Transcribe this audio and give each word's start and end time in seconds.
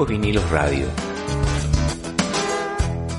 Viejos 0.00 0.08
Vinilos 0.08 0.50
Radio. 0.50 0.86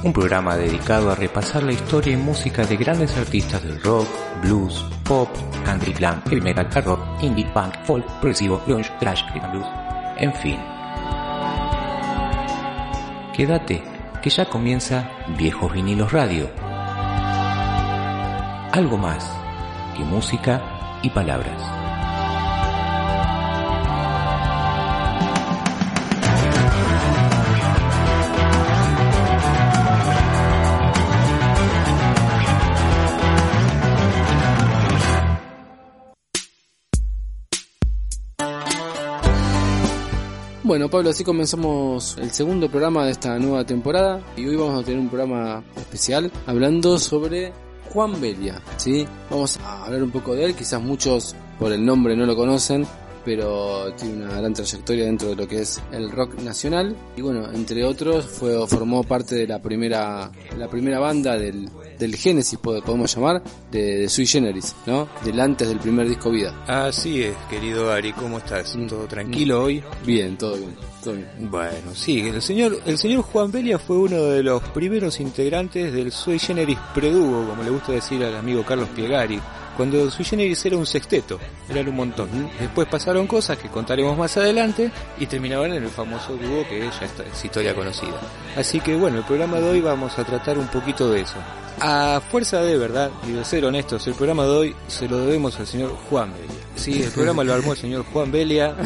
Un 0.03 0.13
programa 0.13 0.55
dedicado 0.55 1.11
a 1.11 1.15
repasar 1.15 1.61
la 1.61 1.73
historia 1.73 2.13
y 2.13 2.17
música 2.17 2.65
de 2.65 2.75
grandes 2.75 3.15
artistas 3.17 3.61
del 3.61 3.79
rock, 3.83 4.07
blues, 4.41 4.83
pop, 5.03 5.29
country, 5.63 5.93
glam, 5.93 6.23
heavy 6.23 6.41
metal, 6.41 6.67
rock, 6.83 7.01
indie, 7.21 7.45
punk, 7.53 7.75
folk, 7.85 8.03
progresivo, 8.19 8.59
grunge, 8.65 8.91
thrash, 8.99 9.21
blues, 9.51 9.67
en 10.17 10.33
fin. 10.33 10.57
Quédate, 13.35 13.83
que 14.23 14.29
ya 14.31 14.49
comienza 14.49 15.07
Viejos 15.37 15.71
Vinilos 15.71 16.11
Radio. 16.11 16.49
Algo 18.71 18.97
más 18.97 19.31
que 19.95 20.03
música 20.03 20.99
y 21.03 21.11
palabras. 21.11 21.80
Bueno, 40.71 40.89
Pablo, 40.89 41.09
así 41.09 41.25
comenzamos 41.25 42.17
el 42.17 42.31
segundo 42.31 42.69
programa 42.69 43.03
de 43.03 43.11
esta 43.11 43.37
nueva 43.37 43.65
temporada 43.65 44.21
y 44.37 44.47
hoy 44.47 44.55
vamos 44.55 44.81
a 44.81 44.85
tener 44.85 45.01
un 45.01 45.09
programa 45.09 45.61
especial 45.75 46.31
hablando 46.45 46.97
sobre 46.97 47.51
Juan 47.89 48.21
Belia, 48.21 48.61
¿sí? 48.77 49.05
Vamos 49.29 49.59
a 49.65 49.83
hablar 49.83 50.01
un 50.01 50.11
poco 50.11 50.33
de 50.33 50.45
él, 50.45 50.55
quizás 50.55 50.81
muchos 50.81 51.35
por 51.59 51.73
el 51.73 51.85
nombre 51.85 52.15
no 52.15 52.25
lo 52.25 52.37
conocen, 52.37 52.87
pero 53.25 53.93
tiene 53.95 54.23
una 54.23 54.37
gran 54.37 54.53
trayectoria 54.53 55.03
dentro 55.03 55.27
de 55.27 55.35
lo 55.35 55.45
que 55.45 55.59
es 55.59 55.81
el 55.91 56.09
rock 56.09 56.35
nacional 56.39 56.95
y 57.17 57.21
bueno, 57.21 57.51
entre 57.51 57.83
otros 57.83 58.25
fue 58.25 58.65
formó 58.65 59.03
parte 59.03 59.35
de 59.35 59.47
la 59.47 59.61
primera 59.61 60.31
la 60.57 60.69
primera 60.69 60.99
banda 60.99 61.37
del, 61.37 61.69
del 62.01 62.15
Génesis 62.15 62.57
podemos 62.57 63.15
llamar 63.15 63.43
de, 63.71 63.99
de 63.99 64.09
Sui 64.09 64.25
Generis, 64.25 64.75
¿no? 64.87 65.07
Del 65.23 65.39
antes 65.39 65.67
del 65.67 65.79
primer 65.79 66.09
disco 66.09 66.31
Vida. 66.31 66.63
Así 66.67 67.23
es, 67.23 67.35
querido 67.49 67.91
Ari, 67.91 68.11
¿cómo 68.13 68.39
estás? 68.39 68.75
¿Todo 68.89 69.05
tranquilo 69.05 69.63
hoy? 69.63 69.83
Bien, 70.03 70.35
todo 70.35 70.57
bien. 70.57 70.75
Todo 71.03 71.13
bien. 71.13 71.29
Bueno, 71.39 71.93
sí, 71.93 72.21
el 72.21 72.41
señor, 72.41 72.79
el 72.85 72.97
señor 72.97 73.21
Juan 73.21 73.51
Belia 73.51 73.77
fue 73.77 73.97
uno 73.97 74.23
de 74.23 74.41
los 74.41 74.63
primeros 74.69 75.19
integrantes 75.19 75.93
del 75.93 76.11
Sui 76.11 76.39
Generis 76.39 76.79
Predugo, 76.93 77.47
como 77.47 77.61
le 77.63 77.69
gusta 77.69 77.91
decir 77.91 78.23
al 78.23 78.35
amigo 78.35 78.65
Carlos 78.65 78.89
Piegari 78.89 79.39
cuando 79.77 80.11
Sui 80.11 80.25
Generis 80.25 80.65
era 80.65 80.77
un 80.77 80.85
sexteto, 80.85 81.39
eran 81.69 81.87
un 81.87 81.95
montón. 81.95 82.29
Después 82.59 82.87
pasaron 82.87 83.25
cosas 83.25 83.57
que 83.57 83.69
contaremos 83.69 84.17
más 84.17 84.35
adelante 84.37 84.91
y 85.17 85.25
terminaban 85.25 85.71
en 85.73 85.83
el 85.83 85.89
famoso 85.89 86.35
dúo 86.35 86.67
que 86.67 86.81
ya 86.81 87.05
es 87.31 87.45
historia 87.45 87.73
conocida. 87.73 88.19
Así 88.55 88.79
que 88.79 88.95
bueno, 88.95 89.19
el 89.19 89.23
programa 89.23 89.59
de 89.59 89.69
hoy 89.69 89.81
vamos 89.81 90.19
a 90.19 90.23
tratar 90.23 90.57
un 90.57 90.67
poquito 90.67 91.09
de 91.09 91.21
eso. 91.21 91.37
A 91.79 92.21
fuerza 92.29 92.61
de 92.61 92.77
verdad 92.77 93.09
y 93.27 93.31
de 93.31 93.43
ser 93.43 93.65
honestos, 93.65 94.05
el 94.07 94.13
programa 94.13 94.43
de 94.43 94.49
hoy 94.49 94.75
se 94.87 95.07
lo 95.07 95.17
debemos 95.17 95.59
al 95.59 95.65
señor 95.65 95.95
Juan 96.09 96.31
Belia. 96.31 96.61
Sí, 96.75 97.01
el 97.01 97.11
programa 97.11 97.43
lo 97.43 97.53
armó 97.53 97.73
el 97.73 97.77
señor 97.77 98.05
Juan 98.11 98.31
Belia. 98.31 98.75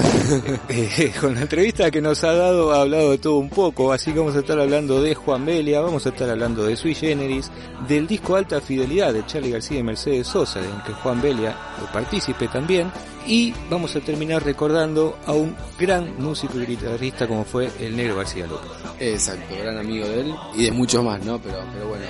Eh, 0.67 1.13
con 1.19 1.35
la 1.35 1.41
entrevista 1.41 1.91
que 1.91 2.01
nos 2.01 2.23
ha 2.23 2.33
dado, 2.33 2.73
ha 2.73 2.81
hablado 2.81 3.11
de 3.11 3.17
todo 3.17 3.37
un 3.37 3.49
poco. 3.49 3.93
Así 3.93 4.11
que 4.11 4.19
vamos 4.19 4.35
a 4.35 4.39
estar 4.39 4.59
hablando 4.59 5.01
de 5.01 5.15
Juan 5.15 5.45
Belia, 5.45 5.79
vamos 5.79 6.05
a 6.05 6.09
estar 6.09 6.29
hablando 6.29 6.65
de 6.65 6.75
Sui 6.75 6.95
Generis, 6.95 7.51
del 7.87 8.07
disco 8.07 8.35
Alta 8.35 8.59
Fidelidad 8.59 9.13
de 9.13 9.25
Charlie 9.25 9.51
García 9.51 9.79
y 9.79 9.83
Mercedes 9.83 10.27
Sosa, 10.27 10.59
en 10.59 10.81
que 10.85 10.93
Juan 10.93 11.21
Belia 11.21 11.55
lo 11.79 11.91
partícipe 11.91 12.47
también. 12.47 12.91
Y 13.27 13.53
vamos 13.69 13.95
a 13.95 14.01
terminar 14.01 14.43
recordando 14.43 15.17
a 15.25 15.33
un 15.33 15.55
gran 15.79 16.21
músico 16.21 16.59
y 16.59 16.65
guitarrista 16.65 17.27
como 17.27 17.45
fue 17.45 17.69
el 17.79 17.95
Negro 17.95 18.17
García 18.17 18.47
López. 18.47 18.71
Exacto, 18.99 19.55
gran 19.57 19.77
amigo 19.77 20.07
de 20.07 20.21
él 20.21 20.35
y 20.55 20.63
de 20.65 20.71
muchos 20.71 21.03
más, 21.03 21.23
¿no? 21.23 21.39
Pero, 21.39 21.59
pero 21.73 21.87
bueno. 21.87 22.05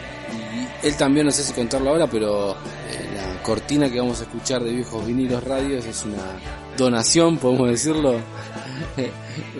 Él 0.86 0.96
también, 0.98 1.26
no 1.26 1.32
sé 1.32 1.42
si 1.42 1.52
contarlo 1.52 1.90
ahora, 1.90 2.06
pero 2.06 2.52
eh, 2.52 3.10
la 3.16 3.42
cortina 3.42 3.90
que 3.90 4.00
vamos 4.00 4.20
a 4.20 4.24
escuchar 4.26 4.64
de 4.64 4.72
Viejos 4.72 5.04
Vinilos 5.04 5.44
Radios 5.44 5.84
es 5.84 6.06
una 6.06 6.22
donación, 6.78 7.40
podemos 7.40 7.72
decirlo. 7.72 8.20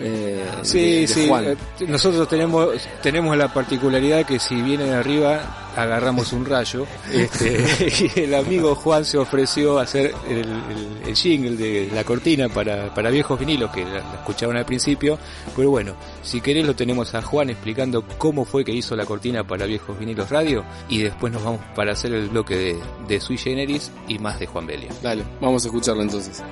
eh, 0.00 0.44
sí, 0.62 0.78
de, 0.78 1.00
de 1.00 1.06
sí. 1.06 1.28
Juan. 1.28 1.56
Nosotros 1.88 2.28
tenemos 2.28 2.68
tenemos 3.02 3.36
la 3.36 3.52
particularidad 3.52 4.24
que 4.24 4.38
si 4.38 4.60
viene 4.62 4.84
de 4.84 4.94
arriba 4.94 5.66
agarramos 5.76 6.32
un 6.32 6.44
rayo. 6.44 6.86
Este, 7.12 7.64
y 8.16 8.20
el 8.20 8.34
amigo 8.34 8.74
Juan 8.74 9.04
se 9.04 9.16
ofreció 9.16 9.78
a 9.78 9.82
hacer 9.82 10.12
el, 10.28 10.38
el, 10.38 10.98
el 11.06 11.16
jingle 11.16 11.56
de 11.56 11.90
la 11.94 12.04
cortina 12.04 12.48
para, 12.48 12.92
para 12.94 13.10
viejos 13.10 13.38
vinilos 13.38 13.70
que 13.70 13.84
la, 13.84 14.00
la, 14.00 14.14
escuchaban 14.14 14.56
al 14.56 14.66
principio. 14.66 15.18
Pero 15.54 15.70
bueno, 15.70 15.94
si 16.22 16.40
querés 16.40 16.66
lo 16.66 16.74
tenemos 16.74 17.14
a 17.14 17.22
Juan 17.22 17.50
explicando 17.50 18.04
cómo 18.18 18.44
fue 18.44 18.64
que 18.64 18.72
hizo 18.72 18.96
la 18.96 19.06
cortina 19.06 19.46
para 19.46 19.66
viejos 19.66 19.98
vinilos 19.98 20.30
radio 20.30 20.64
y 20.88 21.02
después 21.02 21.32
nos 21.32 21.44
vamos 21.44 21.60
para 21.74 21.92
hacer 21.92 22.12
el 22.12 22.28
bloque 22.28 22.56
de, 22.56 22.78
de 23.08 23.20
Sui 23.20 23.38
Generis 23.38 23.90
y 24.08 24.18
más 24.18 24.38
de 24.38 24.46
Juan 24.46 24.66
Belia. 24.66 24.90
Dale, 25.02 25.24
vamos 25.40 25.64
a 25.64 25.68
escucharlo 25.68 26.02
entonces. 26.02 26.42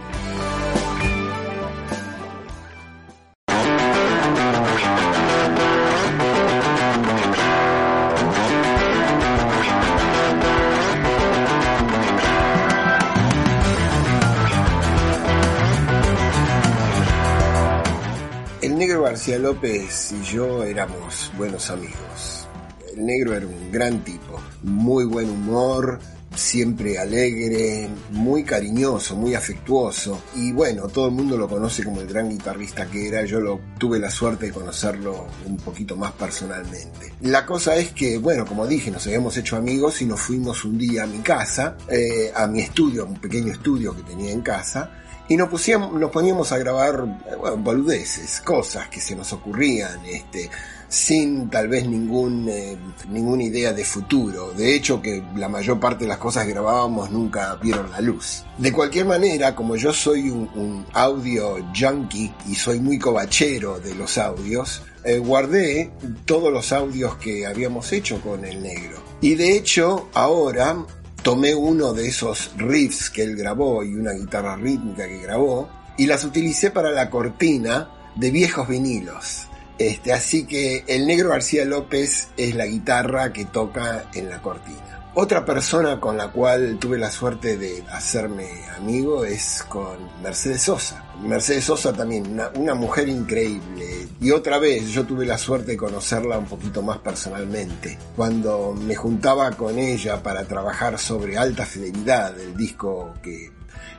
López 19.44 20.12
y 20.12 20.24
yo 20.24 20.64
éramos 20.64 21.30
buenos 21.36 21.68
amigos. 21.68 22.48
El 22.90 23.04
negro 23.04 23.34
era 23.34 23.46
un 23.46 23.70
gran 23.70 24.02
tipo, 24.02 24.40
muy 24.62 25.04
buen 25.04 25.28
humor, 25.28 25.98
siempre 26.34 26.98
alegre, 26.98 27.90
muy 28.12 28.42
cariñoso, 28.42 29.16
muy 29.16 29.34
afectuoso. 29.34 30.18
Y 30.34 30.50
bueno, 30.52 30.88
todo 30.88 31.08
el 31.08 31.12
mundo 31.12 31.36
lo 31.36 31.46
conoce 31.46 31.84
como 31.84 32.00
el 32.00 32.06
gran 32.06 32.30
guitarrista 32.30 32.86
que 32.86 33.06
era. 33.06 33.22
Yo 33.26 33.38
lo, 33.38 33.60
tuve 33.76 33.98
la 33.98 34.10
suerte 34.10 34.46
de 34.46 34.52
conocerlo 34.52 35.26
un 35.44 35.58
poquito 35.58 35.94
más 35.94 36.12
personalmente. 36.12 37.12
La 37.20 37.44
cosa 37.44 37.76
es 37.76 37.90
que, 37.92 38.16
bueno, 38.16 38.46
como 38.46 38.66
dije, 38.66 38.90
nos 38.90 39.06
habíamos 39.06 39.36
hecho 39.36 39.56
amigos 39.56 40.00
y 40.00 40.06
nos 40.06 40.22
fuimos 40.22 40.64
un 40.64 40.78
día 40.78 41.02
a 41.02 41.06
mi 41.06 41.18
casa, 41.18 41.76
eh, 41.90 42.32
a 42.34 42.46
mi 42.46 42.62
estudio, 42.62 43.04
un 43.04 43.20
pequeño 43.20 43.52
estudio 43.52 43.94
que 43.94 44.04
tenía 44.04 44.32
en 44.32 44.40
casa 44.40 45.03
y 45.28 45.36
nos, 45.36 45.50
nos 45.92 46.10
poníamos 46.10 46.52
a 46.52 46.58
grabar 46.58 47.04
bueno, 47.38 47.56
boludeces, 47.58 48.40
cosas 48.40 48.88
que 48.88 49.00
se 49.00 49.16
nos 49.16 49.32
ocurrían, 49.32 50.04
este, 50.04 50.50
sin 50.88 51.48
tal 51.48 51.68
vez 51.68 51.88
ningún, 51.88 52.48
eh, 52.48 52.76
ninguna 53.08 53.44
idea 53.44 53.72
de 53.72 53.84
futuro. 53.84 54.52
De 54.52 54.74
hecho, 54.74 55.00
que 55.00 55.22
la 55.36 55.48
mayor 55.48 55.80
parte 55.80 56.04
de 56.04 56.08
las 56.08 56.18
cosas 56.18 56.44
que 56.44 56.52
grabábamos 56.52 57.10
nunca 57.10 57.54
vieron 57.56 57.90
la 57.90 58.00
luz. 58.00 58.44
De 58.58 58.72
cualquier 58.72 59.06
manera, 59.06 59.54
como 59.54 59.76
yo 59.76 59.92
soy 59.92 60.30
un, 60.30 60.48
un 60.54 60.86
audio 60.92 61.56
junkie 61.74 62.32
y 62.46 62.54
soy 62.54 62.80
muy 62.80 62.98
cobachero 62.98 63.80
de 63.80 63.94
los 63.94 64.18
audios, 64.18 64.82
eh, 65.04 65.18
guardé 65.18 65.90
todos 66.24 66.52
los 66.52 66.72
audios 66.72 67.16
que 67.16 67.46
habíamos 67.46 67.92
hecho 67.92 68.20
con 68.20 68.44
el 68.44 68.62
negro. 68.62 69.02
Y 69.20 69.34
de 69.34 69.56
hecho, 69.56 70.08
ahora 70.14 70.84
tomé 71.24 71.54
uno 71.54 71.94
de 71.94 72.06
esos 72.06 72.52
riffs 72.58 73.08
que 73.08 73.22
él 73.22 73.34
grabó 73.34 73.82
y 73.82 73.94
una 73.94 74.12
guitarra 74.12 74.56
rítmica 74.56 75.08
que 75.08 75.22
grabó 75.22 75.70
y 75.96 76.06
las 76.06 76.22
utilicé 76.22 76.70
para 76.70 76.90
la 76.90 77.08
cortina 77.08 77.88
de 78.14 78.30
viejos 78.30 78.68
vinilos. 78.68 79.48
Este, 79.78 80.12
así 80.12 80.44
que 80.44 80.84
el 80.86 81.06
negro 81.06 81.30
García 81.30 81.64
López 81.64 82.28
es 82.36 82.54
la 82.54 82.66
guitarra 82.66 83.32
que 83.32 83.46
toca 83.46 84.04
en 84.12 84.28
la 84.28 84.42
cortina. 84.42 85.03
Otra 85.16 85.44
persona 85.44 86.00
con 86.00 86.16
la 86.16 86.32
cual 86.32 86.76
tuve 86.80 86.98
la 86.98 87.08
suerte 87.08 87.56
de 87.56 87.84
hacerme 87.92 88.48
amigo 88.76 89.24
es 89.24 89.64
con 89.68 89.96
Mercedes 90.20 90.62
Sosa. 90.62 91.04
Mercedes 91.22 91.62
Sosa 91.62 91.92
también, 91.92 92.36
una, 92.56 92.74
mujer 92.74 93.08
increíble. 93.08 94.08
Y 94.20 94.32
otra 94.32 94.58
vez 94.58 94.88
yo 94.88 95.04
tuve 95.04 95.24
la 95.24 95.38
suerte 95.38 95.72
de 95.72 95.76
conocerla 95.76 96.36
un 96.36 96.46
poquito 96.46 96.82
más 96.82 96.98
personalmente. 96.98 97.96
Cuando 98.16 98.74
me 98.74 98.96
juntaba 98.96 99.52
con 99.52 99.78
ella 99.78 100.20
para 100.20 100.42
trabajar 100.46 100.98
sobre 100.98 101.38
Alta 101.38 101.64
Fidelidad, 101.64 102.36
el 102.40 102.56
disco 102.56 103.14
que 103.22 103.52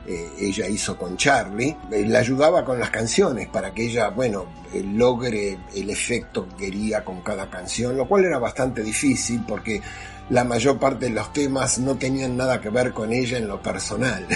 eh, 0.06 0.28
ella 0.38 0.68
hizo 0.68 0.98
con 0.98 1.16
Charlie, 1.16 1.78
eh, 1.92 2.04
la 2.06 2.18
ayudaba 2.18 2.62
con 2.62 2.78
las 2.78 2.90
canciones 2.90 3.48
para 3.48 3.72
que 3.72 3.86
ella, 3.86 4.10
bueno, 4.10 4.44
eh, 4.74 4.84
logre 4.84 5.58
el 5.74 5.88
efecto 5.88 6.46
que 6.46 6.66
quería 6.66 7.04
con 7.04 7.22
cada 7.22 7.48
canción, 7.48 7.96
lo 7.96 8.06
cual 8.06 8.26
era 8.26 8.38
bastante 8.38 8.82
difícil 8.82 9.42
porque 9.48 9.80
la 10.30 10.44
mayor 10.44 10.78
parte 10.78 11.06
de 11.06 11.12
los 11.12 11.32
temas 11.32 11.78
no 11.78 11.96
tenían 11.96 12.36
nada 12.36 12.60
que 12.60 12.70
ver 12.70 12.92
con 12.92 13.12
ella 13.12 13.38
en 13.38 13.48
lo 13.48 13.60
personal. 13.60 14.26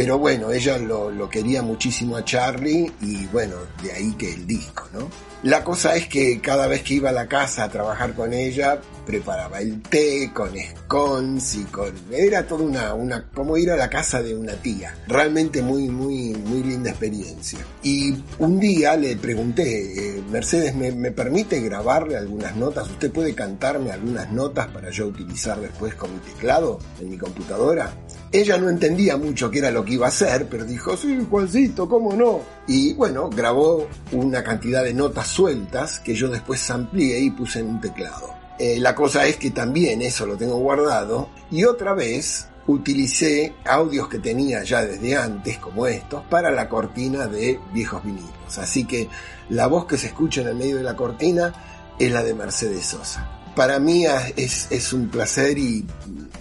Pero 0.00 0.18
bueno, 0.18 0.50
ella 0.50 0.78
lo, 0.78 1.28
quería 1.28 1.60
muchísimo 1.60 2.16
a 2.16 2.24
Charlie 2.24 2.90
y 3.02 3.26
bueno, 3.26 3.56
de 3.82 3.92
ahí 3.92 4.12
que 4.12 4.32
el 4.32 4.46
disco, 4.46 4.88
¿no? 4.94 5.10
La 5.42 5.62
cosa 5.62 5.94
es 5.94 6.08
que 6.08 6.40
cada 6.40 6.66
vez 6.68 6.82
que 6.82 6.94
iba 6.94 7.10
a 7.10 7.12
la 7.12 7.26
casa 7.26 7.64
a 7.64 7.68
trabajar 7.68 8.14
con 8.14 8.32
ella, 8.32 8.80
preparaba 9.04 9.60
el 9.60 9.82
té 9.82 10.30
con 10.32 10.52
scones 10.56 11.54
y 11.54 11.64
con... 11.64 11.92
Era 12.10 12.46
toda 12.46 12.64
una, 12.64 12.94
una... 12.94 13.28
como 13.28 13.58
ir 13.58 13.70
a 13.70 13.76
la 13.76 13.90
casa 13.90 14.22
de 14.22 14.34
una 14.34 14.54
tía. 14.54 14.96
Realmente 15.06 15.60
muy, 15.60 15.90
muy, 15.90 16.34
muy 16.34 16.62
linda 16.62 16.90
experiencia. 16.90 17.58
Y 17.82 18.14
un 18.38 18.58
día 18.58 18.96
le 18.96 19.16
pregunté, 19.16 20.16
eh, 20.16 20.22
Mercedes, 20.30 20.74
¿me, 20.74 20.92
¿me 20.92 21.10
permite 21.10 21.60
grabarle 21.60 22.16
algunas 22.16 22.56
notas? 22.56 22.88
¿Usted 22.88 23.10
puede 23.10 23.34
cantarme 23.34 23.90
algunas 23.90 24.32
notas 24.32 24.68
para 24.68 24.88
yo 24.90 25.08
utilizar 25.08 25.60
después 25.60 25.94
con 25.94 26.14
mi 26.14 26.20
teclado 26.20 26.78
en 27.00 27.10
mi 27.10 27.18
computadora? 27.18 27.92
Ella 28.32 28.58
no 28.58 28.68
entendía 28.68 29.16
mucho 29.16 29.50
qué 29.50 29.58
era 29.58 29.72
lo 29.72 29.84
que 29.84 29.94
iba 29.94 30.06
a 30.06 30.10
hacer, 30.10 30.46
pero 30.48 30.64
dijo, 30.64 30.96
sí, 30.96 31.26
Juancito, 31.28 31.88
¿cómo 31.88 32.14
no? 32.14 32.40
Y 32.68 32.94
bueno, 32.94 33.28
grabó 33.28 33.88
una 34.12 34.44
cantidad 34.44 34.84
de 34.84 34.94
notas 34.94 35.26
sueltas 35.26 35.98
que 35.98 36.14
yo 36.14 36.28
después 36.28 36.70
amplié 36.70 37.18
y 37.18 37.30
puse 37.30 37.58
en 37.58 37.70
un 37.70 37.80
teclado. 37.80 38.32
Eh, 38.60 38.78
la 38.78 38.94
cosa 38.94 39.26
es 39.26 39.36
que 39.36 39.50
también 39.50 40.00
eso 40.02 40.26
lo 40.26 40.36
tengo 40.36 40.58
guardado 40.58 41.30
y 41.50 41.64
otra 41.64 41.92
vez 41.92 42.46
utilicé 42.68 43.54
audios 43.64 44.08
que 44.08 44.18
tenía 44.20 44.62
ya 44.62 44.84
desde 44.84 45.16
antes, 45.16 45.58
como 45.58 45.86
estos, 45.88 46.22
para 46.26 46.52
la 46.52 46.68
cortina 46.68 47.26
de 47.26 47.58
viejos 47.72 48.04
vinilos. 48.04 48.58
Así 48.58 48.84
que 48.84 49.08
la 49.48 49.66
voz 49.66 49.86
que 49.86 49.96
se 49.96 50.08
escucha 50.08 50.42
en 50.42 50.48
el 50.48 50.54
medio 50.54 50.76
de 50.76 50.84
la 50.84 50.94
cortina 50.94 51.52
es 51.98 52.12
la 52.12 52.22
de 52.22 52.34
Mercedes 52.34 52.86
Sosa. 52.86 53.28
Para 53.56 53.80
mí 53.80 54.06
es, 54.36 54.68
es 54.70 54.92
un 54.92 55.08
placer 55.08 55.58
y 55.58 55.84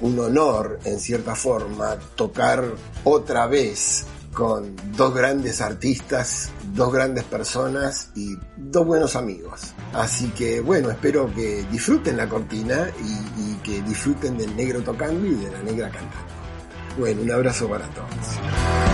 un 0.01 0.19
honor, 0.19 0.79
en 0.85 0.99
cierta 0.99 1.35
forma, 1.35 1.97
tocar 2.15 2.63
otra 3.03 3.47
vez 3.47 4.05
con 4.33 4.75
dos 4.95 5.13
grandes 5.13 5.59
artistas, 5.59 6.51
dos 6.73 6.93
grandes 6.93 7.23
personas 7.23 8.09
y 8.15 8.37
dos 8.55 8.85
buenos 8.85 9.15
amigos. 9.15 9.73
Así 9.93 10.29
que 10.29 10.61
bueno, 10.61 10.89
espero 10.89 11.33
que 11.33 11.65
disfruten 11.71 12.17
la 12.17 12.29
cortina 12.29 12.89
y, 13.03 13.55
que 13.63 13.81
disfruten 13.81 14.37
del 14.37 14.55
negro 14.55 14.81
tocando 14.81 15.27
y 15.27 15.35
de 15.35 15.51
la 15.51 15.61
negra 15.63 15.89
cantando. 15.89 16.29
Bueno, 16.97 17.21
un 17.21 17.31
abrazo 17.31 17.67
para 17.67 17.85
todos. 17.87 18.88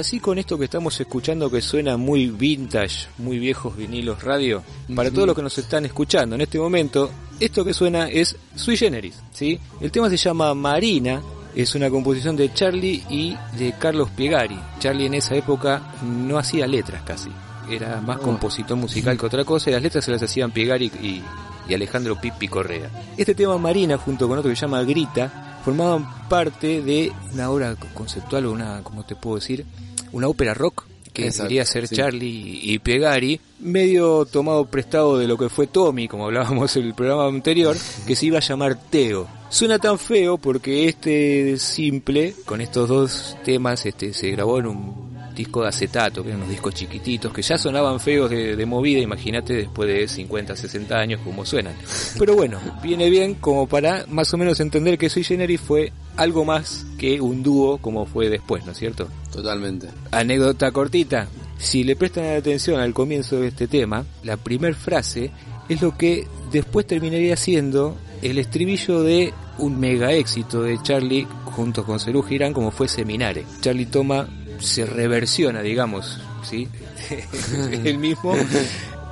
Así 0.00 0.20
con 0.20 0.38
esto 0.38 0.58
que 0.58 0.64
estamos 0.64 0.98
escuchando 1.00 1.50
que 1.50 1.60
suena 1.60 1.96
muy 1.96 2.26
vintage, 2.26 3.08
muy 3.18 3.38
viejos 3.38 3.76
vinilos 3.76 4.22
radio, 4.22 4.62
para 4.94 5.10
todos 5.10 5.26
los 5.26 5.36
que 5.36 5.42
nos 5.42 5.56
están 5.58 5.84
escuchando 5.84 6.34
en 6.34 6.42
este 6.42 6.58
momento, 6.58 7.10
esto 7.40 7.64
que 7.64 7.74
suena 7.74 8.08
es 8.08 8.36
Sui 8.54 8.76
Generis, 8.76 9.20
¿sí? 9.32 9.58
El 9.80 9.90
tema 9.90 10.08
se 10.08 10.16
llama 10.16 10.54
Marina, 10.54 11.22
es 11.54 11.74
una 11.74 11.90
composición 11.90 12.36
de 12.36 12.52
Charlie 12.52 13.02
y 13.08 13.36
de 13.58 13.74
Carlos 13.78 14.10
Piegari. 14.10 14.58
Charlie 14.78 15.06
en 15.06 15.14
esa 15.14 15.34
época 15.34 15.94
no 16.02 16.38
hacía 16.38 16.66
letras 16.66 17.02
casi, 17.02 17.30
era 17.70 18.00
más 18.00 18.18
compositor 18.18 18.76
musical 18.76 19.18
que 19.18 19.26
otra 19.26 19.44
cosa 19.44 19.70
y 19.70 19.72
las 19.72 19.82
letras 19.82 20.04
se 20.04 20.10
las 20.10 20.22
hacían 20.22 20.50
Piegari 20.50 20.90
y, 21.02 21.22
y 21.68 21.74
Alejandro 21.74 22.20
Pipi 22.20 22.48
Correa. 22.48 22.90
Este 23.16 23.34
tema 23.34 23.56
Marina 23.58 23.98
junto 23.98 24.28
con 24.28 24.38
otro 24.38 24.50
que 24.50 24.56
se 24.56 24.62
llama 24.62 24.82
Grita 24.82 25.45
formaban 25.66 26.06
parte 26.28 26.80
de 26.80 27.10
una 27.32 27.50
obra 27.50 27.74
conceptual 27.92 28.46
o 28.46 28.52
una, 28.52 28.84
¿cómo 28.84 29.04
te 29.04 29.16
puedo 29.16 29.34
decir? 29.34 29.66
Una 30.12 30.28
ópera 30.28 30.54
rock 30.54 30.84
que 31.12 31.32
quería 31.32 31.64
ser 31.64 31.88
sí. 31.88 31.96
Charlie 31.96 32.60
y 32.62 32.78
Piegari, 32.78 33.40
medio 33.58 34.26
tomado 34.26 34.66
prestado 34.66 35.18
de 35.18 35.26
lo 35.26 35.36
que 35.36 35.48
fue 35.48 35.66
Tommy, 35.66 36.06
como 36.06 36.26
hablábamos 36.26 36.76
en 36.76 36.84
el 36.84 36.94
programa 36.94 37.26
anterior, 37.26 37.76
que 38.06 38.14
se 38.14 38.26
iba 38.26 38.38
a 38.38 38.42
llamar 38.42 38.78
Teo. 38.90 39.26
Suena 39.48 39.80
tan 39.80 39.98
feo 39.98 40.38
porque 40.38 40.88
este 40.88 41.56
simple, 41.58 42.36
con 42.44 42.60
estos 42.60 42.88
dos 42.88 43.36
temas, 43.44 43.86
este 43.86 44.12
se 44.12 44.30
grabó 44.30 44.60
en 44.60 44.66
un 44.66 45.05
disco 45.36 45.62
de 45.62 45.68
acetato, 45.68 46.22
que 46.22 46.30
eran 46.30 46.40
unos 46.40 46.50
discos 46.50 46.74
chiquititos, 46.74 47.32
que 47.32 47.42
ya 47.42 47.56
sonaban 47.56 48.00
feos 48.00 48.28
de, 48.30 48.56
de 48.56 48.66
movida, 48.66 48.98
imagínate 48.98 49.54
después 49.54 49.88
de 49.88 50.08
50, 50.08 50.56
60 50.56 50.96
años 50.96 51.20
como 51.22 51.44
suenan. 51.44 51.74
Pero 52.18 52.34
bueno, 52.34 52.58
viene 52.82 53.08
bien 53.10 53.34
como 53.34 53.68
para 53.68 54.04
más 54.08 54.32
o 54.34 54.38
menos 54.38 54.58
entender 54.58 54.98
que 54.98 55.08
Sui 55.08 55.22
Generis 55.22 55.60
fue 55.60 55.92
algo 56.16 56.44
más 56.44 56.86
que 56.98 57.20
un 57.20 57.42
dúo 57.42 57.78
como 57.78 58.06
fue 58.06 58.28
después, 58.28 58.64
¿no 58.64 58.72
es 58.72 58.78
cierto? 58.78 59.08
Totalmente. 59.32 59.88
Anécdota 60.10 60.72
cortita. 60.72 61.28
Si 61.58 61.84
le 61.84 61.96
prestan 61.96 62.36
atención 62.36 62.80
al 62.80 62.92
comienzo 62.92 63.40
de 63.40 63.48
este 63.48 63.66
tema, 63.66 64.04
la 64.24 64.36
primer 64.36 64.74
frase 64.74 65.30
es 65.68 65.82
lo 65.82 65.96
que 65.96 66.26
después 66.50 66.86
terminaría 66.86 67.36
siendo 67.36 67.96
el 68.22 68.38
estribillo 68.38 69.02
de 69.02 69.32
un 69.58 69.78
mega 69.78 70.12
éxito 70.12 70.62
de 70.62 70.78
Charlie 70.82 71.26
junto 71.44 71.84
con 71.84 71.98
Cerú 71.98 72.22
Girán 72.22 72.52
como 72.52 72.70
fue 72.70 72.88
Seminare. 72.88 73.44
Charlie 73.60 73.86
toma, 73.86 74.28
se 74.58 74.86
reversiona, 74.86 75.62
digamos, 75.62 76.20
¿sí? 76.42 76.68
el 77.84 77.98
mismo 77.98 78.34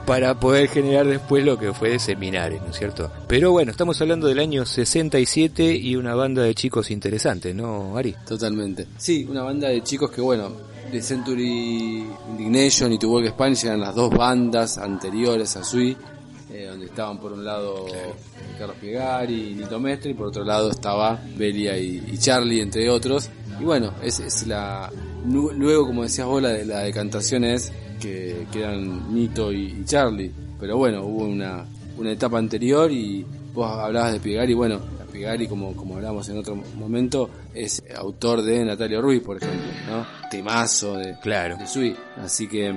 para 0.07 0.39
poder 0.39 0.69
generar 0.69 1.07
después 1.07 1.45
lo 1.45 1.59
que 1.59 1.73
fue 1.73 1.91
de 1.91 1.99
Seminare, 1.99 2.61
¿no 2.61 2.71
es 2.71 2.77
cierto? 2.77 3.11
Pero 3.27 3.53
bueno, 3.53 3.71
estamos 3.71 4.01
hablando 4.01 4.27
del 4.27 4.39
año 4.39 4.67
67 4.67 5.75
y 5.75 5.97
una 5.97 6.15
banda 6.15 6.43
de 6.43 6.55
chicos 6.55 6.91
interesantes, 6.91 7.55
¿no, 7.55 7.97
Ari? 7.97 8.15
Totalmente. 8.27 8.87
Sí, 8.99 9.27
una 9.29 9.43
banda 9.43 9.69
de 9.69 9.83
chicos 9.83 10.11
que, 10.11 10.21
bueno, 10.21 10.53
de 10.91 11.03
Century 11.03 12.07
Indignation 12.31 12.93
y 12.93 12.99
To 12.99 13.09
Walk 13.09 13.29
Spanish 13.29 13.65
eran 13.65 13.81
las 13.81 13.95
dos 13.95 14.11
bandas 14.11 14.79
anteriores 14.79 15.57
a 15.57 15.65
Sui, 15.65 15.97
eh, 16.53 16.67
donde 16.69 16.87
estaban 16.87 17.19
por 17.19 17.33
un 17.33 17.45
lado 17.45 17.87
Carlos 18.59 18.77
Piegari 18.81 19.53
y 19.53 19.55
Nito 19.55 19.81
Mestre, 19.81 20.11
y 20.11 20.15
por 20.15 20.29
otro 20.29 20.45
lado 20.45 20.71
estaba 20.71 21.21
Belia 21.37 21.77
y, 21.79 22.05
y 22.13 22.19
Charlie, 22.19 22.61
entre 22.61 22.89
otros. 22.91 23.31
Y 23.59 23.65
bueno, 23.65 23.95
es, 24.03 24.21
es 24.21 24.47
la. 24.47 24.91
Luego, 25.25 25.87
como 25.87 26.03
decías 26.03 26.27
vos, 26.27 26.43
la, 26.43 26.51
de, 26.51 26.65
la 26.67 26.81
decantación 26.81 27.45
es 27.45 27.73
que, 28.01 28.47
que 28.53 28.61
eran 28.61 29.15
Nito 29.15 29.53
y, 29.53 29.67
y 29.81 29.85
Charlie. 29.85 30.31
Pero 30.61 30.77
bueno, 30.77 31.05
hubo 31.05 31.25
una, 31.25 31.65
una 31.99 32.13
etapa 32.13 32.39
anterior 32.39 32.91
y 32.93 33.25
vos 33.55 33.71
hablabas 33.71 34.13
de 34.13 34.21
Piegari. 34.21 34.55
Bueno, 34.55 34.81
Piegari, 35.13 35.47
como, 35.47 35.75
como 35.77 35.95
hablamos 35.97 36.29
en 36.29 36.39
otro 36.39 36.57
momento, 36.77 37.31
es 37.55 37.83
autor 37.97 38.43
de 38.43 38.65
Natalia 38.65 39.01
Ruiz, 39.01 39.23
por 39.23 39.37
ejemplo, 39.37 39.63
¿no? 39.89 40.05
Temazo 40.29 40.97
de, 40.97 41.17
Claro. 41.23 41.57
de 41.57 41.67
Sui. 41.69 41.95
Así 42.17 42.49
que 42.49 42.69
eh, 42.69 42.75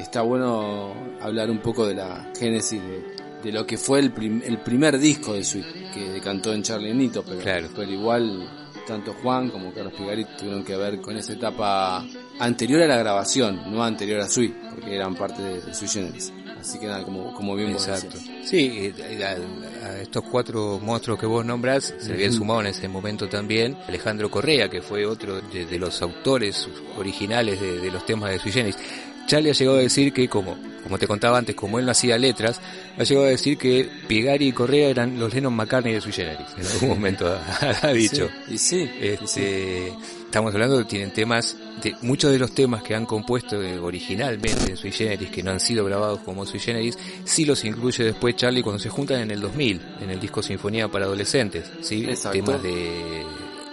está 0.00 0.22
bueno 0.22 0.94
hablar 1.20 1.50
un 1.50 1.58
poco 1.58 1.86
de 1.86 1.94
la 1.94 2.32
génesis 2.38 2.80
de, 2.82 3.02
de 3.44 3.52
lo 3.52 3.66
que 3.66 3.76
fue 3.76 3.98
el, 4.00 4.12
prim- 4.12 4.40
el 4.46 4.58
primer 4.58 4.98
disco 4.98 5.34
de 5.34 5.44
Sui, 5.44 5.62
que 5.92 6.20
cantó 6.22 6.54
en 6.54 6.62
Charlie 6.62 6.90
y 6.90 6.94
Nito, 6.94 7.22
pero, 7.22 7.38
Claro. 7.40 7.68
pero 7.76 7.90
igual 7.92 8.48
tanto 8.86 9.14
Juan 9.22 9.50
como 9.50 9.72
Carlos 9.72 9.92
Pigari 9.94 10.24
tuvieron 10.38 10.64
que 10.64 10.76
ver 10.76 11.00
con 11.00 11.16
esa 11.16 11.32
etapa 11.32 12.04
anterior 12.38 12.82
a 12.82 12.86
la 12.86 12.96
grabación, 12.96 13.62
no 13.72 13.82
anterior 13.82 14.20
a 14.20 14.28
Sui, 14.28 14.54
porque 14.70 14.94
eran 14.94 15.14
parte 15.14 15.42
de, 15.42 15.60
de 15.60 15.74
Sui 15.74 15.88
Generis. 15.88 16.32
Así 16.58 16.78
que 16.78 16.86
nada, 16.86 17.02
como, 17.04 17.34
como 17.34 17.54
bien 17.56 17.74
vos 17.74 17.86
Exacto. 17.86 18.16
decías. 18.16 18.48
Sí, 18.48 18.94
a, 19.22 19.86
a 19.86 20.00
estos 20.00 20.24
cuatro 20.24 20.80
monstruos 20.82 21.18
que 21.18 21.26
vos 21.26 21.44
nombrás 21.44 21.94
se 21.98 22.12
habían 22.12 22.32
sumado 22.32 22.60
en 22.60 22.68
ese 22.68 22.88
momento 22.88 23.28
también 23.28 23.76
Alejandro 23.86 24.30
Correa, 24.30 24.70
que 24.70 24.80
fue 24.80 25.04
otro 25.04 25.42
de, 25.42 25.66
de 25.66 25.78
los 25.78 26.00
autores 26.00 26.66
originales 26.96 27.60
de, 27.60 27.80
de 27.80 27.90
los 27.90 28.06
temas 28.06 28.30
de 28.30 28.38
Sui 28.38 28.50
Generis. 28.50 28.78
Charlie 29.26 29.50
ha 29.50 29.54
llegado 29.54 29.78
a 29.78 29.80
decir 29.80 30.12
que, 30.12 30.28
como, 30.28 30.56
como 30.82 30.98
te 30.98 31.06
contaba 31.06 31.38
antes, 31.38 31.54
como 31.54 31.78
él 31.78 31.86
no 31.86 31.92
hacía 31.92 32.18
letras, 32.18 32.60
ha 32.98 33.04
llegado 33.04 33.26
a 33.26 33.30
decir 33.30 33.56
que 33.56 33.88
Piegari 34.06 34.48
y 34.48 34.52
Correa 34.52 34.88
eran 34.88 35.18
los 35.18 35.32
Lennon 35.32 35.54
McCartney 35.54 35.94
de 35.94 36.00
Sui 36.00 36.12
Generis. 36.12 36.46
En 36.58 36.66
algún 36.66 36.88
momento 36.90 37.26
ha, 37.26 37.76
ha 37.82 37.92
dicho. 37.92 38.28
Sí, 38.48 38.54
y 38.54 38.58
sí, 38.58 38.76
y 38.76 38.88
sí. 38.88 38.90
Este, 39.00 39.92
estamos 40.34 40.52
hablando 40.52 40.78
de 40.78 40.84
tienen 40.84 41.12
temas, 41.12 41.56
de, 41.82 41.94
muchos 42.02 42.32
de 42.32 42.38
los 42.38 42.54
temas 42.54 42.82
que 42.82 42.94
han 42.94 43.06
compuesto 43.06 43.62
eh, 43.62 43.78
originalmente 43.78 44.70
en 44.70 44.76
Sui 44.76 44.92
Generis, 44.92 45.30
que 45.30 45.42
no 45.42 45.52
han 45.52 45.60
sido 45.60 45.84
grabados 45.84 46.20
como 46.20 46.44
Sui 46.44 46.60
Generis, 46.60 46.98
sí 47.24 47.44
los 47.44 47.64
incluye 47.64 48.04
después 48.04 48.36
Charlie 48.36 48.62
cuando 48.62 48.78
se 48.78 48.88
juntan 48.88 49.20
en 49.20 49.30
el 49.30 49.40
2000, 49.40 49.80
en 50.00 50.10
el 50.10 50.20
disco 50.20 50.42
Sinfonía 50.42 50.88
para 50.88 51.04
Adolescentes, 51.04 51.70
¿sí? 51.80 52.04
Exacto. 52.04 52.44
Temas 52.44 52.62
de 52.62 53.22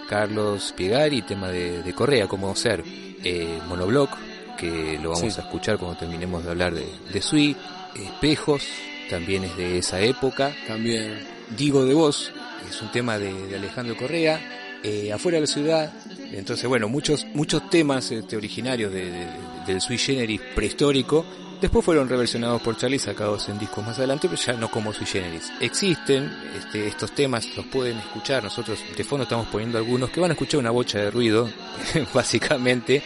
Carlos 0.08 0.72
Piegari, 0.76 1.22
tema 1.22 1.48
de, 1.48 1.82
de 1.82 1.92
Correa, 1.92 2.28
como 2.28 2.54
ser 2.54 2.84
eh, 3.24 3.58
Monoblock, 3.68 4.10
que 4.58 4.98
lo 5.02 5.10
vamos 5.10 5.32
Sí. 5.34 5.40
a 5.40 5.44
escuchar 5.44 5.78
cuando 5.78 5.98
terminemos 5.98 6.44
de 6.44 6.50
hablar 6.50 6.74
de, 6.74 6.86
de 7.12 7.22
Sui, 7.22 7.56
Espejos, 7.94 8.62
también 9.10 9.44
es 9.44 9.56
de 9.56 9.78
esa 9.78 10.00
época, 10.00 10.54
También. 10.66 11.18
Digo 11.56 11.84
de 11.84 11.92
Vos, 11.94 12.32
es 12.70 12.80
un 12.80 12.90
tema 12.90 13.18
de, 13.18 13.32
de 13.48 13.56
Alejandro 13.56 13.96
Correa, 13.96 14.40
eh, 14.82 15.12
afuera 15.12 15.36
de 15.36 15.42
la 15.42 15.46
ciudad. 15.46 15.92
Entonces, 16.32 16.66
bueno, 16.66 16.88
muchos, 16.88 17.26
muchos 17.34 17.68
temas 17.68 18.10
este, 18.10 18.36
originarios 18.36 18.90
de, 18.92 19.10
de- 19.10 19.26
del 19.66 19.80
sui 19.82 19.98
generis 19.98 20.40
prehistórico 20.54 21.24
después 21.62 21.82
fueron 21.84 22.08
reversionados 22.08 22.60
por 22.60 22.76
Charlie, 22.76 22.98
sacados 22.98 23.48
en 23.48 23.58
discos 23.58 23.86
más 23.86 23.96
adelante, 23.96 24.28
pero 24.28 24.40
ya 24.42 24.52
no 24.52 24.68
como 24.70 24.92
sui 24.92 25.06
generis. 25.06 25.50
Existen 25.60 26.30
este, 26.58 26.86
estos 26.86 27.12
temas, 27.12 27.46
los 27.56 27.64
pueden 27.66 27.96
escuchar. 27.98 28.44
Nosotros 28.44 28.78
de 28.94 29.04
fondo 29.04 29.22
estamos 29.22 29.46
poniendo 29.46 29.78
algunos 29.78 30.10
que 30.10 30.20
van 30.20 30.30
a 30.30 30.34
escuchar 30.34 30.60
una 30.60 30.70
bocha 30.70 30.98
de 30.98 31.10
ruido, 31.10 31.48
básicamente, 32.14 33.02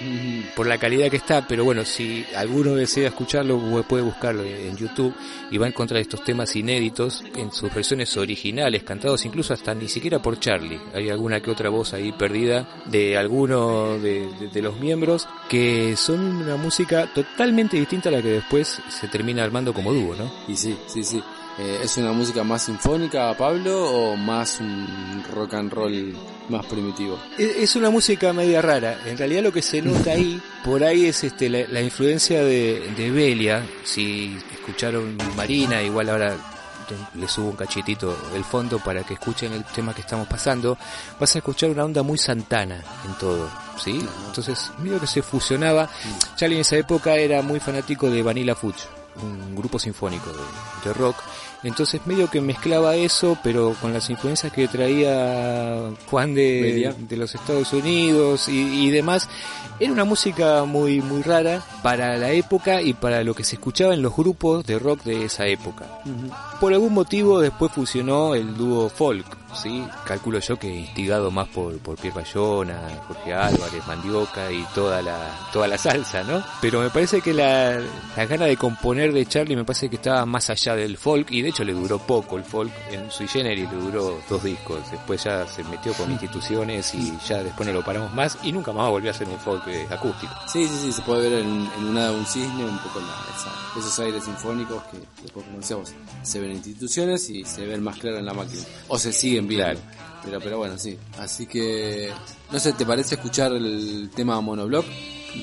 por 0.57 0.67
la 0.67 0.79
calidad 0.79 1.11
que 1.11 1.17
está. 1.19 1.47
Pero 1.47 1.65
bueno, 1.65 1.85
si 1.85 2.25
alguno 2.35 2.75
desea 2.75 3.09
escucharlo, 3.09 3.59
puede 3.87 4.03
buscarlo 4.03 4.43
en 4.43 4.77
YouTube 4.77 5.15
y 5.51 5.59
va 5.59 5.67
a 5.67 5.69
encontrar 5.69 6.01
estos 6.01 6.25
temas 6.25 6.55
inéditos 6.57 7.23
en 7.37 7.53
sus 7.53 7.73
versiones 7.73 8.17
originales, 8.17 8.83
cantados 8.83 9.25
incluso 9.25 9.55
hasta 9.55 9.75
ni 9.75 9.89
siquiera 9.89 10.19
por 10.21 10.41
Charlie. 10.41 10.81
Hay 10.95 11.11
alguna 11.11 11.41
que 11.41 11.51
otra 11.51 11.69
voz 11.69 11.93
ahí 11.93 12.13
perdida 12.13 12.67
de 12.87 13.17
alguno 13.17 13.99
de, 13.99 14.27
de- 14.41 14.49
de 14.49 14.63
los 14.63 14.79
miembros 14.81 15.29
que 15.49 15.95
son 15.97 16.21
una 16.43 16.57
música 16.57 17.07
totalmente 17.15 17.77
distinta 17.77 18.09
a 18.09 18.13
la 18.13 18.23
que 18.23 18.29
después 18.29 18.46
se 18.89 19.09
termina 19.09 19.45
armando 19.45 19.73
como 19.73 19.93
dúo, 19.93 20.15
¿no? 20.15 20.31
Y 20.49 20.57
sí, 20.57 20.77
sí, 20.87 21.05
sí. 21.05 21.23
Eh, 21.59 21.81
¿Es 21.83 21.97
una 21.97 22.13
música 22.13 22.45
más 22.45 22.65
sinfónica, 22.65 23.35
Pablo, 23.35 23.91
o 23.91 24.17
más 24.17 24.61
un 24.61 25.25
rock 25.33 25.55
and 25.55 25.73
roll 25.73 26.15
más 26.51 26.67
primitivo? 26.67 27.19
Es 27.39 27.57
es 27.57 27.77
una 27.77 27.89
música 27.89 28.33
media 28.33 28.61
rara. 28.61 29.01
En 29.07 29.17
realidad 29.17 29.43
lo 29.43 29.53
que 29.53 29.63
se 29.63 29.81
nota 29.81 30.13
ahí, 30.13 30.41
por 30.65 30.85
ahí 30.85 31.07
es 31.07 31.25
este 31.25 31.49
la, 31.49 31.67
la 31.69 31.81
influencia 31.81 32.45
de, 32.45 32.93
de 32.97 33.11
Belia. 33.11 33.67
Si 33.85 34.37
escucharon 34.53 35.17
Marina, 35.35 35.83
igual 35.83 36.11
ahora 36.11 36.37
le 37.15 37.29
subo 37.29 37.51
un 37.51 37.57
cachetito 37.57 38.17
del 38.33 38.45
fondo 38.45 38.79
para 38.79 39.03
que 39.03 39.15
escuchen 39.15 39.53
el 39.53 39.65
tema 39.65 39.95
que 39.95 40.01
estamos 40.03 40.27
pasando. 40.27 40.77
Vas 41.19 41.35
a 41.35 41.39
escuchar 41.39 41.71
una 41.71 41.85
onda 41.85 42.03
muy 42.03 42.19
santana 42.19 42.83
en 43.05 43.15
todo, 43.19 43.49
¿sí? 43.83 44.07
Entonces, 44.27 44.71
medio 44.79 45.01
que 45.01 45.07
se 45.07 45.23
fusionaba. 45.23 45.89
Charlie 46.37 46.57
en 46.57 46.61
esa 46.63 46.77
época 46.77 47.17
era 47.17 47.43
muy 47.43 47.61
fanático 47.61 48.11
de 48.11 48.23
Vanilla 48.23 48.55
Fudge, 48.55 48.87
un 49.23 49.55
grupo 49.55 49.79
sinfónico 49.79 50.31
de, 50.33 50.89
de 50.89 50.95
rock. 50.95 51.17
Entonces 51.67 52.01
medio 52.07 52.31
que 52.31 52.41
mezclaba 52.41 52.95
eso, 52.95 53.37
pero 53.43 53.75
con 53.81 53.93
las 53.93 54.09
influencias 54.09 54.53
que 54.53 54.69
traía 54.69 55.91
Juan 56.09 56.35
de, 56.35 56.95
los 57.11 57.35
Estados 57.35 57.73
Unidos 57.73 58.49
y, 58.49 58.87
y 58.87 58.91
demás. 58.91 59.29
Era 59.79 59.93
una 59.93 60.05
música 60.05 60.65
muy 60.65 61.03
muy 61.03 61.23
rara 61.23 61.63
para 61.83 62.17
la 62.17 62.31
época 62.31 62.81
y 62.81 62.95
para 62.95 63.23
lo 63.25 63.35
que 63.35 63.45
se 63.45 63.57
escuchaba 63.57 63.93
en 63.93 64.01
los 64.01 64.17
grupos 64.17 64.65
de 64.65 64.79
rock 64.79 65.03
de 65.03 65.25
esa 65.25 65.47
época. 65.47 65.87
Por 66.61 66.73
algún 66.73 66.95
motivo 66.95 67.41
después 67.41 67.73
fusionó 67.73 68.35
el 68.35 68.57
dúo 68.57 68.89
folk, 68.89 69.27
¿sí? 69.63 69.87
Calculo 70.05 70.39
yo 70.41 70.59
que 70.59 70.69
instigado 70.75 71.31
más 71.31 71.49
por, 71.49 71.79
por 71.79 71.97
Pierre 71.97 72.17
Bayona, 72.21 72.79
Jorge 73.09 73.35
Álvarez, 73.35 73.87
Mandioca 73.87 74.51
y 74.53 74.65
toda 74.75 75.03
la, 75.03 75.19
toda 75.53 75.69
la 75.69 75.79
salsa, 75.79 76.23
¿no? 76.23 76.43
Pero 76.61 76.81
me 76.81 76.91
parece 76.91 77.21
que 77.21 77.33
la, 77.35 77.81
la 78.17 78.27
gana 78.27 78.47
de 78.47 78.57
componer 78.57 79.13
de 79.13 79.27
Charlie 79.27 79.57
me 79.57 79.65
parece 79.65 79.89
que 79.89 79.97
estaba 79.97 80.25
más 80.27 80.51
allá 80.51 80.75
del 80.75 80.97
folk 80.97 81.31
y 81.31 81.43
de 81.43 81.49
hecho 81.51 81.65
le 81.65 81.73
duró 81.73 81.99
poco 81.99 82.37
el 82.37 82.45
folk 82.45 82.73
en 82.91 83.11
sui 83.11 83.27
generis, 83.29 83.71
le 83.71 83.77
duró 83.79 84.19
dos 84.29 84.43
discos. 84.43 84.79
Después 84.91 85.23
ya 85.25 85.47
se 85.47 85.65
metió 85.65 85.93
con 85.95 86.11
instituciones 86.11 86.95
y 86.95 87.13
ya 87.27 87.43
después 87.43 87.67
no 87.67 87.73
lo 87.73 87.85
paramos 87.85 88.13
más 88.15 88.39
y 88.43 88.53
nunca 88.53 88.73
más 88.73 88.89
volvió 88.91 89.11
a 89.11 89.15
hacer 89.15 89.29
un 89.29 89.39
folk 89.39 89.67
eh, 89.69 89.87
acústico. 89.91 90.33
Sí, 90.47 90.67
sí, 90.69 90.79
sí, 90.83 90.93
se 90.93 91.03
puede 91.03 91.29
ver 91.31 91.41
en, 91.41 91.69
en 91.79 91.85
una 91.85 92.11
un 92.13 92.27
cisne, 92.27 92.65
un 92.65 92.79
poco 92.79 93.01
la- 93.01 93.07
esa- 93.37 93.79
esos 93.81 93.99
aires 94.01 94.25
sinfónicos 94.25 94.83
que 94.85 94.99
después, 95.23 95.45
como 95.47 95.59
decíamos, 95.59 95.93
se 96.23 96.41
ven 96.41 96.51
en 96.51 96.57
instituciones 96.57 97.29
y 97.31 97.45
se 97.45 97.67
ven 97.67 97.83
más 97.83 97.97
claro 97.99 98.19
en 98.19 98.27
la 98.27 98.33
máquina. 98.35 98.63
O 98.89 98.99
se 98.99 99.13
siguen 99.13 99.46
Claro. 99.55 99.79
Pero, 100.25 100.41
pero 100.41 100.59
bueno, 100.59 100.77
sí. 100.77 100.99
Así 101.19 101.47
que, 101.47 102.11
no 102.51 102.59
sé, 102.59 102.73
¿te 102.73 102.85
parece 102.85 103.15
escuchar 103.15 103.53
el 103.53 104.11
tema 104.15 104.41
Monoblock 104.41 104.85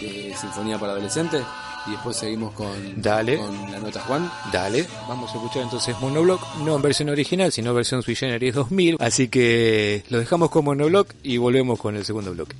de 0.01 0.35
Sinfonía 0.39 0.77
para 0.77 0.93
Adolescentes? 0.93 1.41
Y 1.85 1.91
después 1.91 2.15
seguimos 2.15 2.53
con, 2.53 3.01
Dale. 3.01 3.37
con 3.37 3.71
la 3.71 3.79
nota 3.79 4.01
Juan. 4.01 4.31
Dale, 4.51 4.85
vamos 5.07 5.29
a 5.31 5.35
escuchar 5.35 5.63
entonces 5.63 5.95
Monoblock, 5.99 6.41
no 6.59 6.75
en 6.77 6.81
versión 6.81 7.09
original, 7.09 7.51
sino 7.51 7.73
versión 7.73 8.01
sui 8.03 8.15
generis 8.15 8.55
2000. 8.55 8.97
Así 8.99 9.27
que 9.27 10.03
lo 10.09 10.19
dejamos 10.19 10.49
con 10.49 10.63
Monoblock 10.65 11.13
y 11.23 11.37
volvemos 11.37 11.79
con 11.79 11.97
el 11.97 12.05
segundo 12.05 12.31
bloque. 12.31 12.55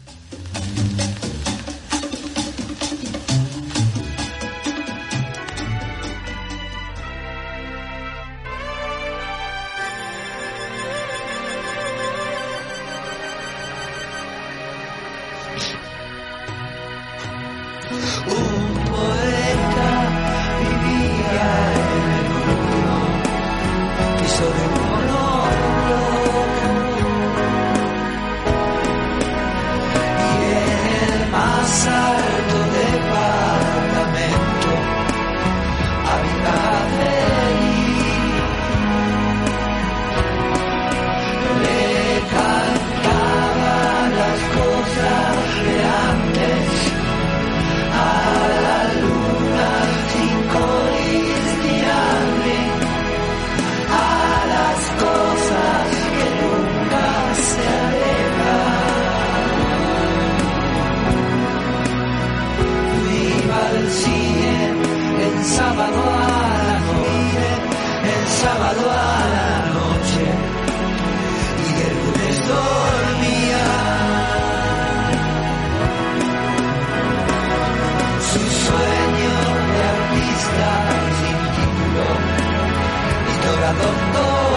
Y 83.64 84.53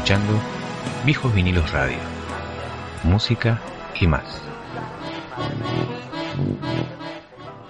escuchando 0.00 0.32
Viejos 1.04 1.34
Vinilos 1.34 1.70
Radio. 1.72 1.98
Música 3.04 3.60
y 4.00 4.06
más. 4.06 4.24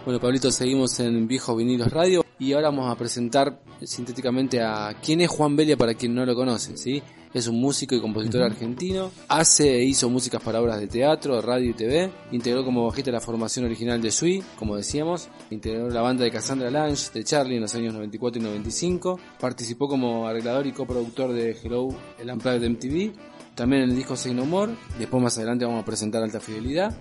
Bueno, 0.04 0.20
Pablito, 0.20 0.52
seguimos 0.52 1.00
en 1.00 1.26
Viejos 1.26 1.56
Vinilos 1.56 1.90
Radio 1.90 2.24
y 2.40 2.54
ahora 2.54 2.70
vamos 2.70 2.90
a 2.90 2.96
presentar 2.96 3.60
sintéticamente 3.82 4.62
a 4.62 4.96
quién 5.00 5.20
es 5.20 5.28
Juan 5.28 5.54
Belia 5.54 5.76
para 5.76 5.94
quien 5.94 6.14
no 6.14 6.24
lo 6.24 6.34
conoce, 6.34 6.76
¿sí? 6.76 7.02
Es 7.32 7.46
un 7.46 7.60
músico 7.60 7.94
y 7.94 8.00
compositor 8.00 8.42
argentino, 8.42 9.12
hace 9.28 9.76
e 9.76 9.84
hizo 9.84 10.08
músicas 10.08 10.42
para 10.42 10.60
obras 10.60 10.80
de 10.80 10.88
teatro, 10.88 11.40
radio 11.40 11.70
y 11.70 11.74
TV, 11.74 12.10
integró 12.32 12.64
como 12.64 12.86
bajista 12.86 13.12
la 13.12 13.20
formación 13.20 13.66
original 13.66 14.00
de 14.00 14.10
Sui, 14.10 14.42
como 14.58 14.74
decíamos, 14.74 15.28
integró 15.50 15.90
la 15.90 16.00
banda 16.00 16.24
de 16.24 16.30
Cassandra 16.32 16.70
Lange, 16.70 17.12
de 17.12 17.22
Charlie 17.22 17.56
en 17.56 17.60
los 17.60 17.74
años 17.74 17.94
94 17.94 18.40
y 18.40 18.44
95, 18.44 19.20
participó 19.38 19.86
como 19.86 20.26
arreglador 20.26 20.66
y 20.66 20.72
coproductor 20.72 21.32
de 21.32 21.56
Hello, 21.62 21.88
el 22.18 22.30
Unplugged 22.30 22.60
de 22.62 22.68
MTV, 22.70 23.12
también 23.54 23.82
en 23.82 23.90
el 23.90 23.96
disco 23.96 24.16
Signo 24.16 24.42
Humor, 24.42 24.70
después 24.98 25.22
más 25.22 25.36
adelante 25.36 25.66
vamos 25.66 25.82
a 25.82 25.84
presentar 25.84 26.22
Alta 26.22 26.40
Fidelidad, 26.40 26.96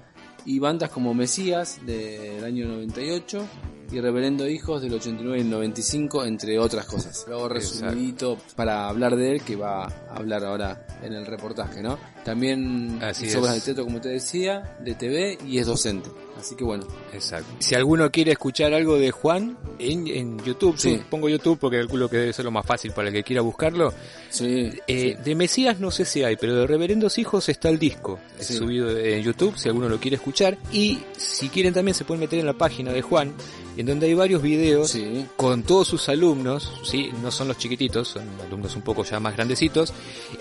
y 0.46 0.60
bandas 0.60 0.90
como 0.90 1.14
Mesías 1.14 1.80
del 1.86 2.44
año 2.44 2.68
98 2.68 3.48
y 3.92 4.00
Reverendo 4.00 4.48
Hijos 4.48 4.82
del 4.82 4.94
89 4.94 5.38
y 5.38 5.42
el 5.42 5.50
95, 5.50 6.26
entre 6.26 6.60
otras 6.60 6.86
cosas. 6.86 7.26
Luego 7.28 7.50
resumidito 7.50 8.38
para 8.56 8.88
hablar 8.88 9.16
de 9.16 9.32
él, 9.32 9.42
que 9.42 9.56
va 9.56 9.86
a 9.86 10.16
hablar 10.16 10.44
ahora 10.44 10.86
en 11.02 11.14
el 11.14 11.26
reportaje, 11.26 11.82
¿no? 11.82 11.98
También 12.24 13.00
Así 13.02 13.26
hizo 13.26 13.40
obras 13.40 13.56
de 13.56 13.62
teatro, 13.62 13.86
como 13.86 14.02
te 14.02 14.10
decía, 14.10 14.78
de 14.80 14.96
TV 14.96 15.38
y 15.46 15.58
es 15.60 15.68
docente. 15.68 16.10
Así 16.40 16.56
que 16.56 16.64
bueno, 16.64 16.88
Exacto. 17.14 17.48
Si 17.60 17.76
alguno 17.76 18.10
quiere 18.12 18.32
escuchar 18.32 18.74
algo 18.74 18.98
de 18.98 19.12
Juan 19.12 19.58
en, 19.78 20.08
en 20.08 20.38
YouTube, 20.44 20.78
Sí. 20.78 21.02
pongo 21.10 21.28
YouTube 21.28 21.60
porque 21.60 21.78
calculo 21.78 22.10
que 22.10 22.18
debe 22.18 22.34
ser 22.34 22.46
lo 22.46 22.52
más 22.52 22.66
fácil 22.66 22.92
para 22.94 23.10
el 23.10 23.14
que 23.14 23.24
quiera 23.24 23.42
buscarlo. 23.42 23.94
sí, 24.30 24.70
Eh, 24.88 25.18
De 25.24 25.36
Mesías 25.36 25.80
no 25.80 25.92
sé 25.92 26.06
si 26.06 26.24
hay, 26.24 26.36
pero 26.38 26.56
de 26.56 26.66
Reverendos 26.68 27.18
Hijos 27.18 27.50
está 27.50 27.70
el 27.70 27.78
disco 27.80 28.20
Sí. 28.40 28.54
subido 28.54 28.98
en 28.98 29.22
YouTube 29.24 29.58
si 29.58 29.68
alguno 29.68 29.90
lo 29.90 30.00
quiere 30.00 30.16
escuchar. 30.16 30.58
Y 30.72 31.00
si 31.18 31.50
quieren 31.50 31.74
también 31.74 31.94
se 31.96 32.06
pueden 32.06 32.22
meter 32.22 32.40
en 32.40 32.46
la 32.46 32.54
página 32.54 32.92
de 32.94 33.02
Juan, 33.02 33.34
en 33.78 33.86
donde 33.86 34.08
hay 34.08 34.14
varios 34.14 34.42
videos 34.42 34.92
sí, 34.92 35.26
con 35.38 35.64
todos 35.64 35.88
sus 35.88 36.10
alumnos, 36.10 36.72
sí, 36.84 37.10
no 37.22 37.32
son 37.32 37.48
los 37.48 37.58
chiquititos, 37.58 38.08
son 38.10 38.28
alumnos 38.46 38.76
un 38.76 38.82
poco 38.82 39.04
ya 39.06 39.20
más 39.20 39.36
grandecitos, 39.36 39.94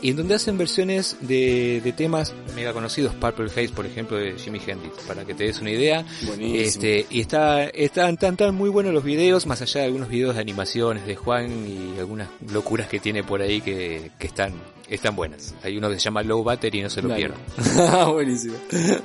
y 0.02 0.10
en 0.10 0.16
donde 0.16 0.34
hacen 0.34 0.58
versiones 0.58 1.16
de, 1.20 1.80
de 1.82 1.92
temas 1.92 2.34
mega 2.56 2.72
conocidos, 2.72 3.14
Purple 3.14 3.46
Haze, 3.46 3.68
por 3.70 3.86
ejemplo, 3.86 4.16
de 4.16 4.36
Jimi 4.38 4.60
Hendrix, 4.66 4.94
para 5.06 5.24
que 5.24 5.34
te 5.34 5.44
des 5.44 5.60
una 5.60 5.70
idea. 5.70 5.87
Buenísimo. 6.26 6.60
Este, 6.60 7.06
y 7.10 7.20
está, 7.20 7.64
están 7.64 8.16
tan, 8.16 8.36
tan 8.36 8.54
muy 8.54 8.68
buenos 8.70 8.92
los 8.92 9.04
videos, 9.04 9.46
más 9.46 9.60
allá 9.62 9.80
de 9.80 9.86
algunos 9.86 10.08
videos 10.08 10.34
de 10.34 10.40
animaciones 10.40 11.06
de 11.06 11.16
Juan 11.16 11.66
y 11.68 11.98
algunas 11.98 12.28
locuras 12.52 12.88
que 12.88 13.00
tiene 13.00 13.22
por 13.24 13.40
ahí 13.42 13.60
que, 13.60 14.10
que 14.18 14.26
están, 14.26 14.52
están 14.88 15.14
buenas. 15.16 15.54
Hay 15.62 15.76
uno 15.76 15.88
que 15.88 15.94
se 15.96 16.00
llama 16.00 16.22
Low 16.22 16.42
Battery 16.42 16.78
y 16.80 16.82
no 16.82 16.90
se 16.90 17.02
lo 17.02 17.08
Dale. 17.08 17.28
pierdan. 17.28 18.12
buenísimo, 18.12 18.54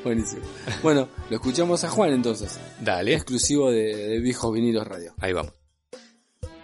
buenísimo. 0.04 0.42
Bueno, 0.82 1.10
lo 1.30 1.36
escuchamos 1.36 1.84
a 1.84 1.90
Juan 1.90 2.14
entonces, 2.14 2.60
Dale, 2.80 3.14
exclusivo 3.14 3.72
de, 3.72 3.96
de 3.96 4.20
Viejos 4.20 4.54
Vinilos 4.54 4.86
Radio. 4.88 5.14
ahí 5.20 5.34
vamos. 5.34 5.54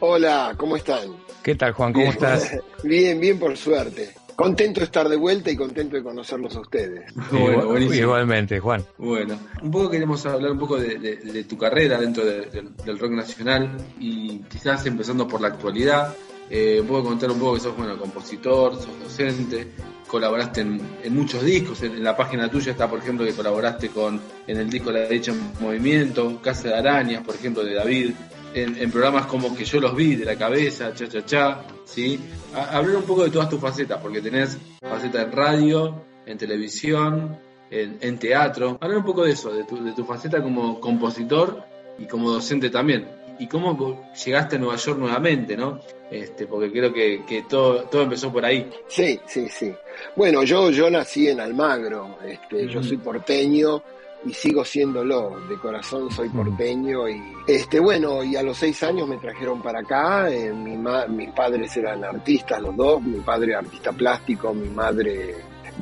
Hola, 0.01 0.55
¿cómo 0.57 0.77
están? 0.77 1.13
¿Qué 1.43 1.55
tal, 1.55 1.73
Juan? 1.73 1.91
¿Cómo 1.91 2.05
Bien. 2.05 2.13
estás? 2.15 2.51
Bien, 2.83 3.19
bien, 3.19 3.38
por 3.38 3.57
suerte. 3.57 4.11
Contento 4.39 4.79
de 4.79 4.86
estar 4.86 5.10
de 5.10 5.17
vuelta 5.17 5.51
y 5.51 5.58
contento 5.58 5.98
de 5.98 6.03
conocerlos 6.03 6.55
a 6.55 6.62
ustedes. 6.62 7.13
Bueno, 7.29 7.65
buenísimo. 7.67 8.03
Igualmente, 8.03 8.60
Juan. 8.60 8.86
Bueno, 8.98 9.38
un 9.62 9.69
poco 9.69 9.89
queremos 9.89 10.25
hablar 10.25 10.51
un 10.51 10.60
poco 10.60 10.77
de, 10.79 10.98
de- 10.98 11.17
de 11.17 11.43
tu 11.43 11.58
carrera 11.58 12.00
dentro 12.00 12.24
de- 12.24 12.46
del- 12.46 12.74
del 12.77 12.98
rock 12.98 13.12
nacional 13.12 13.75
y 14.00 14.39
quizás 14.50 14.86
empezando 14.86 15.27
por 15.27 15.41
la 15.41 15.50
actualidad, 15.50 16.15
eh, 16.50 16.81
poco 16.88 17.10
contar 17.10 17.29
un 17.31 17.39
poco 17.39 17.55
que 17.55 17.60
sos 17.60 17.75
bueno 17.75 17.98
compositor, 17.98 18.75
sos 18.75 18.98
docente, 19.03 19.67
colaboraste 20.08 20.62
en, 20.62 20.81
en 21.03 21.13
muchos 21.15 21.43
discos, 21.43 21.84
en, 21.84 21.91
en 21.96 22.03
la 22.03 22.15
página 22.15 22.50
tuya 22.50 22.72
está 22.72 22.89
por 22.89 23.00
ejemplo 23.00 23.25
que 23.25 23.34
colaboraste 23.34 23.89
con 23.89 24.22
en 24.48 24.58
el 24.58 24.69
disco 24.69 24.89
La 24.89 25.01
Derecha 25.01 25.34
en 25.34 25.51
Movimiento, 25.60 26.39
Casa 26.41 26.69
de 26.69 26.75
Arañas, 26.75 27.24
por 27.25 27.36
ejemplo 27.36 27.62
de 27.63 27.74
David, 27.75 28.12
en, 28.53 28.77
en 28.77 28.91
programas 28.91 29.25
como 29.27 29.55
Que 29.55 29.65
yo 29.65 29.79
los 29.79 29.95
vi, 29.95 30.15
de 30.15 30.25
la 30.25 30.35
cabeza, 30.37 30.93
cha 30.93 31.07
cha 31.07 31.25
cha, 31.25 31.61
¿sí? 31.85 32.19
A- 32.53 32.77
hablar 32.77 32.97
un 32.97 33.03
poco 33.03 33.23
de 33.23 33.29
todas 33.29 33.49
tus 33.49 33.59
facetas, 33.59 33.99
porque 34.01 34.21
tenés 34.21 34.57
faceta 34.81 35.21
en 35.21 35.31
radio, 35.31 36.03
en 36.25 36.37
televisión, 36.37 37.37
en, 37.71 37.97
en 38.01 38.17
teatro. 38.17 38.77
Hablar 38.81 38.97
un 38.99 39.05
poco 39.05 39.23
de 39.23 39.31
eso, 39.31 39.51
de 39.53 39.63
tu, 39.63 39.83
de 39.83 39.93
tu 39.93 40.03
faceta 40.05 40.41
como 40.41 40.79
compositor 40.79 41.63
y 41.97 42.05
como 42.05 42.31
docente 42.31 42.69
también. 42.69 43.07
Y 43.41 43.47
cómo 43.47 44.12
llegaste 44.25 44.57
a 44.57 44.59
Nueva 44.59 44.75
York 44.75 44.99
nuevamente, 44.99 45.55
¿no? 45.55 45.79
Este, 46.12 46.45
porque 46.45 46.69
creo 46.71 46.91
que, 46.91 47.23
que 47.25 47.43
todo, 47.43 47.83
todo 47.83 48.01
empezó 48.01 48.33
por 48.33 48.43
ahí. 48.43 48.69
Sí, 48.89 49.17
sí, 49.27 49.47
sí. 49.47 49.73
Bueno, 50.15 50.43
yo, 50.43 50.69
yo 50.71 50.89
nací 50.89 51.29
en 51.29 51.39
Almagro, 51.39 52.17
este, 52.27 52.67
yo 52.67 52.83
soy 52.83 52.97
porteño 52.97 53.81
y 54.25 54.34
sigo 54.34 54.65
siéndolo, 54.65 55.39
de 55.47 55.55
corazón 55.58 56.12
soy 56.12 56.29
porteño 56.29 57.08
y 57.08 57.21
este 57.47 57.79
bueno, 57.79 58.23
y 58.23 58.36
a 58.36 58.43
los 58.43 58.58
seis 58.58 58.82
años 58.84 59.08
me 59.08 59.17
trajeron 59.17 59.62
para 59.62 59.79
acá, 59.79 60.29
eh, 60.29 60.51
mi 60.53 60.77
ma- 60.77 61.08
mis 61.08 61.29
padres 61.32 61.75
eran 61.77 62.03
artistas 62.03 62.62
los 62.62 62.75
dos, 62.75 63.01
mi 63.01 63.19
padre 63.19 63.55
artista 63.55 63.91
plástico, 63.93 64.53
mi 64.53 64.67
madre 64.69 65.36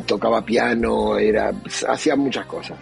tocaba 0.05 0.43
piano, 0.45 1.17
era 1.17 1.51
hacía 1.89 2.15
muchas 2.15 2.45
cosas 2.45 2.77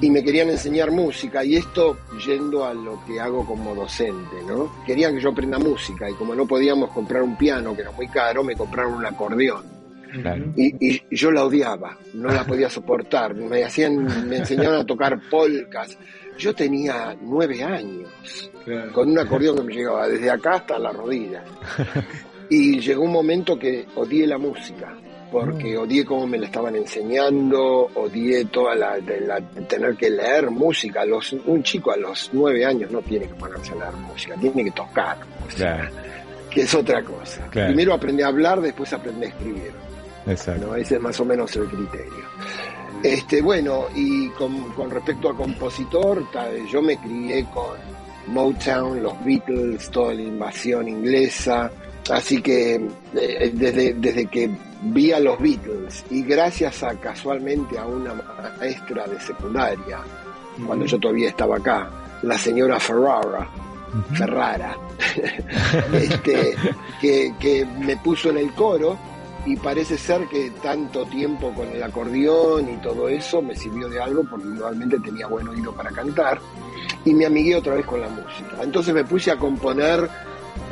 y 0.00 0.08
me 0.08 0.22
querían 0.22 0.50
enseñar 0.50 0.92
música 0.92 1.44
y 1.44 1.56
esto 1.56 1.98
yendo 2.24 2.64
a 2.64 2.72
lo 2.72 3.04
que 3.04 3.18
hago 3.20 3.44
como 3.44 3.74
docente, 3.74 4.36
¿no? 4.46 4.72
Querían 4.86 5.16
que 5.16 5.20
yo 5.20 5.30
aprenda 5.30 5.58
música 5.58 6.08
y 6.08 6.14
como 6.14 6.32
no 6.36 6.46
podíamos 6.46 6.90
comprar 6.92 7.24
un 7.24 7.36
piano 7.36 7.74
que 7.74 7.82
era 7.82 7.90
muy 7.90 8.06
caro, 8.06 8.44
me 8.44 8.54
compraron 8.54 8.94
un 8.94 9.04
acordeón. 9.06 9.73
Claro. 10.22 10.44
Y, 10.56 10.74
y 10.94 11.02
yo 11.10 11.30
la 11.30 11.44
odiaba, 11.44 11.98
no 12.14 12.28
la 12.30 12.44
podía 12.44 12.68
soportar. 12.70 13.34
Me 13.34 13.64
hacían, 13.64 14.28
me 14.28 14.36
enseñaban 14.38 14.80
a 14.80 14.84
tocar 14.86 15.18
polcas. 15.30 15.96
Yo 16.38 16.52
tenía 16.54 17.16
nueve 17.20 17.62
años, 17.62 18.08
con 18.92 19.10
un 19.10 19.18
acordeón 19.18 19.56
que 19.56 19.62
me 19.62 19.74
llegaba 19.74 20.08
desde 20.08 20.30
acá 20.30 20.54
hasta 20.54 20.78
la 20.78 20.90
rodilla. 20.92 21.44
Y 22.50 22.78
llegó 22.80 23.02
un 23.04 23.12
momento 23.12 23.58
que 23.58 23.86
odié 23.94 24.26
la 24.26 24.36
música, 24.38 24.94
porque 25.32 25.76
odié 25.76 26.04
cómo 26.04 26.26
me 26.26 26.38
la 26.38 26.46
estaban 26.46 26.76
enseñando, 26.76 27.88
odié 27.94 28.44
toda 28.46 28.74
la, 28.74 28.98
de 29.00 29.20
la- 29.20 29.40
tener 29.66 29.96
que 29.96 30.10
leer 30.10 30.50
música. 30.50 31.04
Los, 31.04 31.32
un 31.32 31.62
chico 31.62 31.90
a 31.92 31.96
los 31.96 32.30
nueve 32.32 32.64
años 32.64 32.90
no 32.90 33.00
tiene 33.00 33.26
que 33.28 33.34
ponerse 33.34 33.72
a 33.72 33.76
leer 33.76 33.92
música, 33.94 34.34
tiene 34.40 34.64
que 34.64 34.70
tocar 34.72 35.16
música, 35.42 35.76
Claro, 35.76 35.90
que 36.50 36.60
es 36.62 36.74
otra 36.74 37.02
cosa. 37.02 37.46
Claro. 37.50 37.68
Primero 37.68 37.94
aprendí 37.94 38.22
a 38.22 38.26
hablar, 38.28 38.60
después 38.60 38.92
aprendí 38.92 39.26
a 39.26 39.28
escribir. 39.28 39.72
Exacto. 40.26 40.66
¿no? 40.66 40.76
Ese 40.76 40.96
es 40.96 41.00
más 41.00 41.18
o 41.20 41.24
menos 41.24 41.54
el 41.56 41.66
criterio. 41.66 42.24
Este, 43.02 43.42
bueno, 43.42 43.86
y 43.94 44.28
con, 44.30 44.72
con 44.72 44.90
respecto 44.90 45.28
a 45.28 45.36
compositor, 45.36 46.24
yo 46.70 46.80
me 46.80 46.96
crié 46.96 47.44
con 47.52 47.76
Motown, 48.28 49.02
los 49.02 49.22
Beatles, 49.24 49.90
toda 49.90 50.14
la 50.14 50.22
invasión 50.22 50.88
inglesa, 50.88 51.70
así 52.10 52.40
que 52.40 52.76
eh, 53.14 53.50
desde, 53.52 53.92
desde 53.94 54.26
que 54.26 54.50
vi 54.84 55.12
a 55.12 55.20
los 55.20 55.38
Beatles 55.38 56.04
y 56.10 56.22
gracias 56.22 56.82
a 56.82 56.98
casualmente 56.98 57.78
a 57.78 57.84
una 57.84 58.14
maestra 58.14 59.06
de 59.06 59.20
secundaria, 59.20 59.98
cuando 60.66 60.86
yo 60.86 60.98
todavía 60.98 61.28
estaba 61.28 61.56
acá, 61.56 61.90
la 62.22 62.38
señora 62.38 62.80
Ferrara, 62.80 63.50
Ferrara, 64.14 64.76
este, 65.92 66.54
que, 67.00 67.34
que 67.38 67.66
me 67.66 67.96
puso 67.98 68.30
en 68.30 68.38
el 68.38 68.52
coro 68.54 68.98
y 69.46 69.56
parece 69.56 69.98
ser 69.98 70.26
que 70.28 70.50
tanto 70.62 71.04
tiempo 71.06 71.52
con 71.52 71.68
el 71.68 71.82
acordeón 71.82 72.68
y 72.70 72.76
todo 72.78 73.08
eso 73.08 73.42
me 73.42 73.54
sirvió 73.54 73.88
de 73.88 74.00
algo 74.00 74.24
porque 74.28 74.46
normalmente 74.46 74.98
tenía 75.00 75.26
buen 75.26 75.46
oído 75.48 75.72
para 75.74 75.90
cantar 75.90 76.38
y 77.04 77.12
me 77.12 77.26
amigué 77.26 77.56
otra 77.56 77.74
vez 77.74 77.84
con 77.84 78.00
la 78.00 78.08
música. 78.08 78.62
Entonces 78.62 78.94
me 78.94 79.04
puse 79.04 79.30
a 79.30 79.36
componer 79.36 80.08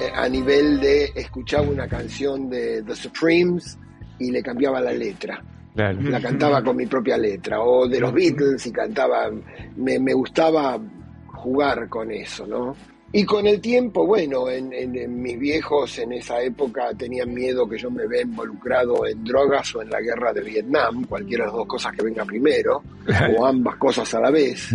eh, 0.01 0.11
a 0.15 0.29
nivel 0.29 0.81
de 0.81 1.13
escuchaba 1.15 1.69
una 1.69 1.87
canción 1.87 2.49
de 2.49 2.83
The 2.83 2.97
Supremes 2.97 3.79
y 4.19 4.31
le 4.31 4.43
cambiaba 4.43 4.81
la 4.81 4.93
letra 4.93 5.43
Claro. 5.75 6.03
la 6.03 6.21
cantaba 6.21 6.63
con 6.63 6.77
mi 6.77 6.85
propia 6.87 7.17
letra, 7.17 7.63
o 7.63 7.89
de 7.89 7.99
los 7.99 8.13
Beatles 8.13 8.67
y 8.67 8.73
cantaba, 8.73 9.31
me, 9.77 9.99
me 9.99 10.13
gustaba 10.13 10.79
jugar 11.29 11.89
con 11.89 12.11
eso, 12.11 12.47
¿no? 12.47 12.77
Y 13.15 13.25
con 13.25 13.47
el 13.47 13.61
tiempo, 13.61 14.07
bueno, 14.07 14.49
en, 14.49 14.73
en- 14.73 14.97
en 14.97 15.21
mis 15.23 15.39
viejos 15.39 15.99
en 15.99 16.13
esa 16.13 16.41
época 16.43 16.91
tenían 16.97 17.33
miedo 17.35 17.69
que 17.69 17.77
yo 17.77 17.91
me 17.91 18.07
vea 18.07 18.23
involucrado 18.23 19.07
en 19.07 19.23
drogas 19.23 19.75
o 19.77 19.83
en 19.83 19.91
la 19.91 20.01
guerra 20.01 20.33
de 20.33 20.41
Vietnam, 20.41 21.05
cualquiera 21.05 21.45
de 21.45 21.49
las 21.49 21.57
dos 21.57 21.67
cosas 21.67 21.93
que 21.95 22.03
venga 22.05 22.25
primero, 22.25 22.83
o 23.37 23.45
ambas 23.47 23.77
cosas 23.77 24.13
a 24.15 24.21
la 24.21 24.31
vez. 24.31 24.71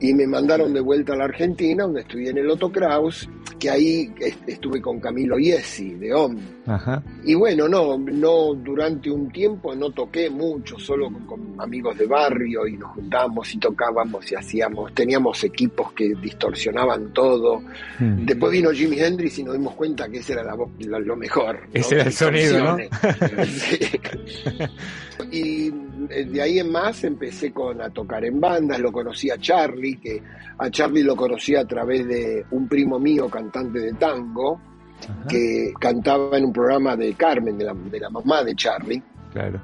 Y 0.00 0.12
me 0.12 0.26
mandaron 0.26 0.74
de 0.74 0.80
vuelta 0.80 1.14
a 1.14 1.16
la 1.16 1.24
Argentina, 1.24 1.84
donde 1.84 2.02
estudié 2.02 2.28
en 2.30 2.36
el 2.38 2.50
Otto 2.50 2.70
Kraus, 2.70 3.26
que 3.58 3.70
ahí 3.70 4.12
est- 4.20 4.48
estuve 4.48 4.80
con 4.80 5.00
Camilo 5.00 5.38
Iesi, 5.38 5.94
de 5.94 6.12
OM. 6.14 6.36
Ajá. 6.66 7.02
Y 7.24 7.34
bueno, 7.34 7.68
no, 7.68 7.96
no, 7.98 8.54
durante 8.54 9.10
un 9.10 9.30
tiempo 9.30 9.74
no 9.74 9.90
toqué 9.90 10.28
mucho, 10.30 10.78
solo 10.78 11.10
con, 11.10 11.26
con 11.26 11.60
amigos 11.60 11.96
de 11.98 12.06
barrio 12.06 12.66
y 12.66 12.76
nos 12.76 12.90
juntábamos 12.92 13.54
y 13.54 13.58
tocábamos 13.58 14.30
y 14.32 14.34
hacíamos, 14.34 14.92
teníamos 14.94 15.42
equipos 15.44 15.92
que 15.92 16.14
distorsionaban 16.20 17.12
todo. 17.12 17.60
Mm. 17.98 18.24
Después 18.26 18.52
vino 18.52 18.70
Jimi 18.70 18.98
Hendrix 19.00 19.38
y 19.38 19.44
nos 19.44 19.54
dimos 19.54 19.74
cuenta 19.74 20.08
que 20.08 20.18
ese 20.18 20.32
era 20.34 20.42
la 20.44 20.54
voz- 20.54 20.70
lo, 20.78 21.16
mejor. 21.16 21.60
¿no? 21.62 21.68
Ese 21.72 21.94
era 21.96 22.04
el 22.04 22.12
sonido, 22.12 22.58
¿no? 22.64 22.76
Sí. 23.46 23.78
Y 25.32 25.68
eh, 26.10 26.24
de 26.26 26.42
ahí 26.42 26.58
en 26.58 26.70
más 26.70 27.02
empecé 27.04 27.50
con 27.52 27.80
a 27.80 27.88
tocar 27.90 28.24
en 28.24 28.38
bandas, 28.40 28.78
lo 28.80 28.92
conocí 28.92 29.30
a 29.30 29.38
Charlie 29.38 29.56
Charlie, 29.56 29.96
que 29.96 30.22
a 30.58 30.70
Charlie 30.70 31.02
lo 31.02 31.16
conocí 31.16 31.54
a 31.56 31.64
través 31.64 32.06
de 32.06 32.44
un 32.50 32.68
primo 32.68 32.98
mío, 32.98 33.28
cantante 33.28 33.45
de 33.52 33.92
tango, 33.94 34.60
Ajá, 35.02 35.26
que 35.28 35.72
cantaba 35.78 36.38
en 36.38 36.46
un 36.46 36.52
programa 36.52 36.96
de 36.96 37.14
Carmen, 37.14 37.58
de 37.58 37.64
la, 37.64 37.74
de 37.74 38.00
la 38.00 38.10
mamá 38.10 38.42
de 38.42 38.54
Charlie, 38.54 39.02
Claro. 39.32 39.60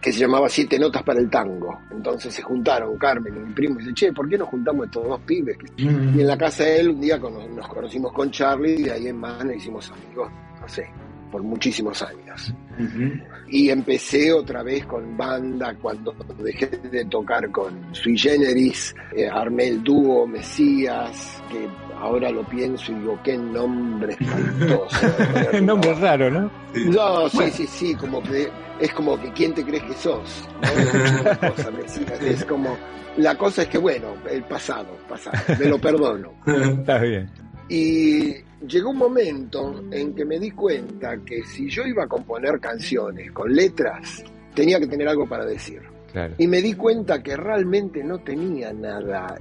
Que 0.00 0.12
se 0.12 0.20
llamaba 0.20 0.48
Siete 0.48 0.78
Notas 0.78 1.02
para 1.02 1.20
el 1.20 1.28
Tango. 1.28 1.78
Entonces 1.90 2.32
se 2.32 2.40
juntaron 2.42 2.96
Carmen 2.96 3.36
y 3.36 3.40
mi 3.40 3.52
primo 3.52 3.74
y 3.74 3.82
dice, 3.82 3.94
che, 3.94 4.12
¿por 4.12 4.28
qué 4.28 4.38
nos 4.38 4.48
juntamos 4.48 4.86
estos 4.86 5.04
dos 5.06 5.20
pibes? 5.20 5.58
Y 5.76 5.86
en 5.86 6.26
la 6.26 6.38
casa 6.38 6.64
de 6.64 6.80
él 6.80 6.90
un 6.90 7.00
día 7.00 7.18
nos 7.18 7.68
conocimos 7.68 8.12
con 8.12 8.30
Charlie 8.30 8.80
y 8.80 8.82
de 8.84 8.92
ahí 8.92 9.08
en 9.08 9.18
más 9.18 9.44
nos 9.44 9.56
hicimos 9.56 9.90
amigos, 9.90 10.30
no 10.60 10.68
sé, 10.68 10.88
por 11.36 11.42
muchísimos 11.42 12.00
años. 12.00 12.54
Y 13.48 13.68
empecé 13.68 14.32
otra 14.32 14.62
vez 14.62 14.86
con 14.86 15.18
banda 15.18 15.74
cuando 15.74 16.14
dejé 16.38 16.66
de 16.66 17.04
tocar 17.04 17.50
con 17.50 17.94
Sui 17.94 18.16
Generis, 18.16 18.94
eh, 19.14 19.28
armé 19.28 19.68
el 19.68 19.84
dúo 19.84 20.26
Mesías, 20.26 21.42
que 21.50 21.68
ahora 22.00 22.30
lo 22.30 22.42
pienso 22.48 22.90
y 22.90 22.94
digo, 22.94 23.20
qué 23.22 23.36
nombre 23.36 24.14
espantoso. 24.18 25.60
Nombre 25.62 25.92
raro, 25.96 26.30
¿no? 26.30 26.50
No, 26.86 27.28
sí, 27.28 27.50
sí, 27.50 27.66
sí, 27.66 27.94
como 27.96 28.22
que 28.22 28.48
es 28.80 28.92
como 28.94 29.20
que 29.20 29.30
quién 29.32 29.52
te 29.52 29.62
crees 29.62 29.82
que 29.82 29.94
sos. 29.94 30.48
¿no? 30.62 31.48
Cosa, 31.50 31.70
Mesías, 31.70 32.22
es 32.22 32.44
como, 32.46 32.78
la 33.18 33.36
cosa 33.36 33.60
es 33.60 33.68
que 33.68 33.76
bueno, 33.76 34.14
el 34.30 34.42
pasado, 34.44 34.96
pasado, 35.06 35.36
me 35.58 35.66
lo 35.66 35.78
perdono. 35.78 36.32
Está 36.46 36.98
bien. 36.98 37.28
Y 37.68 38.36
llegó 38.66 38.90
un 38.90 38.98
momento 38.98 39.84
en 39.90 40.14
que 40.14 40.24
me 40.24 40.38
di 40.38 40.50
cuenta 40.50 41.18
que 41.24 41.42
si 41.44 41.68
yo 41.68 41.82
iba 41.84 42.04
a 42.04 42.06
componer 42.06 42.60
canciones 42.60 43.32
con 43.32 43.52
letras, 43.52 44.24
tenía 44.54 44.78
que 44.78 44.86
tener 44.86 45.08
algo 45.08 45.26
para 45.28 45.44
decir. 45.44 45.80
Claro. 46.12 46.34
Y 46.38 46.46
me 46.46 46.62
di 46.62 46.74
cuenta 46.74 47.22
que 47.22 47.36
realmente 47.36 48.02
no 48.02 48.18
tenía 48.18 48.72
nada, 48.72 49.36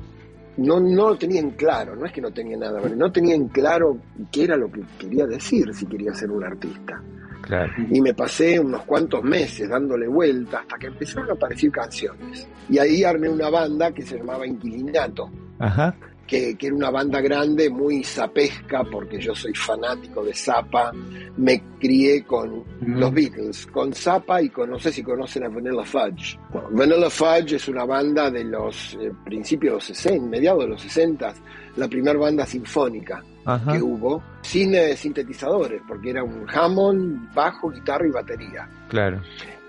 no, 0.58 0.80
no 0.80 1.10
lo 1.10 1.18
tenía 1.18 1.40
en 1.40 1.52
claro, 1.52 1.96
no 1.96 2.06
es 2.06 2.12
que 2.12 2.22
no 2.22 2.32
tenía 2.32 2.58
nada, 2.58 2.82
no 2.82 3.12
tenía 3.12 3.36
en 3.36 3.48
claro 3.48 3.98
qué 4.32 4.44
era 4.44 4.58
lo 4.58 4.72
que 4.72 4.82
quería 4.98 5.26
decir 5.26 5.74
si 5.74 5.86
quería 5.86 6.14
ser 6.14 6.32
un 6.32 6.44
artista. 6.44 7.02
Claro. 7.42 7.72
Y 7.92 8.02
me 8.02 8.14
pasé 8.14 8.60
unos 8.60 8.84
cuantos 8.86 9.24
meses 9.24 9.70
dándole 9.70 10.08
vuelta 10.08 10.62
hasta 10.62 10.78
que 10.78 10.88
empezaron 10.88 11.30
a 11.30 11.34
aparecer 11.34 11.70
canciones. 11.70 12.48
Y 12.68 12.80
ahí 12.80 13.04
armé 13.04 13.30
una 13.30 13.50
banda 13.50 13.92
que 13.92 14.02
se 14.02 14.18
llamaba 14.18 14.48
Inquilinato 14.48 15.30
Ajá. 15.60 15.96
Que, 16.28 16.56
que 16.56 16.68
era 16.68 16.76
una 16.76 16.90
banda 16.90 17.22
grande, 17.22 17.70
muy 17.70 18.04
zapesca, 18.04 18.84
porque 18.84 19.20
yo 19.20 19.36
soy 19.36 19.54
fanático 19.54 20.24
de 20.24 20.34
Zappa. 20.34 20.92
Me 21.38 21.62
crié 21.80 22.24
con 22.24 22.64
los 22.82 23.14
Beatles, 23.14 23.68
con 23.68 23.94
Zappa 23.94 24.42
y 24.42 24.50
con, 24.50 24.70
no 24.70 24.80
sé 24.80 24.92
si 24.92 25.04
conocen 25.04 25.44
a 25.44 25.50
Vanilla 25.50 25.84
Fudge. 25.84 26.38
Bueno, 26.52 26.70
Vanilla 26.72 27.10
Fudge 27.10 27.56
es 27.56 27.68
una 27.68 27.86
banda 27.86 28.32
de 28.32 28.44
los 28.44 28.96
eh, 28.96 29.12
principios 29.24 29.74
de 29.74 29.76
los 29.76 29.84
60, 29.86 30.28
mediados 30.28 30.64
de 30.64 30.70
los 30.70 30.82
60, 30.82 31.34
la 31.76 31.88
primera 31.88 32.18
banda 32.18 32.46
sinfónica 32.46 33.24
Ajá. 33.46 33.74
que 33.74 33.82
hubo, 33.82 34.24
sin 34.42 34.74
eh, 34.74 34.96
sintetizadores, 34.96 35.82
porque 35.88 36.10
era 36.10 36.24
un 36.24 36.46
Hammond, 36.50 37.34
bajo, 37.34 37.70
guitarra 37.70 38.08
y 38.08 38.12
batería. 38.12 38.68
Claro. 38.90 39.22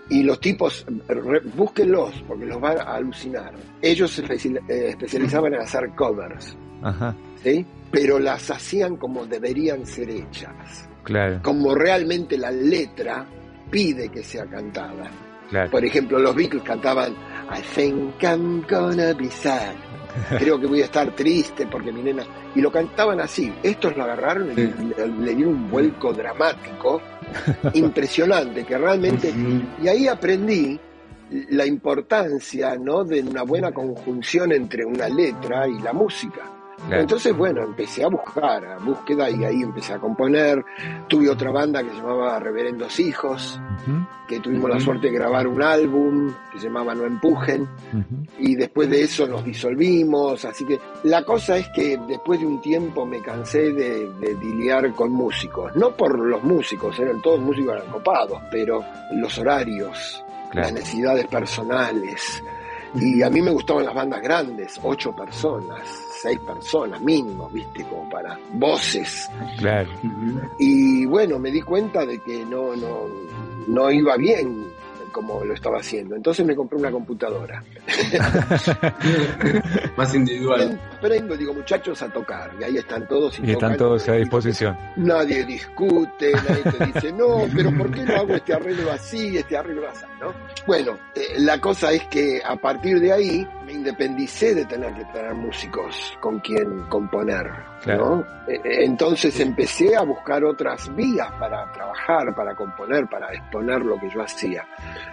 Y 0.09 0.23
los 0.23 0.39
tipos, 0.41 0.87
re- 1.09 1.41
búsquenlos, 1.57 2.23
porque 2.29 2.47
los 2.47 2.61
van 2.61 2.79
a 2.79 2.95
alucinar. 2.95 3.53
Ellos 3.83 4.11
se 4.13 4.23
eh, 4.23 4.89
especializaban 4.91 5.55
en 5.55 5.61
hacer 5.63 5.91
covers. 5.97 6.57
Ajá. 6.83 7.15
¿sí? 7.43 7.67
Pero 7.91 8.19
las 8.19 8.51
hacían 8.51 8.97
como 8.97 9.27
deberían 9.27 9.85
ser 9.87 10.11
hechas, 10.11 10.89
Claro. 11.05 11.41
como 11.43 11.75
realmente 11.75 12.37
la 12.39 12.51
letra 12.51 13.27
pide 13.71 14.09
que 14.09 14.23
sea 14.23 14.47
cantada. 14.47 15.11
Claro. 15.51 15.71
Por 15.71 15.85
ejemplo, 15.85 16.19
los 16.19 16.35
Beatles 16.35 16.63
cantaban 16.63 17.13
I 17.13 17.63
think 17.75 18.23
I'm 18.23 18.63
gonna 18.69 19.13
be 19.13 19.31
sad. 19.31 19.75
Creo 20.39 20.59
que 20.59 20.67
voy 20.67 20.83
a 20.83 20.87
estar 20.87 21.15
triste 21.15 21.67
porque 21.71 21.93
mi 21.93 22.03
nena. 22.03 22.25
Y 22.55 22.61
lo 22.61 22.73
cantaban 22.73 23.21
así. 23.21 23.53
Estos 23.63 23.97
lo 23.97 24.05
agarraron 24.05 24.51
y 24.53 24.55
Sí. 24.55 24.73
le, 24.97 25.07
le 25.09 25.35
dieron 25.35 25.55
un 25.55 25.71
vuelco 25.71 26.13
dramático 26.13 27.01
impresionante 27.75 28.65
que 28.65 28.79
realmente 28.79 29.33
y 29.83 29.89
ahí 29.89 30.09
aprendí 30.09 30.79
la 31.51 31.67
importancia 31.67 32.77
¿no? 32.77 33.05
de 33.05 33.21
una 33.21 33.43
buena 33.43 33.73
conjunción 33.73 34.53
entre 34.53 34.85
una 34.85 35.09
letra 35.09 35.67
y 35.67 35.79
la 35.81 35.93
música. 35.93 36.56
Claro. 36.87 37.03
Entonces, 37.03 37.37
bueno, 37.37 37.63
empecé 37.63 38.05
a 38.05 38.09
buscar, 38.09 38.65
a 38.65 38.79
búsqueda 38.79 39.29
y 39.31 39.45
ahí 39.45 39.63
empecé 39.63 39.95
a 39.95 39.99
componer. 39.99 40.65
Tuve 41.09 41.29
otra 41.29 41.51
banda 41.51 41.83
que 41.83 41.91
se 41.91 41.97
llamaba 41.97 42.39
Reverendos 42.39 43.01
Hijos, 43.01 43.61
que 44.27 44.41
tuvimos 44.41 44.71
la 44.71 44.81
suerte 44.81 45.09
de 45.09 45.13
grabar 45.15 45.47
un 45.47 45.63
álbum 45.63 46.33
que 46.53 46.59
se 46.59 46.67
llamaba 46.67 46.95
No 46.95 47.05
Empujen 47.05 47.69
y 48.39 48.57
después 48.57 48.91
de 48.91 49.03
eso 49.03 49.27
nos 49.27 49.45
disolvimos, 49.45 50.45
así 50.45 50.65
que 50.65 50.81
la 51.05 51.23
cosa 51.23 51.57
es 51.57 51.69
que 51.69 51.99
después 52.09 52.41
de 52.41 52.47
un 52.47 52.61
tiempo 52.61 53.07
me 53.07 53.21
cansé 53.21 53.73
de, 53.73 54.11
de 54.21 54.93
con 54.95 55.11
músicos, 55.13 55.75
no 55.77 55.91
por 55.97 56.19
los 56.19 56.43
músicos, 56.43 56.99
eran 56.99 57.21
todos 57.23 57.41
músicos 57.41 57.77
eran 57.77 57.91
copados, 57.91 58.41
pero 58.51 58.85
los 59.13 59.39
horarios, 59.39 60.25
las 60.53 60.73
necesidades 60.73 61.27
personales, 61.27 62.43
y 62.95 63.23
a 63.23 63.31
mí 63.31 63.43
me 63.43 63.51
gustaban 63.51 63.85
las 63.85 63.95
bandas 63.95 64.23
grandes, 64.23 64.79
ocho 64.83 65.15
personas, 65.15 66.06
seis 66.27 66.41
personas 66.41 67.01
mínimo, 67.03 67.49
viste, 67.51 67.85
como 67.85 68.11
para 68.11 68.37
voces, 68.55 69.31
Claro. 69.59 69.89
Y 70.59 71.07
bueno, 71.07 71.39
me 71.39 71.53
di 71.53 71.63
cuenta 71.63 72.05
de 72.05 72.19
que 72.19 72.45
no, 72.45 72.75
no, 72.75 73.07
no 73.69 73.91
iba 73.93 74.17
bien 74.17 74.67
como 75.13 75.43
lo 75.45 75.55
estaba 75.55 75.79
haciendo, 75.79 76.15
entonces 76.15 76.45
me 76.45 76.55
compré 76.55 76.79
una 76.79 76.91
computadora. 76.91 77.65
Más 79.97 80.15
individual. 80.15 80.79
Prendo, 81.01 81.35
digo, 81.35 81.55
muchachos, 81.55 82.03
a 82.03 82.09
tocar. 82.11 82.53
Y 82.61 82.65
ahí 82.65 82.77
están 82.77 83.09
todos. 83.09 83.39
Y 83.39 83.53
están 83.53 83.73
tocan. 83.73 83.77
todos 83.79 84.07
a 84.11 84.13
disposición. 84.13 84.77
Nadie 84.97 85.43
discute, 85.47 86.33
nadie 86.33 86.63
te 86.65 86.85
dice, 86.85 87.13
no, 87.13 87.47
pero 87.55 87.75
¿por 87.75 87.91
qué 87.93 88.05
no 88.05 88.15
hago 88.15 88.35
este 88.35 88.53
arreglo 88.53 88.93
así, 88.93 89.39
este 89.39 89.57
arreglo 89.57 89.89
así? 89.89 90.05
¿no? 90.21 90.35
Bueno, 90.67 90.99
eh, 91.15 91.37
la 91.39 91.63
cosa 91.63 91.93
es 91.93 92.05
que 92.09 92.43
a 92.45 92.57
partir 92.57 93.01
de 93.01 93.13
ahí 93.13 93.49
me 93.67 93.73
independicé 93.73 94.55
de 94.55 94.65
tener 94.65 94.95
que 94.95 95.05
tener 95.07 95.35
músicos 95.35 96.17
con 96.21 96.39
quien 96.39 96.83
componer. 96.89 97.51
Claro. 97.83 98.17
¿no? 98.17 98.21
Eh, 98.53 98.61
eh, 98.65 98.85
Entonces 98.85 99.39
empecé 99.41 99.97
a 99.97 100.03
buscar 100.03 100.45
otras 100.45 100.95
vías 100.95 101.31
para 101.33 101.71
trabajar, 101.73 102.33
para 102.35 102.55
componer, 102.55 103.07
para 103.09 103.33
exponer 103.33 103.81
lo 103.85 103.99
que 103.99 104.09
yo 104.09 104.23
hacía. 104.23 104.65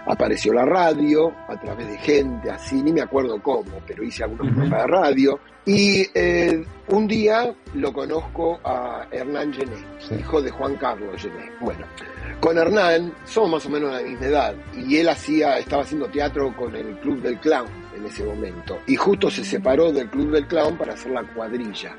Apareció 0.06 0.52
la 0.52 0.64
radio 0.64 1.32
a 1.48 1.56
través 1.60 1.88
de 1.88 1.98
gente 1.98 2.48
así, 2.50 2.80
ni 2.82 2.92
me 2.92 3.00
acuerdo 3.02 3.42
cómo, 3.42 3.80
pero 3.86 4.04
hice 4.04 4.22
algunos 4.22 4.46
Ujú. 4.46 4.54
programas 4.60 4.82
de 4.82 4.86
radio. 4.92 5.40
Y 5.66 6.06
eh, 6.14 6.62
un 6.88 7.08
día 7.08 7.52
lo 7.72 7.92
conozco 7.92 8.60
a 8.62 9.06
Hernán 9.10 9.52
Gené, 9.52 9.76
Sí. 9.98 10.14
hijo 10.20 10.40
de 10.42 10.50
Juan 10.50 10.76
Carlos 10.76 11.20
Gené. 11.20 11.50
Bueno, 11.60 11.86
con 12.38 12.56
Hernán 12.58 13.14
somos 13.24 13.50
más 13.50 13.66
o 13.66 13.70
menos 13.70 13.90
de 13.96 14.02
la 14.02 14.08
misma 14.10 14.26
edad 14.26 14.54
y 14.76 14.98
él 14.98 15.08
hacía, 15.08 15.58
estaba 15.58 15.82
haciendo 15.82 16.06
teatro 16.08 16.54
con 16.54 16.76
el 16.76 16.98
Club 17.00 17.22
del 17.22 17.38
Clown 17.40 17.83
en 17.96 18.06
ese 18.06 18.24
momento 18.24 18.78
y 18.86 18.96
justo 18.96 19.30
se 19.30 19.44
separó 19.44 19.92
del 19.92 20.08
Club 20.08 20.30
del 20.32 20.46
Clown 20.46 20.76
para 20.76 20.94
hacer 20.94 21.12
la 21.12 21.22
cuadrilla 21.22 21.96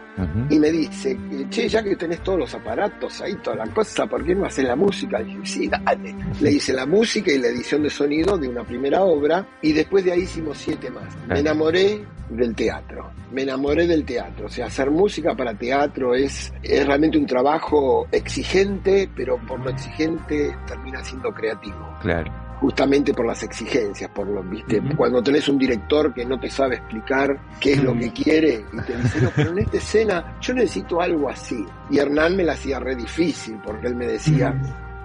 y 0.49 0.59
me 0.59 0.71
dice, 0.71 1.17
che, 1.49 1.67
ya 1.67 1.83
que 1.83 1.95
tenés 1.95 2.21
todos 2.21 2.39
los 2.39 2.55
aparatos 2.55 3.21
ahí, 3.21 3.35
toda 3.35 3.57
la 3.57 3.67
cosa, 3.67 4.05
¿por 4.05 4.23
qué 4.23 4.33
no 4.33 4.45
haces 4.45 4.65
la 4.65 4.75
música? 4.75 5.21
Y 5.21 5.25
dije, 5.25 5.39
sí, 5.43 5.67
dale. 5.67 6.15
Le 6.39 6.51
hice 6.51 6.71
la 6.73 6.85
música 6.85 7.31
y 7.31 7.37
la 7.37 7.47
edición 7.47 7.83
de 7.83 7.89
sonido 7.89 8.37
de 8.37 8.47
una 8.47 8.63
primera 8.63 9.03
obra 9.03 9.45
y 9.61 9.73
después 9.73 10.05
de 10.05 10.13
ahí 10.13 10.21
hicimos 10.21 10.57
siete 10.57 10.89
más. 10.89 11.13
Me 11.27 11.39
enamoré 11.39 12.05
del 12.29 12.55
teatro, 12.55 13.11
me 13.31 13.43
enamoré 13.43 13.87
del 13.87 14.05
teatro. 14.05 14.45
O 14.45 14.49
sea, 14.49 14.67
hacer 14.67 14.89
música 14.89 15.35
para 15.35 15.53
teatro 15.53 16.15
es, 16.15 16.53
es 16.63 16.85
realmente 16.85 17.17
un 17.17 17.25
trabajo 17.25 18.07
exigente, 18.11 19.09
pero 19.15 19.37
por 19.45 19.59
lo 19.59 19.69
exigente 19.69 20.55
termina 20.65 21.03
siendo 21.03 21.33
creativo 21.33 21.95
Claro. 22.01 22.44
Justamente 22.59 23.13
por 23.13 23.25
las 23.25 23.43
exigencias, 23.43 24.09
por 24.11 24.27
lo, 24.27 24.41
viste, 24.43 24.81
cuando 24.95 25.21
tenés 25.21 25.47
un 25.49 25.57
director 25.57 26.13
que 26.13 26.25
no 26.25 26.39
te 26.39 26.49
sabe 26.49 26.75
explicar 26.77 27.37
qué 27.59 27.73
es 27.73 27.83
lo 27.83 27.91
Ujú. 27.91 27.99
que 27.99 28.13
quiere 28.13 28.65
y 28.73 28.81
te 28.81 28.97
dice, 28.97 29.21
no, 29.21 29.29
pero 29.35 29.51
en 29.51 29.59
esta 29.59 29.77
escena 29.77 30.37
yo 30.41 30.53
necesito 30.53 31.01
algo 31.01 31.29
así. 31.29 31.65
Y 31.89 31.97
Hernán 31.99 32.35
me 32.37 32.43
la 32.43 32.53
hacía 32.53 32.79
re 32.79 32.95
difícil 32.95 33.59
porque 33.63 33.87
él 33.87 33.95
me 33.95 34.07
decía, 34.07 34.53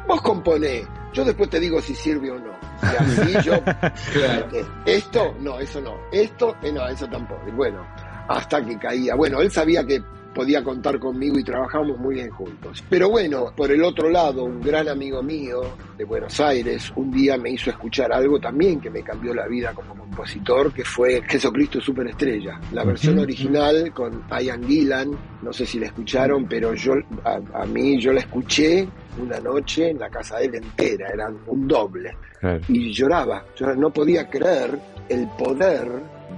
vos 0.06 0.20
componé, 0.22 0.84
yo 1.12 1.24
después 1.24 1.50
te 1.50 1.58
digo 1.60 1.80
si 1.80 1.94
sirve 1.94 2.30
o 2.30 2.38
no. 2.38 2.52
Y 2.82 2.96
así 2.96 3.32
yo, 3.44 3.54
Claro. 4.12 4.46
eh, 4.52 4.64
esto, 4.86 5.34
no, 5.40 5.58
eso 5.58 5.80
no, 5.80 5.94
esto, 6.12 6.56
eh, 6.62 6.72
no, 6.72 6.86
eso 6.88 7.06
tampoco. 7.08 7.42
Y 7.48 7.50
bueno, 7.52 7.84
hasta 8.28 8.64
que 8.64 8.78
caía. 8.78 9.14
Bueno, 9.16 9.40
él 9.40 9.50
sabía 9.50 9.84
que 9.84 10.00
podía 10.34 10.62
contar 10.62 10.98
conmigo 10.98 11.38
y 11.38 11.44
trabajamos 11.44 11.98
muy 11.98 12.16
bien 12.16 12.30
juntos. 12.30 12.84
Pero 12.88 13.10
bueno, 13.10 13.52
por 13.56 13.70
el 13.70 13.82
otro 13.82 14.08
lado, 14.08 14.44
un 14.44 14.60
gran 14.60 14.88
amigo 14.88 15.22
mío 15.22 15.60
de 15.96 16.04
Buenos 16.04 16.38
Aires 16.40 16.92
un 16.96 17.10
día 17.10 17.36
me 17.36 17.50
hizo 17.50 17.70
escuchar 17.70 18.12
algo 18.12 18.38
también 18.38 18.80
que 18.80 18.90
me 18.90 19.02
cambió 19.02 19.34
la 19.34 19.46
vida 19.46 19.72
como 19.74 19.94
compositor, 19.94 20.72
que 20.72 20.84
fue 20.84 21.22
Jesucristo 21.28 21.80
Superestrella, 21.80 22.60
la 22.72 22.84
versión 22.84 23.18
original 23.18 23.92
con 23.92 24.24
Ian 24.40 24.64
Gillan, 24.66 25.10
no 25.42 25.52
sé 25.52 25.66
si 25.66 25.78
la 25.78 25.86
escucharon, 25.86 26.46
pero 26.48 26.74
yo 26.74 26.94
a, 27.24 27.40
a 27.62 27.66
mí 27.66 28.00
yo 28.00 28.12
la 28.12 28.20
escuché 28.20 28.86
una 29.20 29.38
noche 29.40 29.90
en 29.90 29.98
la 29.98 30.08
casa 30.08 30.38
de 30.38 30.46
él 30.46 30.54
entera, 30.56 31.08
era 31.12 31.28
un 31.46 31.66
doble 31.66 32.16
Claro. 32.40 32.60
y 32.68 32.90
lloraba. 32.92 33.44
Yo 33.56 33.74
no 33.74 33.90
podía 33.90 34.28
creer 34.30 34.78
el 35.10 35.26
poder 35.36 35.86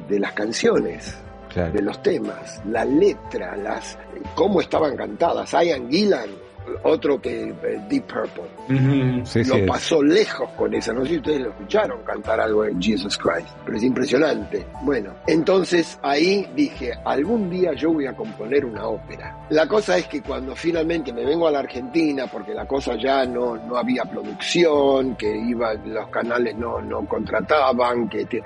de 0.09 0.19
las 0.19 0.33
canciones. 0.33 1.17
Claro. 1.53 1.73
de 1.73 1.83
los 1.83 2.03
temas, 2.03 2.63
la 2.67 2.85
letra, 2.85 3.57
las 3.57 3.99
cómo 4.35 4.61
estaban 4.61 4.97
cantadas. 4.97 5.53
Ian 5.53 5.91
Gillan, 5.91 6.31
otro 6.85 7.21
que 7.21 7.43
eh, 7.51 7.81
Deep 7.89 8.05
Purple. 8.07 9.23
Sí, 9.25 9.45
lo 9.45 9.57
sí. 9.57 9.63
pasó 9.67 10.03
lejos 10.03 10.49
con 10.53 10.73
esa. 10.75 10.93
No 10.93 11.03
sé 11.03 11.11
si 11.11 11.17
ustedes 11.19 11.41
lo 11.41 11.51
escucharon 11.51 12.03
cantar 12.05 12.41
algo 12.41 12.65
en 12.65 12.81
Jesus 12.81 13.19
Christ, 13.19 13.49
pero 13.65 13.77
es 13.77 13.83
impresionante. 13.83 14.65
Bueno, 14.83 15.13
entonces 15.27 15.99
ahí 16.03 16.49
dije, 16.55 16.93
algún 17.05 17.51
día 17.51 17.73
yo 17.75 17.93
voy 17.93 18.07
a 18.07 18.15
componer 18.15 18.65
una 18.65 18.87
ópera. 18.87 19.47
La 19.51 19.67
cosa 19.67 19.99
es 19.99 20.07
que 20.07 20.23
cuando 20.23 20.55
finalmente 20.55 21.13
me 21.13 21.25
vengo 21.25 21.49
a 21.49 21.51
la 21.51 21.59
Argentina, 21.59 22.27
porque 22.29 22.55
la 22.55 22.65
cosa 22.67 22.97
ya 22.97 23.27
no, 23.27 23.57
no 23.57 23.77
había 23.77 24.05
producción, 24.05 25.17
que 25.17 25.37
iba, 25.37 25.75
los 25.75 26.09
canales 26.09 26.57
no, 26.57 26.81
no 26.81 27.05
contrataban, 27.07 28.09
que 28.09 28.25
te- 28.25 28.43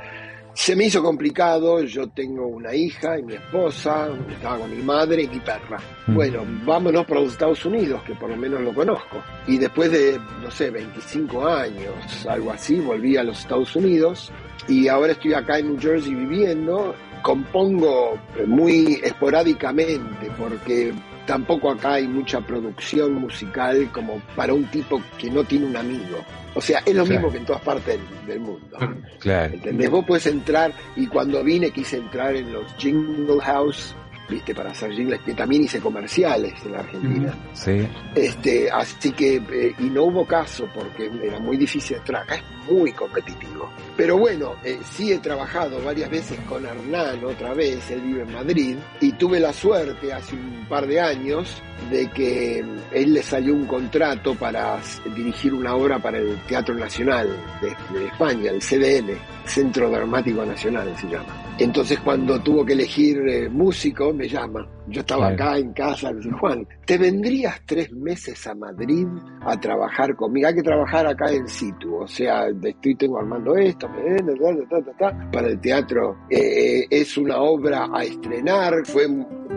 se 0.56 0.74
me 0.74 0.86
hizo 0.86 1.02
complicado, 1.02 1.82
yo 1.82 2.08
tengo 2.08 2.46
una 2.46 2.74
hija 2.74 3.18
y 3.18 3.22
mi 3.22 3.34
esposa, 3.34 4.08
estaba 4.30 4.60
con 4.60 4.74
mi 4.74 4.82
madre 4.82 5.24
y 5.24 5.28
mi 5.28 5.38
perra. 5.38 5.78
Mm. 6.06 6.14
Bueno, 6.14 6.46
vámonos 6.64 7.04
para 7.04 7.20
los 7.20 7.32
Estados 7.32 7.62
Unidos, 7.66 8.02
que 8.04 8.14
por 8.14 8.30
lo 8.30 8.38
menos 8.38 8.62
lo 8.62 8.72
conozco. 8.72 9.22
Y 9.46 9.58
después 9.58 9.92
de, 9.92 10.18
no 10.42 10.50
sé, 10.50 10.70
25 10.70 11.46
años, 11.46 12.26
algo 12.26 12.52
así, 12.52 12.80
volví 12.80 13.18
a 13.18 13.22
los 13.22 13.40
Estados 13.40 13.76
Unidos 13.76 14.32
y 14.66 14.88
ahora 14.88 15.12
estoy 15.12 15.34
acá 15.34 15.58
en 15.58 15.72
New 15.72 15.78
Jersey 15.78 16.14
viviendo. 16.14 16.94
Compongo 17.22 18.18
muy 18.46 18.98
esporádicamente 19.04 20.30
porque 20.38 20.94
tampoco 21.26 21.70
acá 21.70 21.94
hay 21.94 22.06
mucha 22.08 22.40
producción 22.40 23.14
musical 23.14 23.90
como 23.92 24.20
para 24.34 24.54
un 24.54 24.64
tipo 24.66 25.00
que 25.18 25.30
no 25.30 25.44
tiene 25.44 25.66
un 25.66 25.76
amigo. 25.76 26.18
O 26.54 26.60
sea, 26.60 26.78
es 26.86 26.94
lo 26.94 27.04
Claro. 27.04 27.20
mismo 27.20 27.32
que 27.32 27.38
en 27.38 27.44
todas 27.44 27.62
partes 27.62 27.86
del, 27.98 28.26
del 28.26 28.40
mundo. 28.40 28.78
Claro. 29.20 29.52
¿Entendés? 29.54 29.90
Vos 29.90 30.04
puedes 30.06 30.26
entrar, 30.26 30.72
y 30.96 31.06
cuando 31.06 31.44
vine 31.44 31.70
quise 31.70 31.98
entrar 31.98 32.34
en 32.34 32.50
los 32.52 32.64
Jingle 32.78 33.40
House, 33.42 33.94
viste, 34.28 34.54
para 34.54 34.70
hacer 34.70 34.92
jingles, 34.92 35.20
que 35.22 35.34
también 35.34 35.64
hice 35.64 35.80
comerciales 35.80 36.54
en 36.64 36.72
la 36.72 36.78
Argentina. 36.80 37.34
Sí. 37.52 37.86
Este, 38.14 38.70
así 38.70 39.12
que, 39.12 39.36
eh, 39.36 39.74
y 39.78 39.84
no 39.84 40.04
hubo 40.04 40.26
caso 40.26 40.68
porque 40.74 41.10
era 41.22 41.38
muy 41.38 41.56
difícil 41.56 41.96
entrar, 41.96 42.22
acá 42.22 42.36
es 42.36 42.72
muy 42.72 42.92
competitivo. 42.92 43.70
Pero 43.96 44.18
bueno, 44.18 44.56
eh, 44.64 44.78
sí 44.92 45.12
he 45.12 45.18
trabajado 45.18 45.80
varias 45.82 46.10
veces 46.10 46.38
con 46.48 46.64
Hernán 46.64 47.24
otra 47.24 47.54
vez, 47.54 47.90
él 47.90 48.00
vive 48.00 48.22
en 48.22 48.32
Madrid, 48.32 48.76
y 49.00 49.12
tuve 49.12 49.40
la 49.40 49.52
suerte 49.52 50.12
hace 50.12 50.34
un 50.34 50.66
par 50.68 50.86
de 50.86 51.00
años 51.00 51.62
de 51.90 52.10
que 52.10 52.62
mm, 52.62 52.94
él 52.94 53.14
le 53.14 53.22
salió 53.22 53.54
un 53.54 53.66
contrato 53.66 54.34
para 54.34 54.78
dirigir 55.14 55.54
una 55.54 55.74
obra 55.74 55.98
para 55.98 56.18
el 56.18 56.36
Teatro 56.46 56.74
Nacional 56.74 57.28
de, 57.60 57.98
de 57.98 58.06
España, 58.06 58.50
el 58.50 58.60
CDN, 58.60 59.16
Centro 59.44 59.90
Dramático 59.90 60.44
Nacional 60.44 60.92
se 60.96 61.06
llama. 61.06 61.46
Entonces 61.58 61.98
cuando 62.00 62.40
tuvo 62.40 62.64
que 62.64 62.74
elegir 62.74 63.18
eh, 63.28 63.48
músico, 63.48 64.12
me 64.16 64.28
llama. 64.28 64.66
Yo 64.88 65.00
estaba 65.00 65.28
Claro. 65.34 65.34
acá 65.52 65.58
en 65.58 65.72
casa, 65.72 66.10
me 66.12 66.18
dice, 66.18 66.30
Juan, 66.32 66.66
¿te 66.86 66.98
vendrías 66.98 67.60
tres 67.66 67.92
meses 67.92 68.46
a 68.46 68.54
Madrid 68.54 69.06
a 69.42 69.58
trabajar 69.60 70.16
conmigo? 70.16 70.48
Hay 70.48 70.54
que 70.54 70.62
trabajar 70.62 71.06
acá 71.06 71.30
en 71.32 71.46
situ, 71.48 71.96
o 71.96 72.06
sea, 72.08 72.46
de- 72.52 72.70
estoy 72.70 72.94
tengo 72.96 73.18
armando 73.18 73.56
esto, 73.56 73.88
me 73.88 74.02
ven, 74.02 74.26
ta, 74.26 74.78
ta, 74.80 74.92
ta, 74.92 74.92
ta, 75.10 75.30
para 75.30 75.48
el 75.48 75.60
teatro. 75.60 76.16
Eh, 76.30 76.86
es 76.90 77.16
una 77.18 77.38
obra 77.38 77.88
a 77.92 78.04
estrenar, 78.04 78.84
fue 78.86 79.06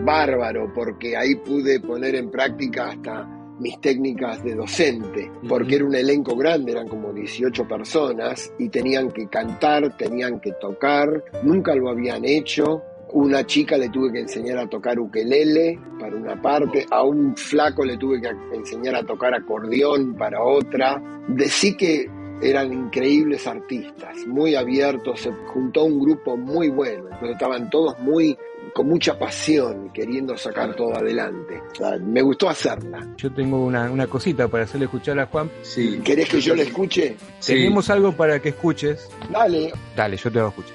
bárbaro 0.04 0.72
porque 0.74 1.16
ahí 1.16 1.34
pude 1.36 1.80
poner 1.80 2.14
en 2.14 2.30
práctica 2.30 2.88
hasta 2.88 3.26
mis 3.58 3.78
técnicas 3.80 4.42
de 4.42 4.54
docente, 4.54 5.30
porque 5.46 5.74
era 5.76 5.84
un 5.84 5.94
elenco 5.94 6.34
grande, 6.34 6.72
eran 6.72 6.88
como 6.88 7.12
18 7.12 7.68
personas 7.68 8.50
y 8.58 8.70
tenían 8.70 9.10
que 9.10 9.26
cantar, 9.28 9.94
tenían 9.98 10.40
que 10.40 10.52
tocar, 10.52 11.22
nunca 11.42 11.74
lo 11.74 11.90
habían 11.90 12.24
hecho. 12.24 12.82
Una 13.12 13.44
chica 13.44 13.76
le 13.76 13.88
tuve 13.88 14.12
que 14.12 14.20
enseñar 14.20 14.58
a 14.58 14.68
tocar 14.68 14.98
ukelele 14.98 15.78
para 15.98 16.16
una 16.16 16.40
parte, 16.40 16.86
a 16.90 17.02
un 17.02 17.36
flaco 17.36 17.84
le 17.84 17.96
tuve 17.96 18.20
que 18.20 18.30
enseñar 18.54 18.94
a 18.96 19.02
tocar 19.02 19.34
acordeón 19.34 20.14
para 20.14 20.42
otra. 20.42 21.02
Decí 21.28 21.76
que 21.76 22.08
eran 22.42 22.72
increíbles 22.72 23.46
artistas, 23.46 24.16
muy 24.26 24.54
abiertos, 24.54 25.20
se 25.20 25.30
juntó 25.52 25.84
un 25.84 26.00
grupo 26.00 26.36
muy 26.36 26.68
bueno, 26.70 27.04
entonces 27.04 27.32
estaban 27.32 27.68
todos 27.68 27.98
muy 28.00 28.36
con 28.72 28.88
mucha 28.88 29.18
pasión, 29.18 29.90
queriendo 29.92 30.36
sacar 30.36 30.74
todo 30.76 30.94
adelante. 30.94 31.60
O 31.72 31.74
sea, 31.74 31.98
me 31.98 32.22
gustó 32.22 32.48
hacerla. 32.48 33.06
Yo 33.16 33.32
tengo 33.32 33.64
una, 33.64 33.90
una 33.90 34.06
cosita 34.06 34.48
para 34.48 34.64
hacerle 34.64 34.84
escuchar 34.86 35.18
a 35.18 35.26
Juan. 35.26 35.50
Sí. 35.62 36.00
¿Querés 36.04 36.28
que 36.28 36.40
yo 36.40 36.54
la 36.54 36.62
escuche? 36.62 37.16
Sí. 37.40 37.54
Tenemos 37.54 37.90
algo 37.90 38.12
para 38.12 38.40
que 38.40 38.50
escuches. 38.50 39.10
Dale. 39.30 39.72
Dale, 39.96 40.16
yo 40.16 40.30
te 40.30 40.38
lo 40.38 40.48
escucho. 40.48 40.72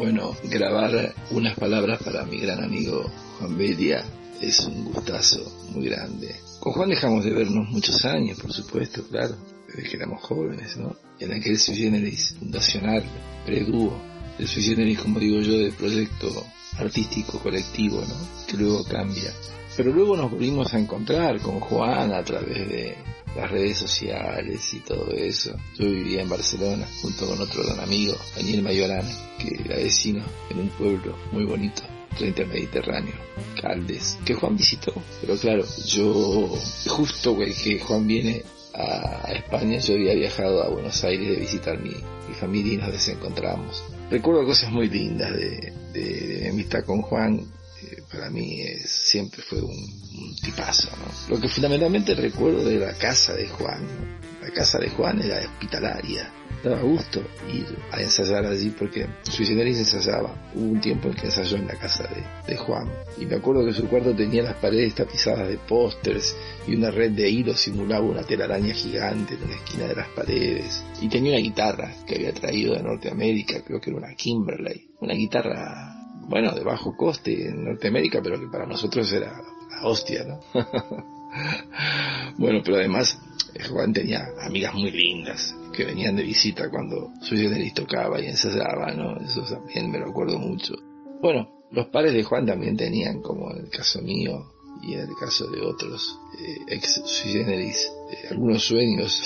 Bueno, 0.00 0.34
grabar 0.44 1.14
unas 1.30 1.58
palabras 1.58 2.02
para 2.02 2.24
mi 2.24 2.38
gran 2.40 2.64
amigo 2.64 3.04
Juan 3.38 3.58
Belia 3.58 4.02
es 4.40 4.60
un 4.60 4.86
gustazo 4.86 5.44
muy 5.74 5.90
grande. 5.90 6.36
Con 6.58 6.72
Juan 6.72 6.88
dejamos 6.88 7.22
de 7.22 7.32
vernos 7.32 7.68
muchos 7.68 8.02
años, 8.06 8.40
por 8.40 8.50
supuesto, 8.50 9.06
claro, 9.06 9.36
desde 9.68 9.90
que 9.90 9.96
éramos 9.98 10.22
jóvenes, 10.22 10.78
¿no? 10.78 10.96
En 11.18 11.34
aquel 11.34 11.58
sui 11.58 11.76
generis 11.76 12.34
fundacional, 12.38 13.04
predúo, 13.44 13.92
el 14.38 14.48
sui 14.48 14.62
generis, 14.62 15.00
como 15.00 15.20
digo 15.20 15.42
yo, 15.42 15.58
del 15.58 15.74
proyecto 15.74 16.46
artístico 16.78 17.38
colectivo, 17.38 18.00
¿no? 18.00 18.46
Que 18.46 18.56
luego 18.56 18.82
cambia. 18.84 19.34
Pero 19.76 19.92
luego 19.92 20.16
nos 20.16 20.30
volvimos 20.30 20.72
a 20.72 20.78
encontrar 20.78 21.42
con 21.42 21.60
Juan 21.60 22.14
a 22.14 22.24
través 22.24 22.56
de 22.70 22.96
las 23.36 23.50
redes 23.50 23.78
sociales 23.78 24.74
y 24.74 24.80
todo 24.80 25.10
eso. 25.12 25.56
Yo 25.78 25.86
vivía 25.86 26.22
en 26.22 26.28
Barcelona 26.28 26.86
junto 27.02 27.26
con 27.26 27.40
otro 27.40 27.62
gran 27.64 27.80
amigo, 27.80 28.14
Daniel 28.36 28.62
Mayorana, 28.62 29.10
que 29.38 29.62
era 29.64 29.76
vecino 29.76 30.24
en 30.50 30.60
un 30.60 30.68
pueblo 30.70 31.16
muy 31.32 31.44
bonito 31.44 31.82
frente 32.16 32.42
al 32.42 32.48
Mediterráneo, 32.48 33.14
Caldes, 33.60 34.18
que 34.24 34.34
Juan 34.34 34.56
visitó. 34.56 34.92
Pero 35.20 35.36
claro, 35.36 35.64
yo 35.86 36.48
justo 36.88 37.38
que 37.38 37.78
Juan 37.78 38.06
viene 38.06 38.42
a 38.74 39.32
España, 39.32 39.78
yo 39.78 39.94
había 39.94 40.14
viajado 40.14 40.62
a 40.62 40.68
Buenos 40.68 41.02
Aires 41.04 41.28
de 41.28 41.36
visitar 41.36 41.80
mi, 41.80 41.90
mi 41.90 42.34
familia 42.34 42.74
y 42.74 42.76
nos 42.76 42.92
desencontramos. 42.92 43.82
Recuerdo 44.10 44.44
cosas 44.44 44.70
muy 44.70 44.88
lindas 44.88 45.32
de, 45.32 45.72
de, 45.92 46.26
de 46.26 46.40
mi 46.42 46.48
amistad 46.48 46.84
con 46.84 47.02
Juan, 47.02 47.46
para 48.10 48.30
mí 48.30 48.60
es- 48.62 48.90
siempre 48.90 49.42
fue 49.42 49.60
un, 49.60 49.70
un 49.72 50.36
tipazo, 50.42 50.88
¿no? 50.96 51.34
Lo 51.34 51.40
que 51.40 51.48
fundamentalmente 51.48 52.14
recuerdo 52.14 52.64
de 52.64 52.78
la 52.78 52.94
casa 52.94 53.34
de 53.34 53.46
Juan, 53.48 53.82
¿no? 53.84 54.20
la 54.40 54.50
casa 54.52 54.78
de 54.78 54.88
Juan 54.88 55.20
era 55.22 55.38
hospitalaria, 55.40 56.32
daba 56.64 56.80
gusto 56.80 57.22
ir 57.52 57.66
a 57.92 58.00
ensayar 58.00 58.44
allí 58.46 58.70
porque 58.70 59.06
su 59.22 59.44
Generis 59.44 59.78
ensayaba. 59.78 60.50
Hubo 60.54 60.64
un 60.72 60.80
tiempo 60.80 61.08
en 61.08 61.14
que 61.14 61.26
ensayó 61.26 61.56
en 61.56 61.66
la 61.66 61.74
casa 61.76 62.04
de, 62.04 62.22
de 62.50 62.56
Juan 62.56 62.90
y 63.18 63.26
me 63.26 63.36
acuerdo 63.36 63.64
que 63.66 63.72
su 63.74 63.86
cuarto 63.86 64.14
tenía 64.16 64.42
las 64.42 64.56
paredes 64.56 64.94
tapizadas 64.94 65.46
de 65.48 65.58
pósters 65.58 66.34
y 66.66 66.74
una 66.74 66.90
red 66.90 67.12
de 67.12 67.28
hilos 67.28 67.60
simulaba 67.60 68.04
una 68.04 68.22
telaraña 68.24 68.72
gigante 68.74 69.34
en 69.34 69.42
una 69.44 69.54
esquina 69.56 69.86
de 69.86 69.94
las 69.94 70.08
paredes 70.08 70.82
y 71.02 71.08
tenía 71.08 71.32
una 71.32 71.40
guitarra 71.42 71.94
que 72.06 72.14
había 72.16 72.32
traído 72.32 72.74
de 72.74 72.82
Norteamérica, 72.82 73.62
creo 73.62 73.78
que 73.80 73.90
era 73.90 73.98
una 73.98 74.14
Kimberley, 74.14 74.88
una 75.00 75.14
guitarra 75.14 75.99
bueno, 76.30 76.52
de 76.52 76.62
bajo 76.62 76.96
coste 76.96 77.48
en 77.48 77.64
Norteamérica, 77.64 78.20
pero 78.22 78.38
que 78.38 78.46
para 78.46 78.64
nosotros 78.64 79.12
era 79.12 79.32
la 79.68 79.88
hostia, 79.88 80.22
¿no? 80.24 80.38
bueno, 82.38 82.60
pero 82.64 82.76
además 82.76 83.18
eh, 83.52 83.64
Juan 83.68 83.92
tenía 83.92 84.28
amigas 84.40 84.72
muy 84.74 84.92
lindas 84.92 85.56
que 85.72 85.84
venían 85.84 86.14
de 86.14 86.22
visita 86.22 86.70
cuando 86.70 87.10
su 87.20 87.34
Generis 87.34 87.74
tocaba 87.74 88.20
y 88.20 88.26
ensayaba, 88.26 88.92
¿no? 88.92 89.16
Eso 89.16 89.42
también 89.42 89.90
me 89.90 89.98
lo 89.98 90.10
acuerdo 90.10 90.38
mucho. 90.38 90.74
Bueno, 91.20 91.50
los 91.72 91.86
padres 91.88 92.14
de 92.14 92.22
Juan 92.22 92.46
también 92.46 92.76
tenían, 92.76 93.20
como 93.22 93.50
en 93.50 93.64
el 93.64 93.68
caso 93.68 94.00
mío 94.00 94.52
y 94.82 94.94
en 94.94 95.00
el 95.00 95.14
caso 95.18 95.48
de 95.50 95.60
otros 95.62 96.16
eh, 96.38 96.58
ex 96.68 97.02
sui 97.06 97.40
eh, 97.40 97.74
algunos 98.30 98.64
sueños 98.64 99.20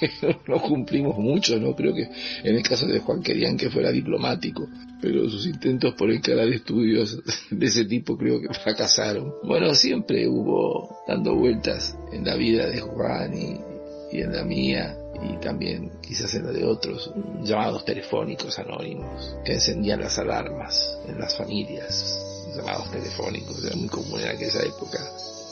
que 0.00 0.36
no 0.48 0.60
cumplimos 0.60 1.16
mucho, 1.18 1.58
¿no? 1.58 1.74
Creo 1.74 1.94
que 1.94 2.08
en 2.42 2.56
el 2.56 2.62
caso 2.62 2.86
de 2.86 3.00
Juan 3.00 3.22
querían 3.22 3.56
que 3.56 3.70
fuera 3.70 3.90
diplomático, 3.90 4.68
pero 5.00 5.28
sus 5.28 5.46
intentos 5.46 5.94
por 5.94 6.10
encarar 6.10 6.48
estudios 6.48 7.20
de 7.50 7.66
ese 7.66 7.84
tipo 7.84 8.16
creo 8.16 8.40
que 8.40 8.52
fracasaron. 8.54 9.32
Bueno, 9.44 9.74
siempre 9.74 10.28
hubo 10.28 10.98
dando 11.06 11.34
vueltas 11.34 11.96
en 12.12 12.24
la 12.24 12.36
vida 12.36 12.68
de 12.68 12.80
Juan 12.80 13.34
y, 13.34 14.16
y 14.16 14.20
en 14.20 14.32
la 14.32 14.44
mía 14.44 14.96
y 15.22 15.36
también 15.38 15.90
quizás 16.00 16.34
en 16.34 16.46
la 16.46 16.52
de 16.52 16.64
otros, 16.64 17.10
llamados 17.42 17.84
telefónicos 17.84 18.58
anónimos 18.58 19.36
que 19.44 19.54
encendían 19.54 20.00
las 20.00 20.18
alarmas 20.18 20.98
en 21.06 21.18
las 21.18 21.36
familias, 21.36 22.18
llamados 22.56 22.90
telefónicos, 22.90 23.64
era 23.64 23.76
muy 23.76 23.88
común 23.88 24.20
en 24.20 24.28
aquella 24.28 24.60
época. 24.62 24.98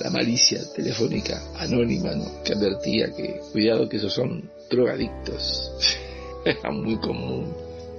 La 0.02 0.10
malicia 0.10 0.58
telefónica 0.74 1.40
anónima, 1.58 2.10
¿no? 2.14 2.42
Que 2.44 2.54
advertía 2.54 3.12
que, 3.16 3.40
cuidado 3.52 3.88
que 3.88 3.98
esos 3.98 4.12
son 4.12 4.50
drogadictos. 4.70 5.98
era 6.44 6.70
muy 6.70 6.96
común. 6.96 7.54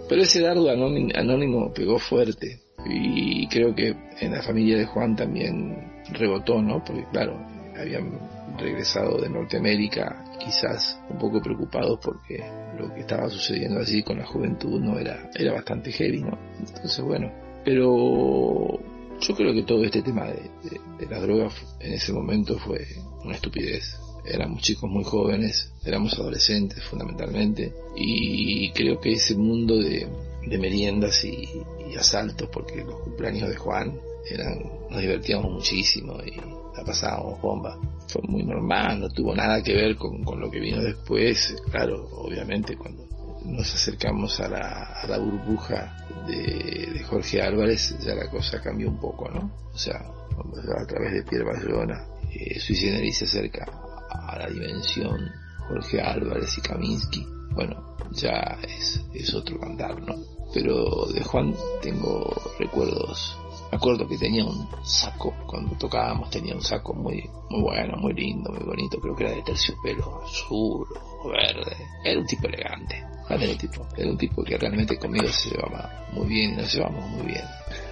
Pero 0.10 0.22
ese 0.22 0.42
dardo 0.42 0.70
anónimo, 0.70 1.74
pegó 1.74 1.98
fuerte. 1.98 2.60
Y 2.86 3.48
creo 3.48 3.74
que 3.74 3.96
en 4.20 4.32
la 4.34 4.44
familia 4.44 4.78
de 4.78 4.86
Juan 4.86 5.16
también 5.16 6.04
rebotó, 6.12 6.62
¿no? 6.62 6.84
Porque 6.84 7.06
claro, 7.12 7.40
habían 7.80 8.20
regresado 8.58 9.20
de 9.20 9.30
Norteamérica 9.30 10.24
quizás 10.40 11.00
un 11.10 11.18
poco 11.18 11.42
preocupados 11.42 12.00
porque 12.04 12.44
lo 12.78 12.94
que 12.94 13.02
estaba 13.02 13.30
sucediendo 13.30 13.80
allí 13.80 14.04
con 14.04 14.18
la 14.20 14.26
juventud 14.26 14.80
no 14.80 15.00
era, 15.00 15.30
era 15.36 15.54
bastante 15.54 15.92
heavy, 15.92 16.22
¿no? 16.22 16.38
Entonces, 16.60 17.02
bueno, 17.02 17.32
pero 17.64 18.80
yo 19.28 19.36
creo 19.36 19.54
que 19.54 19.64
todo 19.64 19.84
este 19.84 20.02
tema 20.02 20.26
de, 20.26 20.50
de, 20.64 20.82
de 21.00 21.06
las 21.10 21.22
drogas 21.22 21.54
en 21.80 21.94
ese 21.94 22.12
momento 22.14 22.58
fue 22.60 22.86
una 23.24 23.36
estupidez. 23.36 23.98
Éramos 24.26 24.62
chicos 24.62 24.90
muy 24.90 25.04
jóvenes, 25.04 25.74
éramos 25.84 26.14
adolescentes 26.14 26.82
fundamentalmente, 26.86 27.74
y 27.96 28.72
creo 28.72 29.00
que 29.02 29.12
ese 29.12 29.36
mundo 29.36 29.78
de, 29.78 30.08
meriendas 30.48 31.26
y, 31.26 31.48
y 31.92 31.96
asaltos, 31.98 32.48
porque 32.50 32.84
los 32.84 32.96
cumpleaños 33.02 33.50
de 33.50 33.58
Juan 33.58 34.00
eran, 34.30 34.64
nos 34.90 35.02
divertíamos 35.02 35.52
muchísimo 35.52 36.18
y 36.26 36.36
la 36.38 36.84
pasábamos 36.86 37.42
bomba. 37.42 37.78
Fue 38.08 38.22
muy 38.24 38.44
normal, 38.44 39.02
no 39.02 39.10
tuvo 39.10 39.36
nada 39.36 39.62
que 39.62 39.74
ver 39.74 39.96
con, 39.98 40.24
con 40.24 40.40
lo 40.40 40.50
que 40.50 40.60
vino 40.60 40.82
después. 40.82 41.56
Claro, 41.70 42.08
obviamente 42.14 42.78
cuando 42.78 43.06
nos 43.46 43.74
acercamos 43.74 44.40
a 44.40 44.48
la, 44.48 45.18
burbuja 45.18 45.96
de, 46.28 47.04
Jorge 47.08 47.42
Álvarez, 47.42 47.98
ya 48.00 48.16
la 48.16 48.30
cosa 48.30 48.62
cambió 48.62 48.90
un 48.90 49.00
poco, 49.00 49.30
¿no? 49.30 49.52
O 49.74 49.78
sea, 49.78 49.98
a 49.98 50.86
través 50.86 51.14
de 51.14 51.24
Pierre 51.24 51.46
Bayona, 51.46 52.06
eh, 52.32 52.60
se 52.60 53.26
acerca 53.26 53.66
a 54.10 54.38
la 54.38 54.48
dimensión 54.48 55.30
Jorge 55.68 56.02
Álvarez 56.02 56.58
y 56.58 56.62
Kaminsky. 56.62 57.28
Bueno, 57.54 57.98
ya 58.12 58.58
es, 58.64 59.04
es 59.14 59.34
otro 59.34 59.60
cantar, 59.60 60.02
¿no? 60.02 60.16
Pero 60.54 61.06
de 61.14 61.22
Juan 61.24 61.54
tengo 61.82 62.34
recuerdos 62.60 63.38
me 63.74 63.78
acuerdo 63.78 64.08
que 64.08 64.20
tenía 64.20 64.46
un 64.46 64.68
saco, 64.84 65.34
cuando 65.48 65.76
tocábamos 65.78 66.30
tenía 66.30 66.54
un 66.54 66.62
saco 66.62 66.94
muy, 66.94 67.28
muy 67.50 67.62
bueno, 67.62 67.98
muy 67.98 68.14
lindo, 68.14 68.52
muy 68.52 68.64
bonito, 68.64 69.00
creo 69.00 69.16
que 69.16 69.24
era 69.24 69.34
de 69.34 69.42
terciopelo 69.42 70.22
azul 70.24 70.86
o 71.24 71.30
verde. 71.30 71.76
Era 72.04 72.20
un 72.20 72.28
tipo 72.28 72.46
elegante. 72.46 73.04
Era 73.30 73.52
un 73.52 73.58
tipo, 73.58 73.88
era 73.98 74.10
un 74.10 74.18
tipo 74.18 74.44
que 74.44 74.58
realmente 74.58 74.98
conmigo 74.98 75.28
se 75.30 75.50
llevaba 75.50 76.08
muy 76.12 76.28
bien 76.28 76.56
nos 76.56 76.74
llevamos 76.74 77.10
muy 77.10 77.28
bien. 77.28 77.44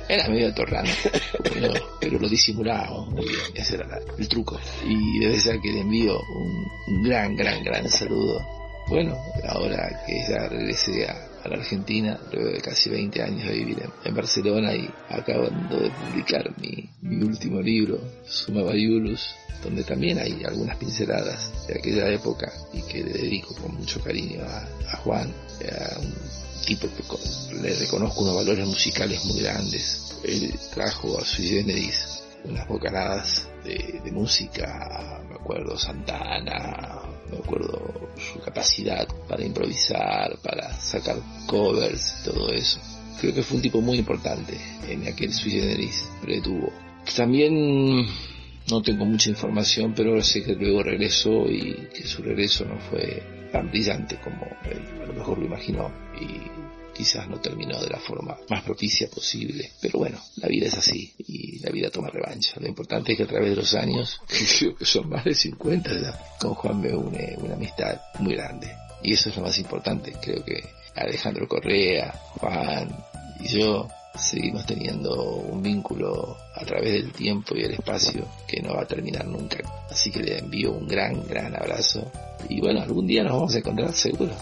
Era 0.08 0.28
medio 0.28 0.50
atorrante, 0.50 0.92
pero, 2.00 2.20
lo 2.20 2.28
disimulábamos 2.28 3.10
muy 3.12 3.26
bien, 3.26 3.42
ese 3.56 3.76
era 3.76 4.00
el 4.18 4.28
truco. 4.28 4.60
Y 4.86 5.20
debe 5.20 5.40
ser 5.40 5.60
que 5.62 5.72
le 5.72 5.82
envío 5.82 6.20
un 6.88 7.04
gran, 7.04 7.36
gran, 7.36 7.64
gran 7.64 7.88
saludo. 7.88 8.61
Bueno, 8.88 9.18
ahora 9.48 10.04
que 10.06 10.22
ya 10.28 10.48
regresé 10.50 11.06
a, 11.08 11.28
la 11.48 11.56
Argentina 11.58 12.20
luego 12.32 12.50
de 12.50 12.62
casi 12.62 12.90
20 12.90 13.24
años 13.24 13.48
de 13.48 13.54
vivir 13.54 13.90
en, 14.04 14.14
Barcelona 14.16 14.76
y 14.76 14.88
acabando 15.10 15.80
de 15.80 15.90
publicar 15.90 16.54
mi, 16.60 16.90
último 17.24 17.62
libro, 17.62 18.00
Suma 18.26 18.62
Bayulus, 18.62 19.28
donde 19.64 19.84
también 19.84 20.20
hay 20.20 20.44
algunas 20.44 20.78
pinceladas 20.78 21.68
de 21.68 21.80
aquella 21.80 22.10
época 22.10 22.52
y 22.74 22.82
que 22.84 23.04
le 23.04 23.14
dedico 23.14 23.56
con 23.56 23.76
mucho 23.76 24.04
cariño 24.04 24.42
a, 24.44 24.98
Juan, 24.98 25.34
un 26.00 26.66
tipo 26.66 26.88
que 26.88 27.58
le 27.62 27.74
reconozco 27.76 28.22
unos 28.22 28.36
valores 28.36 28.68
musicales 28.68 29.24
muy 29.26 29.42
grandes. 29.42 30.20
Él 30.24 30.54
trajo 30.74 31.18
a 31.18 31.26
Sui 31.26 31.48
Generis 31.48 32.22
unas 32.44 32.68
bocanadas 32.68 33.48
de, 33.64 34.02
de 34.04 34.12
música, 34.12 35.22
me 35.28 35.36
acuerdo 35.36 35.78
Santana, 35.78 37.11
me 37.32 37.38
acuerdo 37.38 38.10
su 38.18 38.40
capacidad 38.40 39.08
para 39.28 39.44
improvisar, 39.44 40.38
para 40.44 40.74
sacar 40.74 41.18
covers, 41.48 42.24
todo 42.24 42.52
eso. 42.52 42.80
Creo 43.20 43.34
que 43.34 43.44
fue 43.44 43.58
un 43.58 43.64
tipo 43.64 43.82
muy 43.82 43.98
importante 44.00 44.58
en 44.88 45.08
aquel 45.08 45.34
Sui 45.34 45.52
Generis 45.52 46.08
que. 46.24 46.72
También 47.16 48.06
no 48.70 48.82
tengo 48.82 49.06
mucha 49.06 49.30
información, 49.30 49.94
pero 49.96 50.22
sé 50.22 50.44
que 50.44 50.56
luego 50.56 50.84
regresó 50.84 51.50
y 51.50 51.90
que 51.94 52.08
su 52.08 52.22
regreso 52.22 52.66
no 52.66 52.80
fue 52.80 53.24
tan 53.52 53.70
brillante 53.70 54.18
como 54.24 54.46
él 54.64 54.82
a 55.02 55.06
lo 55.06 55.14
mejor 55.14 55.38
lo 55.40 55.46
imaginó 55.46 55.92
y 56.20 56.81
quizás 56.94 57.28
no 57.28 57.40
terminó 57.40 57.80
de 57.82 57.90
la 57.90 58.00
forma 58.00 58.38
más 58.50 58.64
propicia 58.64 59.10
posible. 59.10 59.72
Pero 59.82 60.00
bueno, 60.00 60.20
la 60.38 60.48
vida 60.48 60.68
es 60.68 60.76
así 60.76 61.14
y 61.18 61.60
la 61.60 61.72
vida 61.72 61.90
toma 61.90 62.10
revancha. 62.10 62.60
Lo 62.60 62.68
importante 62.68 63.12
es 63.12 63.18
que 63.18 63.24
a 63.24 63.28
través 63.28 63.50
de 63.50 63.56
los 63.56 63.74
años, 63.74 64.20
que 64.28 64.86
son 64.86 65.10
más 65.10 65.26
de 65.26 65.36
50 65.36 66.02
ya, 66.02 66.20
con 66.40 66.54
Juan 66.56 66.82
me 66.82 66.94
une 66.96 67.36
una 67.40 67.56
amistad 67.56 68.00
muy 68.20 68.36
grande. 68.36 68.72
Y 69.04 69.14
eso 69.14 69.30
es 69.30 69.38
lo 69.38 69.44
más 69.44 69.58
importante. 69.58 70.14
Creo 70.22 70.44
que 70.44 70.62
Alejandro 70.96 71.48
Correa, 71.48 72.12
Juan 72.40 72.90
y 73.40 73.48
yo 73.48 73.88
seguimos 74.16 74.66
teniendo 74.66 75.24
un 75.24 75.62
vínculo 75.62 76.38
a 76.56 76.66
través 76.66 76.94
del 76.94 77.12
tiempo 77.12 77.56
y 77.56 77.64
el 77.64 77.72
espacio 77.72 78.28
que 78.48 78.62
no 78.62 78.76
va 78.76 78.82
a 78.82 78.88
terminar 78.88 79.26
nunca. 79.26 79.60
Así 79.90 80.12
que 80.12 80.22
le 80.22 80.38
envío 80.38 80.72
un 80.72 80.88
gran, 80.88 81.26
gran 81.28 81.56
abrazo. 81.56 82.12
Y 82.50 82.60
bueno, 82.60 82.82
algún 82.82 83.08
día 83.08 83.24
nos 83.24 83.34
vamos 83.34 83.56
a 83.56 83.60
encontrar 83.60 83.94
seguro. 83.94 84.34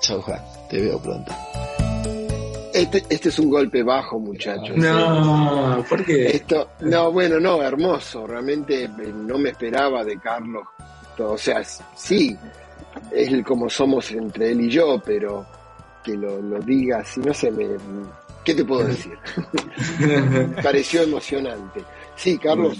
Chao 0.00 0.22
Juan, 0.22 0.42
te 0.70 0.80
veo 0.80 1.00
pronto. 1.00 1.32
Este, 2.76 3.02
este 3.08 3.30
es 3.30 3.38
un 3.38 3.48
golpe 3.48 3.82
bajo, 3.82 4.18
muchachos. 4.18 4.76
No, 4.76 5.82
¿por 5.88 6.04
qué? 6.04 6.26
Esto, 6.26 6.72
no, 6.80 7.10
bueno, 7.10 7.40
no, 7.40 7.62
hermoso. 7.62 8.26
Realmente 8.26 8.84
eh, 8.84 8.90
no 9.14 9.38
me 9.38 9.50
esperaba 9.50 10.04
de 10.04 10.18
Carlos. 10.18 10.66
O 11.18 11.38
sea, 11.38 11.64
sí, 11.64 12.36
es 13.10 13.44
como 13.44 13.70
somos 13.70 14.10
entre 14.12 14.50
él 14.50 14.60
y 14.60 14.68
yo, 14.68 15.00
pero 15.02 15.46
que 16.04 16.14
lo, 16.14 16.40
lo 16.42 16.60
diga 16.60 16.98
así, 16.98 17.20
no 17.20 17.32
sé, 17.32 17.50
me, 17.50 17.66
¿qué 18.44 18.54
te 18.54 18.64
puedo 18.64 18.84
decir? 18.84 19.18
Pareció 20.62 21.02
emocionante. 21.02 21.82
Sí, 22.14 22.36
Carlos, 22.36 22.78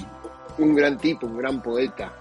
un 0.59 0.75
gran 0.75 0.99
tipo, 0.99 1.27
un 1.27 1.39
gran 1.39 1.63
poeta, 1.63 2.13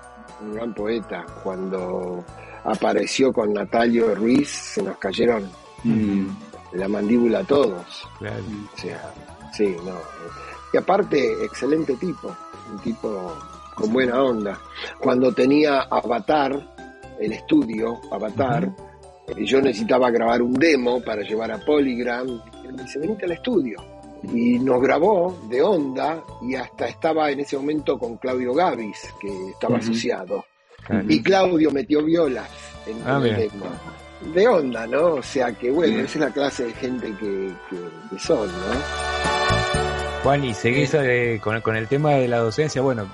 un 0.41 0.53
gran 0.53 0.73
poeta. 0.73 1.25
Cuando 1.43 2.23
apareció 2.63 3.33
con 3.33 3.51
Natalio 3.51 4.15
Ruiz, 4.15 4.49
se 4.49 4.81
nos 4.81 4.97
cayeron 4.97 5.51
Mm, 5.85 6.29
la 6.75 6.87
mandíbula 6.87 7.39
a 7.39 7.43
todos. 7.43 8.07
Claro. 8.19 8.43
O 8.73 8.77
sea, 8.77 9.13
sí, 9.53 9.75
no. 9.85 9.95
Y 10.73 10.77
aparte, 10.77 11.43
excelente 11.43 11.95
tipo, 11.95 12.35
un 12.71 12.79
tipo 12.79 13.33
con 13.75 13.93
buena 13.93 14.21
onda. 14.21 14.59
Cuando 14.99 15.33
tenía 15.33 15.81
Avatar, 15.81 16.75
el 17.19 17.31
estudio, 17.31 17.99
Avatar, 18.11 18.69
eh, 19.27 19.45
yo 19.45 19.61
necesitaba 19.61 20.09
grabar 20.11 20.41
un 20.41 20.53
demo 20.53 21.01
para 21.01 21.21
llevar 21.21 21.51
a 21.51 21.59
Polygram. 21.59 22.27
Él 22.65 22.73
me 22.73 22.83
dice, 22.83 22.99
venite 22.99 23.25
al 23.25 23.31
estudio. 23.31 23.77
Y 24.33 24.57
nos 24.59 24.81
grabó 24.81 25.37
de 25.49 25.61
onda 25.61 26.23
y 26.41 26.55
hasta 26.55 26.87
estaba 26.87 27.29
en 27.29 27.41
ese 27.41 27.57
momento 27.57 27.97
con 27.99 28.17
Claudio 28.17 28.53
Gavis, 28.53 29.13
que 29.21 29.49
estaba 29.49 29.77
asociado. 29.77 30.43
Claro. 30.85 31.05
Y 31.07 31.21
Claudio 31.21 31.71
metió 31.71 32.03
violas 32.03 32.49
en 32.87 33.01
Ah, 33.05 33.19
el 33.23 33.35
demo. 33.35 33.65
De 34.21 34.47
onda, 34.47 34.87
¿no? 34.87 35.15
O 35.15 35.23
sea 35.23 35.51
que 35.53 35.69
bueno, 35.71 35.99
esa 35.99 36.05
es 36.13 36.15
la 36.25 36.31
clase 36.31 36.65
de 36.65 36.73
gente 36.73 37.07
que, 37.19 37.51
que- 37.69 37.89
que 38.09 38.19
son, 38.19 38.47
¿no? 38.47 39.05
Juan, 40.23 40.43
y 40.43 40.53
seguís 40.55 40.93
eh, 40.95 41.39
con, 41.43 41.61
con 41.61 41.75
el 41.75 41.87
tema 41.87 42.11
de 42.13 42.27
la 42.27 42.37
docencia. 42.39 42.81
Bueno, 42.81 43.07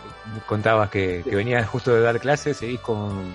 contabas 0.45 0.89
que, 0.89 1.23
que 1.27 1.35
venías 1.35 1.67
justo 1.67 1.93
de 1.93 2.01
dar 2.01 2.19
clases, 2.19 2.57
seguís 2.57 2.79
con, 2.79 3.33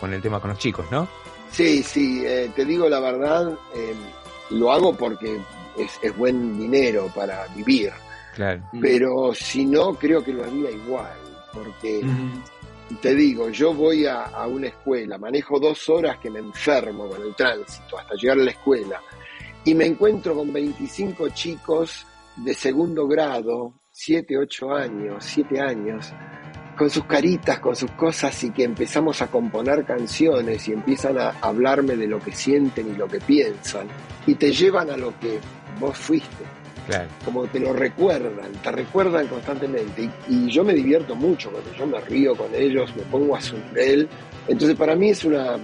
con 0.00 0.12
el 0.14 0.22
tema 0.22 0.40
con 0.40 0.50
los 0.50 0.58
chicos, 0.58 0.86
¿no? 0.92 1.08
Sí, 1.50 1.82
sí, 1.82 2.22
eh, 2.24 2.50
te 2.54 2.64
digo 2.64 2.88
la 2.88 3.00
verdad, 3.00 3.50
eh, 3.74 3.94
lo 4.50 4.70
hago 4.72 4.94
porque 4.94 5.40
es, 5.76 5.98
es 6.02 6.16
buen 6.16 6.56
dinero 6.58 7.10
para 7.14 7.46
vivir, 7.56 7.90
Claro. 8.34 8.60
pero 8.80 9.32
si 9.34 9.64
no, 9.64 9.94
creo 9.94 10.22
que 10.22 10.32
lo 10.32 10.44
haría 10.44 10.70
igual, 10.70 11.12
porque 11.52 12.02
mm, 12.04 12.42
te 13.00 13.14
digo, 13.14 13.48
yo 13.50 13.74
voy 13.74 14.06
a, 14.06 14.24
a 14.24 14.46
una 14.46 14.68
escuela, 14.68 15.18
manejo 15.18 15.58
dos 15.58 15.88
horas 15.88 16.18
que 16.18 16.30
me 16.30 16.38
enfermo 16.38 17.08
con 17.08 17.22
el 17.22 17.34
tránsito 17.34 17.98
hasta 17.98 18.14
llegar 18.14 18.38
a 18.38 18.44
la 18.44 18.50
escuela 18.50 19.02
y 19.64 19.74
me 19.74 19.86
encuentro 19.86 20.34
con 20.36 20.52
25 20.52 21.28
chicos 21.30 22.06
de 22.36 22.54
segundo 22.54 23.08
grado, 23.08 23.80
7, 23.90 24.38
8 24.38 24.72
años, 24.72 25.24
7 25.24 25.60
años, 25.60 26.12
con 26.76 26.88
sus 26.88 27.04
caritas, 27.04 27.58
con 27.58 27.74
sus 27.74 27.90
cosas 27.92 28.44
y 28.44 28.50
que 28.50 28.62
empezamos 28.62 29.22
a 29.22 29.28
componer 29.28 29.84
canciones 29.84 30.68
y 30.68 30.72
empiezan 30.72 31.18
a 31.18 31.30
hablarme 31.40 31.96
de 31.96 32.06
lo 32.06 32.20
que 32.20 32.32
sienten 32.32 32.92
y 32.92 32.96
lo 32.96 33.08
que 33.08 33.18
piensan 33.18 33.88
y 34.26 34.34
te 34.34 34.52
llevan 34.52 34.90
a 34.90 34.96
lo 34.96 35.18
que 35.18 35.40
vos 35.80 35.96
fuiste 35.96 36.44
Claro. 36.86 37.08
como 37.24 37.44
te 37.46 37.58
lo 37.60 37.72
recuerdan, 37.72 38.52
te 38.62 38.70
recuerdan 38.72 39.26
constantemente. 39.26 40.02
Y, 40.02 40.10
y 40.28 40.50
yo 40.50 40.62
me 40.64 40.72
divierto 40.74 41.14
mucho 41.16 41.50
ellos, 41.50 41.76
yo 41.78 41.86
me 41.86 42.00
río 42.00 42.34
con 42.36 42.54
ellos, 42.54 42.94
me 42.96 43.02
pongo 43.02 43.34
a 43.36 43.40
su 43.40 43.56
nivel. 43.58 44.08
Entonces 44.48 44.76
para 44.76 44.94
mí 44.94 45.10
es 45.10 45.24
una, 45.24 45.56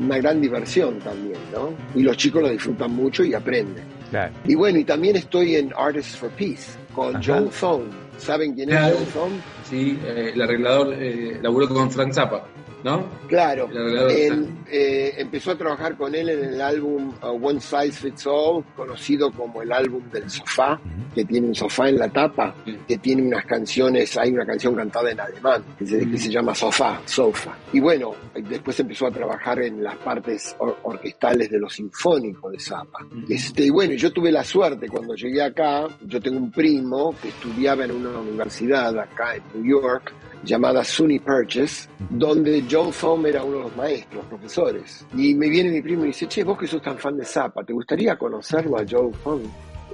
una 0.00 0.18
gran 0.18 0.40
diversión 0.40 0.98
también, 1.00 1.38
¿no? 1.52 1.74
Y 1.94 2.02
los 2.02 2.16
chicos 2.16 2.42
lo 2.42 2.48
disfrutan 2.50 2.92
mucho 2.92 3.24
y 3.24 3.34
aprenden. 3.34 3.84
Claro. 4.10 4.32
Y 4.44 4.54
bueno, 4.54 4.78
y 4.78 4.84
también 4.84 5.16
estoy 5.16 5.56
en 5.56 5.72
Artists 5.76 6.16
for 6.16 6.30
Peace 6.30 6.78
con 6.94 7.16
Ajá. 7.16 7.24
John 7.26 7.50
Thone. 7.58 7.84
¿Saben 8.18 8.54
quién 8.54 8.70
es 8.70 8.76
Claro. 8.76 8.96
John 8.96 9.06
Thone? 9.12 9.40
sí, 9.68 9.98
eh, 10.04 10.30
el 10.34 10.40
arreglador 10.40 10.94
eh, 10.94 11.38
laburó 11.42 11.68
con 11.68 11.90
Frank 11.90 12.12
Zappa. 12.12 12.44
¿No? 12.84 13.04
Claro, 13.26 13.68
él 14.10 14.48
eh, 14.70 15.14
empezó 15.16 15.52
a 15.52 15.58
trabajar 15.58 15.96
con 15.96 16.14
él 16.14 16.28
en 16.28 16.44
el 16.44 16.60
álbum 16.60 17.12
uh, 17.22 17.26
One 17.48 17.60
Size 17.60 17.92
Fits 17.92 18.26
All, 18.26 18.62
conocido 18.76 19.32
como 19.32 19.62
el 19.62 19.72
álbum 19.72 20.02
del 20.12 20.28
sofá, 20.30 20.78
que 21.14 21.24
tiene 21.24 21.48
un 21.48 21.54
sofá 21.54 21.88
en 21.88 21.98
la 21.98 22.08
tapa, 22.10 22.54
que 22.86 22.98
tiene 22.98 23.22
unas 23.22 23.44
canciones, 23.46 24.16
hay 24.18 24.32
una 24.32 24.44
canción 24.46 24.74
cantada 24.74 25.10
en 25.10 25.18
alemán, 25.20 25.64
que 25.78 25.86
se, 25.86 26.08
que 26.10 26.18
se 26.18 26.30
llama 26.30 26.54
Sofá, 26.54 27.00
Sofa. 27.06 27.56
Y 27.72 27.80
bueno, 27.80 28.12
después 28.34 28.78
empezó 28.80 29.06
a 29.06 29.10
trabajar 29.10 29.60
en 29.62 29.82
las 29.82 29.96
partes 29.96 30.54
or- 30.58 30.76
orquestales 30.82 31.50
de 31.50 31.58
los 31.58 31.72
sinfónicos 31.74 32.52
de 32.52 32.60
Zappa. 32.60 32.98
Este, 33.28 33.64
y 33.64 33.70
bueno, 33.70 33.94
yo 33.94 34.12
tuve 34.12 34.30
la 34.30 34.44
suerte 34.44 34.88
cuando 34.88 35.14
llegué 35.14 35.42
acá, 35.42 35.88
yo 36.04 36.20
tengo 36.20 36.36
un 36.38 36.50
primo 36.50 37.14
que 37.22 37.28
estudiaba 37.28 37.84
en 37.84 37.92
una 37.92 38.18
universidad 38.20 38.98
acá 38.98 39.36
en 39.36 39.42
New 39.54 39.80
York, 39.80 40.12
llamada 40.44 40.84
SUNY 40.84 41.18
Purchase, 41.20 41.88
donde 42.10 42.64
Joe 42.70 42.92
Thom 42.92 43.26
era 43.26 43.42
uno 43.42 43.56
de 43.58 43.62
los 43.64 43.76
maestros, 43.76 44.24
profesores. 44.26 45.06
Y 45.16 45.34
me 45.34 45.48
viene 45.48 45.70
mi 45.70 45.82
primo 45.82 46.04
y 46.04 46.08
dice, 46.08 46.26
che, 46.28 46.44
vos 46.44 46.58
que 46.58 46.66
sos 46.66 46.82
tan 46.82 46.98
fan 46.98 47.16
de 47.16 47.24
Zappa, 47.24 47.64
¿te 47.64 47.72
gustaría 47.72 48.16
conocerlo 48.16 48.78
a 48.78 48.84
Joe 48.88 49.10
Thom? 49.22 49.40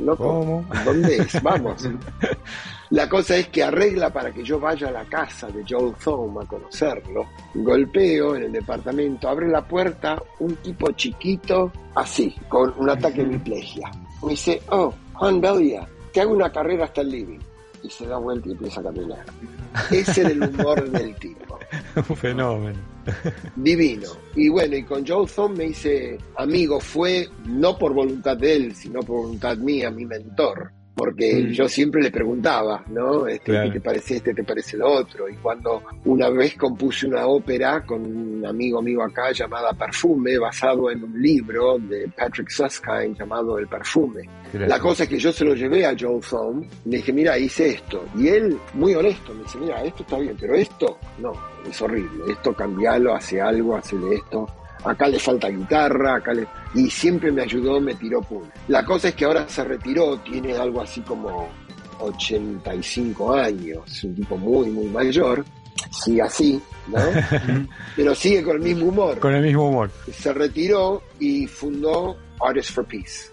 Loco, 0.00 0.24
¿Cómo? 0.24 0.64
¿dónde 0.84 1.16
es? 1.16 1.42
Vamos. 1.42 1.88
La 2.90 3.08
cosa 3.08 3.36
es 3.36 3.48
que 3.48 3.62
arregla 3.62 4.10
para 4.10 4.32
que 4.32 4.42
yo 4.42 4.58
vaya 4.58 4.88
a 4.88 4.92
la 4.92 5.04
casa 5.04 5.48
de 5.48 5.64
Joe 5.68 5.92
Thom 6.02 6.38
a 6.38 6.46
conocerlo. 6.46 7.26
Golpeo 7.54 8.36
en 8.36 8.44
el 8.44 8.52
departamento, 8.52 9.28
abre 9.28 9.48
la 9.48 9.66
puerta 9.66 10.20
un 10.38 10.56
tipo 10.56 10.90
chiquito, 10.92 11.70
así, 11.94 12.34
con 12.48 12.74
un 12.78 12.90
ataque 12.90 13.18
de 13.18 13.24
hemiplegia. 13.24 13.90
Me 14.22 14.30
dice, 14.30 14.62
oh, 14.70 14.92
Juan 15.14 15.40
Belia, 15.40 15.86
te 16.12 16.20
hago 16.20 16.32
una 16.32 16.50
carrera 16.50 16.84
hasta 16.84 17.02
el 17.02 17.10
living. 17.10 17.38
Y 17.82 17.90
se 17.90 18.06
da 18.06 18.18
vuelta 18.18 18.48
y 18.48 18.52
empieza 18.52 18.80
a 18.80 18.84
caminar. 18.84 19.24
Ese 19.90 20.20
era 20.20 20.30
el 20.30 20.42
humor 20.42 20.90
del 20.90 21.14
tipo. 21.16 21.58
Un 22.08 22.16
fenómeno. 22.16 22.78
Divino. 23.56 24.08
Y 24.36 24.48
bueno, 24.48 24.76
y 24.76 24.84
con 24.84 25.06
Joe 25.06 25.26
Thom 25.26 25.56
me 25.56 25.66
hice 25.66 26.18
amigo, 26.36 26.80
fue 26.80 27.28
no 27.46 27.76
por 27.78 27.94
voluntad 27.94 28.36
de 28.36 28.56
él, 28.56 28.74
sino 28.74 29.00
por 29.00 29.22
voluntad 29.22 29.56
mía, 29.56 29.90
mi 29.90 30.04
mentor. 30.04 30.72
Porque 30.94 31.34
Mm. 31.44 31.52
yo 31.52 31.68
siempre 31.68 32.02
le 32.02 32.10
preguntaba, 32.10 32.84
¿no? 32.88 33.26
Este, 33.26 33.52
Claro. 33.52 33.68
¿Qué 33.68 33.78
te 33.78 33.80
parece 33.80 34.16
este, 34.16 34.34
te 34.34 34.44
parece 34.44 34.76
lo 34.76 34.90
otro? 34.92 35.28
Y 35.28 35.36
cuando 35.36 35.82
una 36.04 36.28
vez 36.28 36.56
compuse 36.56 37.06
una 37.06 37.26
ópera 37.26 37.82
con 37.86 38.04
un 38.04 38.44
amigo 38.44 38.82
mío 38.82 39.02
acá 39.02 39.30
llamada 39.32 39.72
Perfume, 39.72 40.36
basado 40.38 40.90
en 40.90 41.02
un 41.04 41.20
libro 41.22 41.78
de 41.78 42.08
Patrick 42.16 42.50
Susskind 42.50 43.16
llamado 43.18 43.58
El 43.58 43.66
Perfume. 43.68 44.28
La 44.52 44.78
cosa 44.80 45.04
es 45.04 45.08
que 45.08 45.18
yo 45.18 45.32
se 45.32 45.44
lo 45.44 45.54
llevé 45.54 45.86
a 45.86 45.94
Joe 45.98 46.20
Thom, 46.28 46.64
le 46.84 46.96
dije, 46.98 47.12
mira, 47.12 47.38
hice 47.38 47.68
esto. 47.70 48.04
Y 48.16 48.28
él, 48.28 48.58
muy 48.74 48.94
honesto, 48.94 49.32
me 49.32 49.42
dice, 49.44 49.58
mira, 49.58 49.82
esto 49.84 50.02
está 50.02 50.18
bien, 50.18 50.36
pero 50.38 50.54
esto, 50.54 50.98
no, 51.18 51.32
es 51.68 51.80
horrible. 51.80 52.32
Esto 52.32 52.52
cambialo, 52.52 53.14
hace 53.14 53.40
algo, 53.40 53.76
hace 53.76 53.96
de 53.96 54.16
esto. 54.16 54.46
Acá 54.84 55.08
le 55.08 55.18
falta 55.18 55.48
guitarra, 55.48 56.16
acá 56.16 56.32
le... 56.32 56.46
Y 56.74 56.88
siempre 56.88 57.30
me 57.30 57.42
ayudó, 57.42 57.80
me 57.80 57.94
tiró 57.94 58.20
pum. 58.22 58.42
La 58.68 58.84
cosa 58.84 59.08
es 59.08 59.14
que 59.14 59.24
ahora 59.24 59.48
se 59.48 59.64
retiró, 59.64 60.18
tiene 60.18 60.54
algo 60.54 60.80
así 60.80 61.00
como 61.02 61.48
85 61.98 63.34
años, 63.34 63.78
es 63.86 64.04
un 64.04 64.14
tipo 64.14 64.36
muy, 64.36 64.70
muy 64.70 64.86
mayor. 64.86 65.44
Sigue 65.90 66.22
así, 66.22 66.60
¿no? 66.88 66.98
pero 67.96 68.14
sigue 68.14 68.42
con 68.42 68.56
el 68.56 68.62
mismo 68.62 68.86
humor. 68.86 69.18
Con 69.18 69.34
el 69.34 69.42
mismo 69.42 69.68
humor. 69.68 69.90
Se 70.12 70.32
retiró 70.32 71.02
y 71.18 71.46
fundó 71.46 72.16
Artists 72.40 72.72
for 72.72 72.86
Peace 72.86 73.29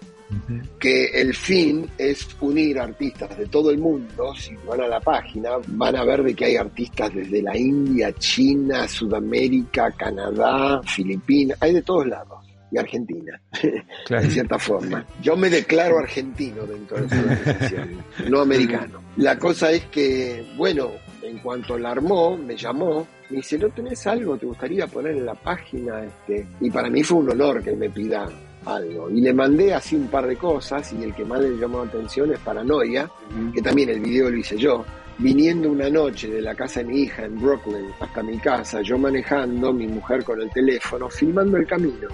que 0.78 1.06
el 1.06 1.34
fin 1.34 1.86
es 1.96 2.28
unir 2.40 2.78
artistas 2.78 3.36
de 3.36 3.46
todo 3.46 3.70
el 3.70 3.78
mundo. 3.78 4.34
Si 4.34 4.54
van 4.66 4.80
a 4.82 4.86
la 4.88 5.00
página, 5.00 5.50
van 5.68 5.96
a 5.96 6.04
ver 6.04 6.22
de 6.22 6.34
que 6.34 6.44
hay 6.46 6.56
artistas 6.56 7.14
desde 7.14 7.42
la 7.42 7.56
India, 7.56 8.12
China, 8.14 8.86
Sudamérica, 8.88 9.90
Canadá, 9.92 10.80
Filipinas, 10.84 11.56
hay 11.60 11.74
de 11.74 11.82
todos 11.82 12.06
lados. 12.06 12.44
Y 12.70 12.76
Argentina, 12.76 13.40
Claro. 14.06 14.24
de 14.24 14.30
cierta 14.30 14.58
forma. 14.58 15.02
Yo 15.22 15.34
me 15.36 15.48
declaro 15.48 15.98
argentino 15.98 16.66
dentro 16.66 16.98
de 16.98 17.06
esa 17.06 17.18
organización, 17.20 17.88
no 18.30 18.40
americano. 18.40 19.00
La 19.16 19.38
cosa 19.38 19.72
es 19.72 19.86
que, 19.86 20.46
bueno, 20.58 20.90
en 21.22 21.38
cuanto 21.38 21.78
la 21.78 21.92
armó, 21.92 22.36
me 22.36 22.56
llamó, 22.58 23.06
me 23.30 23.38
dice, 23.38 23.56
¿no 23.56 23.70
tenés 23.70 24.06
algo? 24.06 24.36
¿Te 24.36 24.44
gustaría 24.44 24.86
poner 24.86 25.16
en 25.16 25.24
la 25.24 25.34
página? 25.34 26.04
Este? 26.04 26.46
Y 26.60 26.70
para 26.70 26.90
mí 26.90 27.02
fue 27.02 27.18
un 27.18 27.30
honor 27.30 27.62
que 27.62 27.74
me 27.74 27.88
pida 27.88 28.28
algo. 28.68 29.10
Y 29.10 29.20
le 29.20 29.32
mandé 29.32 29.74
así 29.74 29.96
un 29.96 30.08
par 30.08 30.26
de 30.26 30.36
cosas 30.36 30.92
y 30.92 31.02
el 31.02 31.14
que 31.14 31.24
más 31.24 31.40
le 31.40 31.56
llamó 31.56 31.84
la 31.84 31.90
atención 31.90 32.32
es 32.32 32.38
Paranoia, 32.40 33.10
que 33.54 33.62
también 33.62 33.88
el 33.90 34.00
video 34.00 34.30
lo 34.30 34.36
hice 34.36 34.56
yo. 34.56 34.84
Viniendo 35.18 35.70
una 35.70 35.90
noche 35.90 36.28
de 36.28 36.40
la 36.40 36.54
casa 36.54 36.80
de 36.80 36.86
mi 36.86 37.00
hija 37.00 37.24
en 37.24 37.40
Brooklyn 37.40 37.86
hasta 37.98 38.22
mi 38.22 38.38
casa, 38.38 38.82
yo 38.82 38.96
manejando, 38.98 39.72
mi 39.72 39.88
mujer 39.88 40.22
con 40.22 40.40
el 40.40 40.48
teléfono, 40.50 41.08
filmando 41.10 41.56
el 41.56 41.66
camino. 41.66 42.08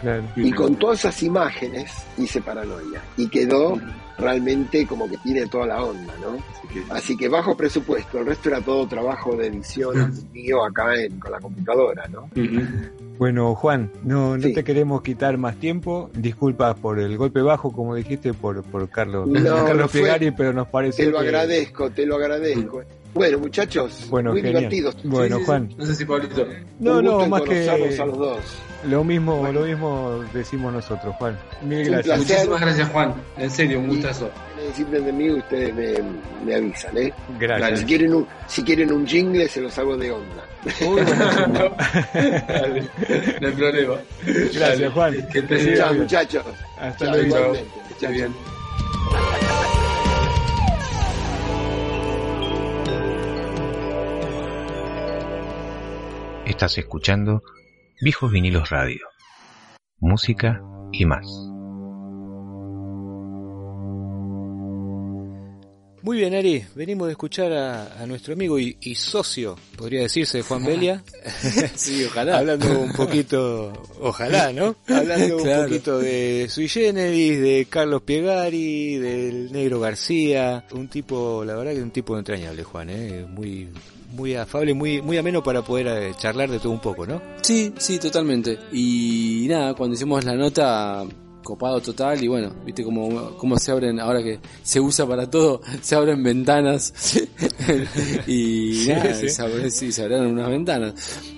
Claro. 0.00 0.22
Y 0.36 0.52
con 0.52 0.76
todas 0.76 0.98
esas 1.00 1.22
imágenes 1.22 1.90
hice 2.18 2.40
Paranoia. 2.42 3.00
Y 3.16 3.28
quedó 3.28 3.80
realmente 4.18 4.86
como 4.86 5.08
que 5.08 5.16
tiene 5.18 5.46
toda 5.46 5.66
la 5.66 5.82
onda, 5.82 6.12
¿no? 6.20 6.36
Así 6.94 7.16
que 7.16 7.28
bajo 7.28 7.56
presupuesto, 7.56 8.18
el 8.18 8.26
resto 8.26 8.48
era 8.50 8.60
todo 8.60 8.86
trabajo 8.86 9.34
de 9.36 9.46
edición 9.48 10.12
mío 10.32 10.64
acá 10.64 10.94
en- 10.94 11.18
con 11.18 11.30
la 11.32 11.40
computadora, 11.40 12.06
¿no? 12.08 12.28
Bueno, 13.18 13.54
Juan, 13.54 13.90
no, 14.02 14.36
no 14.36 14.42
Sí. 14.42 14.52
te 14.52 14.62
queremos 14.62 15.00
quitar 15.02 15.38
más 15.38 15.56
tiempo. 15.56 16.10
Disculpas 16.14 16.78
por 16.78 16.98
el 16.98 17.16
golpe 17.16 17.40
bajo, 17.40 17.72
como 17.72 17.94
dijiste, 17.94 18.34
por, 18.34 18.62
por 18.64 18.88
Carlos, 18.90 19.26
No, 19.28 19.42
Carlos 19.42 19.76
no 19.76 19.88
fue- 19.88 20.00
Piegari, 20.02 20.30
pero 20.32 20.52
nos 20.52 20.68
parece 20.68 21.04
Te 21.06 21.10
lo 21.10 21.20
que- 21.20 21.24
agradezco, 21.26 21.90
te 21.90 22.04
lo 22.04 22.16
agradezco. 22.16 22.82
Bueno, 23.16 23.38
muchachos, 23.38 24.06
Bueno, 24.10 24.32
muy 24.32 24.42
genial. 24.42 24.68
divertidos. 24.68 24.96
Bueno, 25.04 25.26
Sí, 25.26 25.32
sí, 25.32 25.38
sí. 25.40 25.44
Juan, 25.46 25.68
No 25.78 25.86
sé 25.86 25.94
si 25.94 26.04
Pablito. 26.04 26.46
no, 26.78 27.02
no, 27.02 27.26
más 27.26 27.42
que 27.42 27.68
a 27.70 27.76
los 28.06 28.18
dos. 28.18 28.38
lo 28.84 29.02
mismo, 29.02 29.48
lo 29.52 29.62
mismo 29.62 30.22
decimos 30.32 30.72
nosotros, 30.72 31.14
Juan. 31.18 31.38
Mil 31.62 31.78
Un 31.80 31.84
gracias. 31.94 32.04
placer. 32.04 32.18
Muchísimas 32.36 32.60
gracias, 32.60 32.88
Juan. 32.90 33.14
En 33.38 33.50
serio, 33.50 33.80
un 33.80 33.88
gustazo. 33.88 34.30
Si 34.56 34.62
necesiten 34.62 35.04
de 35.06 35.12
mí, 35.12 35.30
ustedes 35.30 35.74
me, 35.74 35.94
me 36.44 36.54
avisan, 36.54 36.96
¿eh? 36.98 37.12
Gracias. 37.40 37.80
Si 37.80 37.86
quieren, 37.86 38.14
un, 38.14 38.26
si 38.46 38.62
quieren 38.62 38.92
un 38.92 39.06
jingle, 39.06 39.48
se 39.48 39.60
los 39.62 39.78
hago 39.78 39.96
de 39.96 40.10
onda. 40.12 40.44
Uy, 40.80 41.00
bueno, 41.02 41.70
Dale, 42.48 42.82
no 43.40 43.48
hay 43.48 43.54
problema. 43.54 43.94
Gracias, 44.54 44.92
Juan. 44.92 45.28
Que 45.32 45.42
te 45.42 45.58
Sí, 45.58 45.64
siga 45.64 45.76
Chao, 45.76 45.90
bien. 45.90 46.02
muchachos. 46.02 46.44
Hasta 46.78 47.04
Chao, 47.06 47.14
luego. 47.16 47.56
Chao, 48.00 48.10
bien. 48.12 48.55
Estás 56.56 56.78
escuchando 56.78 57.42
Viejos 58.00 58.32
Vinilos 58.32 58.70
Radio. 58.70 59.00
Música 60.00 60.62
y 60.90 61.04
más. 61.04 61.26
Muy 66.02 66.16
bien, 66.16 66.34
Ari, 66.34 66.64
venimos 66.74 67.08
de 67.08 67.12
escuchar 67.12 67.52
a, 67.52 68.00
a 68.02 68.06
nuestro 68.06 68.32
amigo 68.32 68.58
y, 68.58 68.78
y 68.80 68.94
socio, 68.94 69.58
podría 69.76 70.00
decirse, 70.00 70.40
Juan 70.40 70.64
Belia, 70.64 71.04
Sí, 71.74 72.04
ojalá. 72.04 72.38
hablando 72.38 72.80
un 72.80 72.92
poquito, 72.94 73.72
ojalá, 74.00 74.50
¿no? 74.52 74.76
Hablando 74.88 75.36
Claro. 75.36 75.62
un 75.64 75.66
poquito 75.68 75.98
de 75.98 76.46
Sui 76.48 76.68
Generis, 76.68 77.38
de 77.38 77.66
Carlos 77.68 78.00
Piegari, 78.00 78.96
del 78.96 79.52
Negro 79.52 79.78
García, 79.80 80.64
un 80.72 80.88
tipo, 80.88 81.44
la 81.44 81.54
verdad 81.54 81.74
que 81.74 81.82
un 81.82 81.90
tipo 81.90 82.16
entrañable, 82.16 82.62
Juan, 82.64 82.88
¿eh? 82.88 83.26
muy 83.28 83.68
muy 84.10 84.34
afable, 84.34 84.74
muy 84.74 85.02
muy 85.02 85.16
ameno 85.18 85.42
para 85.42 85.62
poder 85.62 85.86
eh, 85.86 86.14
charlar 86.18 86.50
de 86.50 86.58
todo 86.58 86.72
un 86.72 86.80
poco, 86.80 87.06
¿no? 87.06 87.20
Sí, 87.42 87.72
sí, 87.78 87.98
totalmente. 87.98 88.58
Y 88.72 89.46
nada, 89.48 89.74
cuando 89.74 89.94
hicimos 89.94 90.24
la 90.24 90.34
nota, 90.34 91.04
copado 91.46 91.80
total 91.80 92.22
y 92.22 92.26
bueno, 92.26 92.50
viste 92.64 92.82
cómo, 92.82 93.36
cómo 93.36 93.56
se 93.56 93.70
abren, 93.70 94.00
ahora 94.00 94.20
que 94.20 94.40
se 94.62 94.80
usa 94.80 95.06
para 95.06 95.30
todo, 95.30 95.60
se 95.80 95.94
abren 95.94 96.22
ventanas 96.22 96.92
y 98.26 98.74
Sí, 98.74 98.88
nada, 98.88 99.14
sí. 99.14 99.28
Se, 99.28 99.42
abren, 99.42 99.70
sí, 99.70 99.92
se 99.92 100.04
unas 100.06 100.50
ventanas. 100.50 100.94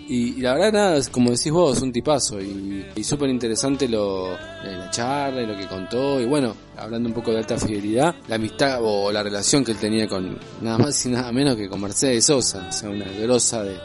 Y, 0.09 0.39
y 0.39 0.41
la 0.41 0.55
verdad 0.55 0.73
nada, 0.73 1.01
como 1.13 1.31
decís 1.31 1.53
vos, 1.53 1.83
un 1.83 1.93
tipazo 1.93 2.41
y, 2.41 2.87
y 2.97 3.05
súper 3.05 3.29
interesante 3.29 3.87
lo, 3.87 4.33
la 4.33 4.89
charla 4.91 5.43
y 5.43 5.47
lo 5.47 5.57
que 5.57 5.67
contó 5.67 6.19
y 6.19 6.25
bueno, 6.25 6.55
hablando 6.79 7.11
un 7.11 7.15
poco 7.15 7.31
de 7.31 7.39
alta 7.39 7.59
fidelidad, 7.59 8.15
la 8.29 8.37
amistad 8.37 8.79
o 8.83 9.13
la 9.13 9.23
relación 9.23 9.63
que 9.63 9.73
él 9.73 9.79
tenía 9.79 10.09
con 10.09 10.39
nada 10.63 10.79
más 10.79 11.05
y 11.05 11.11
nada 11.11 11.31
menos 11.33 11.57
que 11.57 11.69
con 11.69 11.83
Mercedes 11.83 12.25
Sosa, 12.25 12.67
o 12.67 12.73
sea, 12.73 12.89
una 12.89 13.05
grosa 13.21 13.63
de, 13.63 13.77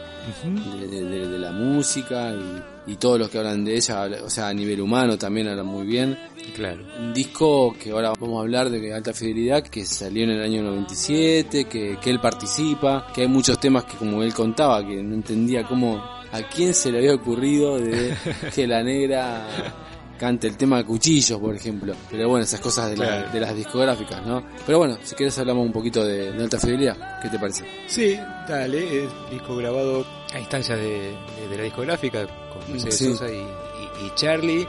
de, 0.79 0.87
de- 0.87 1.03
de- 1.03 1.27
de 1.27 1.39
la 1.39 1.51
música 1.51 2.33
y, 2.87 2.91
y 2.93 2.95
todos 2.97 3.19
los 3.19 3.29
que 3.29 3.37
hablan 3.39 3.63
de 3.65 3.75
ella, 3.75 4.07
o 4.23 4.29
sea, 4.29 4.47
a 4.49 4.53
nivel 4.53 4.81
humano 4.81 5.17
también 5.17 5.47
hablan 5.47 5.65
muy 5.65 5.85
bien. 5.85 6.17
Claro. 6.55 6.83
Un 6.99 7.13
disco 7.13 7.73
que 7.81 7.91
ahora 7.91 8.13
vamos 8.19 8.37
a 8.39 8.41
hablar 8.41 8.69
de 8.69 8.93
alta 8.93 9.13
fidelidad, 9.13 9.63
que 9.63 9.85
salió 9.85 10.23
en 10.25 10.31
el 10.31 10.41
año 10.43 10.61
97, 10.63 11.65
que, 11.65 11.97
que 12.01 12.09
él 12.09 12.19
participa, 12.19 13.07
que 13.13 13.21
hay 13.21 13.27
muchos 13.27 13.59
temas 13.59 13.85
que 13.85 13.95
como 13.97 14.21
él 14.23 14.33
contaba, 14.33 14.85
que 14.85 15.01
no 15.01 15.15
entendía 15.15 15.63
cómo, 15.65 15.97
a 16.31 16.41
quién 16.53 16.73
se 16.73 16.91
le 16.91 16.97
había 16.99 17.15
ocurrido 17.15 17.79
de 17.79 18.13
que 18.55 18.67
la 18.67 18.83
negra 18.83 19.47
cante 20.23 20.47
el 20.47 20.55
tema 20.55 20.77
de 20.77 20.85
cuchillos, 20.85 21.39
por 21.39 21.53
ejemplo. 21.55 21.93
Pero 22.09 22.29
bueno, 22.29 22.45
esas 22.45 22.59
cosas 22.61 22.89
de, 22.91 22.97
la- 22.97 23.05
Claro. 23.05 23.31
de 23.33 23.39
las 23.41 23.55
discográficas, 23.55 24.25
¿no? 24.25 24.43
Pero 24.65 24.77
bueno, 24.77 24.97
si 25.03 25.15
quieres 25.15 25.37
hablamos 25.37 25.65
un 25.65 25.73
poquito 25.73 26.03
de, 26.05 26.31
de 26.31 26.43
alta 26.43 26.57
fidelidad. 26.59 27.19
¿Qué 27.21 27.29
te 27.29 27.37
parece? 27.37 27.65
Sí, 27.87 28.17
dale, 28.47 29.03
es 29.05 29.09
disco 29.29 29.55
grabado 29.57 30.05
a 30.33 30.39
instancias 30.39 30.77
de, 30.79 30.89
de- 31.41 31.47
de 31.49 31.57
la 31.57 31.63
discográfica 31.63 32.25
con 32.25 32.71
Mercedes 32.71 32.97
Sí. 32.97 33.05
Sosa 33.11 33.29
y, 33.31 33.35
y- 33.37 34.05
y 34.07 34.11
Charlie. 34.15 34.65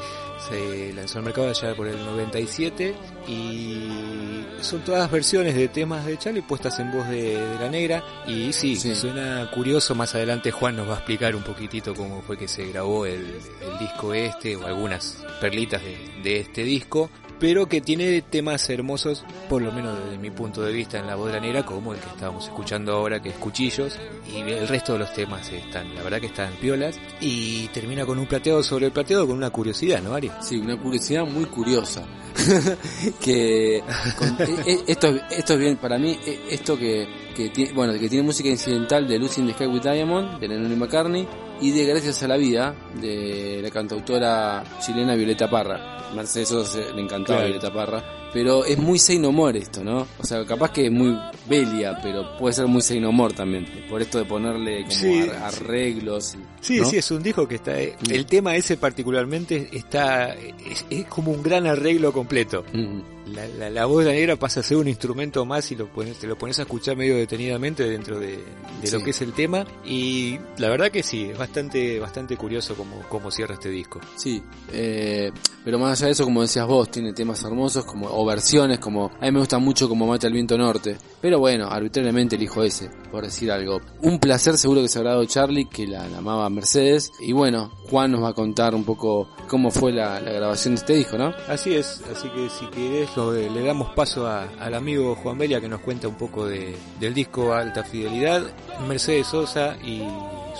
Se 0.48 0.92
lanzó 0.92 1.18
al 1.18 1.24
mercado 1.24 1.48
allá 1.48 1.74
por 1.74 1.86
el 1.86 1.96
97 2.04 2.94
y 3.26 4.44
son 4.60 4.80
todas 4.84 5.10
versiones 5.10 5.54
de 5.54 5.68
temas 5.68 6.04
de 6.04 6.18
Charlie 6.18 6.42
puestas 6.42 6.78
en 6.80 6.92
voz 6.92 7.08
de, 7.08 7.38
de 7.38 7.58
la 7.58 7.68
negra 7.68 8.02
y 8.26 8.52
sí, 8.52 8.76
Sí. 8.76 8.94
suena 8.94 9.50
curioso, 9.52 9.94
más 9.94 10.14
adelante 10.14 10.50
Juan 10.50 10.76
nos 10.76 10.88
va 10.88 10.94
a 10.94 10.96
explicar 10.96 11.34
un 11.34 11.42
poquitito 11.42 11.94
cómo 11.94 12.22
fue 12.22 12.36
que 12.36 12.48
se 12.48 12.66
grabó 12.66 13.06
el, 13.06 13.20
el 13.20 13.78
disco 13.78 14.12
este 14.14 14.56
o 14.56 14.66
algunas 14.66 15.24
perlitas 15.40 15.82
de, 15.82 15.96
de 16.22 16.40
este 16.40 16.62
disco, 16.62 17.10
pero 17.38 17.66
que 17.66 17.80
tiene 17.80 18.22
temas 18.22 18.68
hermosos, 18.70 19.24
por 19.48 19.62
lo 19.62 19.72
menos 19.72 19.98
desde 20.04 20.18
mi 20.18 20.30
punto 20.30 20.62
de 20.62 20.72
vista 20.72 20.98
en 20.98 21.06
la 21.06 21.14
voz 21.16 21.26
de 21.28 21.32
la 21.34 21.40
negra, 21.40 21.64
como 21.64 21.92
el 21.94 22.00
que 22.00 22.08
estábamos 22.08 22.44
escuchando 22.44 22.92
ahora, 22.92 23.20
que 23.20 23.30
es 23.30 23.34
Cuchillos, 23.36 23.98
y 24.32 24.38
el 24.40 24.68
resto 24.68 24.94
de 24.94 25.00
los 25.00 25.12
temas 25.12 25.50
están, 25.52 25.94
la 25.94 26.02
verdad 26.02 26.20
que 26.20 26.26
están 26.26 26.52
piolas, 26.60 26.98
y 27.20 27.68
termina 27.68 28.04
con 28.06 28.18
un 28.18 28.26
plateado 28.26 28.62
sobre 28.62 28.86
el 28.86 28.92
plateado 28.92 29.26
con 29.26 29.36
una 29.36 29.50
curiosidad, 29.50 30.02
¿no, 30.02 30.14
Ari? 30.14 30.30
Sí, 30.40 30.56
una 30.56 30.76
curiosidad 30.78 31.24
muy 31.26 31.44
curiosa. 31.46 32.04
que 33.20 33.82
con- 34.18 34.36
e- 34.40 34.72
e- 34.72 34.84
esto, 34.88 35.08
es- 35.08 35.22
esto 35.38 35.52
es 35.54 35.58
bien 35.58 35.76
para 35.76 35.98
mí, 35.98 36.18
e- 36.26 36.40
esto 36.50 36.76
que, 36.78 37.06
que 37.34 37.72
bueno, 37.74 37.92
que 37.94 38.08
tiene 38.08 38.24
música 38.24 38.48
incidental 38.48 39.06
de 39.06 39.18
Lucy 39.18 39.40
in 39.40 39.46
the 39.48 39.52
Sky 39.54 39.66
with 39.66 39.82
Diamond, 39.82 40.38
de 40.40 40.48
Lennon 40.48 40.78
McCartney, 40.78 41.26
y 41.68 41.70
de 41.72 41.84
Gracias 41.86 42.22
a 42.22 42.28
la 42.28 42.36
Vida, 42.36 42.74
de 43.00 43.60
la 43.62 43.70
cantautora 43.70 44.62
chilena 44.84 45.14
Violeta 45.14 45.48
Parra. 45.48 46.10
Mercedes 46.14 46.48
Sosa 46.48 46.72
se- 46.72 46.92
le 46.94 47.00
encantaba 47.02 47.38
Claro. 47.40 47.52
Violeta 47.52 47.72
Parra. 47.72 48.02
Pero 48.34 48.64
es 48.64 48.76
muy 48.76 48.98
Say 48.98 49.18
No 49.18 49.32
More 49.32 49.58
esto, 49.58 49.82
¿no? 49.84 50.06
O 50.18 50.26
sea, 50.26 50.44
capaz 50.44 50.72
que 50.72 50.86
es 50.86 50.92
muy 50.92 51.16
Belia, 51.48 51.98
pero 52.02 52.36
puede 52.36 52.52
ser 52.52 52.66
muy 52.66 52.82
Say 52.82 53.00
No 53.00 53.12
More 53.12 53.32
también. 53.32 53.66
Por 53.88 54.02
esto 54.02 54.18
de 54.18 54.24
ponerle 54.24 54.80
como 54.82 54.90
Sí, 54.90 55.20
arreglos. 55.40 56.36
Sí, 56.60 56.80
¿no? 56.80 56.84
sí, 56.86 56.96
es 56.96 57.10
un 57.10 57.22
disco 57.22 57.46
que 57.46 57.54
está, 57.56 57.80
eh, 57.80 57.96
el 58.10 58.26
tema 58.26 58.56
ese 58.56 58.76
particularmente 58.76 59.68
está, 59.72 60.34
es, 60.34 60.84
es 60.90 61.04
como 61.06 61.30
un 61.30 61.42
gran 61.42 61.66
arreglo 61.66 62.12
completo. 62.12 62.64
Mm. 62.72 63.00
La, 63.26 63.48
la, 63.48 63.70
la 63.70 63.86
voz 63.86 64.04
de 64.04 64.10
la 64.10 64.16
negra 64.16 64.36
pasa 64.36 64.60
a 64.60 64.62
ser 64.62 64.76
un 64.76 64.86
instrumento 64.86 65.46
más 65.46 65.70
y 65.72 65.76
lo 65.76 65.88
pones, 65.90 66.18
te 66.18 66.26
lo 66.26 66.36
pones 66.36 66.58
a 66.58 66.62
escuchar 66.62 66.94
medio 66.94 67.16
detenidamente 67.16 67.82
dentro 67.88 68.18
de, 68.20 68.38
de 68.82 68.90
lo 68.90 69.02
que 69.02 69.10
es 69.10 69.22
el 69.22 69.32
tema 69.32 69.64
y 69.82 70.38
la 70.58 70.68
verdad 70.68 70.90
que 70.90 71.02
sí, 71.02 71.30
es 71.30 71.38
bastante, 71.38 71.98
bastante 71.98 72.36
curioso 72.36 72.74
cómo, 72.74 73.00
cómo 73.08 73.30
cierra 73.30 73.54
este 73.54 73.70
disco. 73.70 73.98
Sí, 74.16 74.42
eh, 74.74 75.32
pero 75.64 75.78
más 75.78 75.98
allá 75.98 76.06
de 76.08 76.12
eso, 76.12 76.24
como 76.24 76.42
decías 76.42 76.66
vos, 76.66 76.90
tiene 76.90 77.14
temas 77.14 77.42
hermosos 77.44 77.86
como 77.86 78.08
o 78.24 78.26
versiones, 78.26 78.78
como 78.78 79.06
a 79.20 79.24
mí 79.24 79.30
me 79.30 79.38
gusta 79.38 79.58
mucho 79.58 79.88
como 79.88 80.06
Mata 80.06 80.26
el 80.26 80.32
Viento 80.32 80.58
Norte, 80.58 80.96
pero 81.20 81.38
bueno, 81.38 81.68
arbitrariamente 81.68 82.36
elijo 82.36 82.62
ese, 82.62 82.90
por 83.10 83.24
decir 83.24 83.52
algo. 83.52 83.80
Un 84.02 84.18
placer 84.18 84.58
seguro 84.58 84.82
que 84.82 84.88
se 84.88 84.98
habrá 84.98 85.10
dado 85.12 85.24
Charlie, 85.26 85.66
que 85.66 85.86
la, 85.86 86.06
la 86.08 86.18
amaba 86.18 86.48
Mercedes, 86.50 87.12
y 87.20 87.32
bueno, 87.32 87.70
Juan 87.90 88.10
nos 88.12 88.22
va 88.22 88.30
a 88.30 88.34
contar 88.34 88.74
un 88.74 88.84
poco 88.84 89.28
cómo 89.48 89.70
fue 89.70 89.92
la, 89.92 90.20
la 90.20 90.32
grabación 90.32 90.74
de 90.74 90.80
este 90.80 90.94
disco, 90.94 91.16
¿no? 91.18 91.32
Así 91.48 91.74
es, 91.74 92.02
así 92.14 92.28
que 92.30 92.48
si 92.50 92.66
querés 92.66 93.16
lo- 93.16 93.32
le 93.32 93.62
damos 93.62 93.90
paso 93.94 94.26
a- 94.26 94.48
al 94.58 94.74
amigo 94.74 95.14
Juan 95.16 95.38
Belia 95.38 95.60
que 95.60 95.68
nos 95.68 95.80
cuenta 95.80 96.08
un 96.08 96.14
poco 96.16 96.46
de, 96.46 96.74
del 96.98 97.14
disco 97.14 97.52
Alta 97.52 97.84
Fidelidad, 97.84 98.42
Mercedes 98.88 99.26
Sosa 99.28 99.76
y 99.84 100.02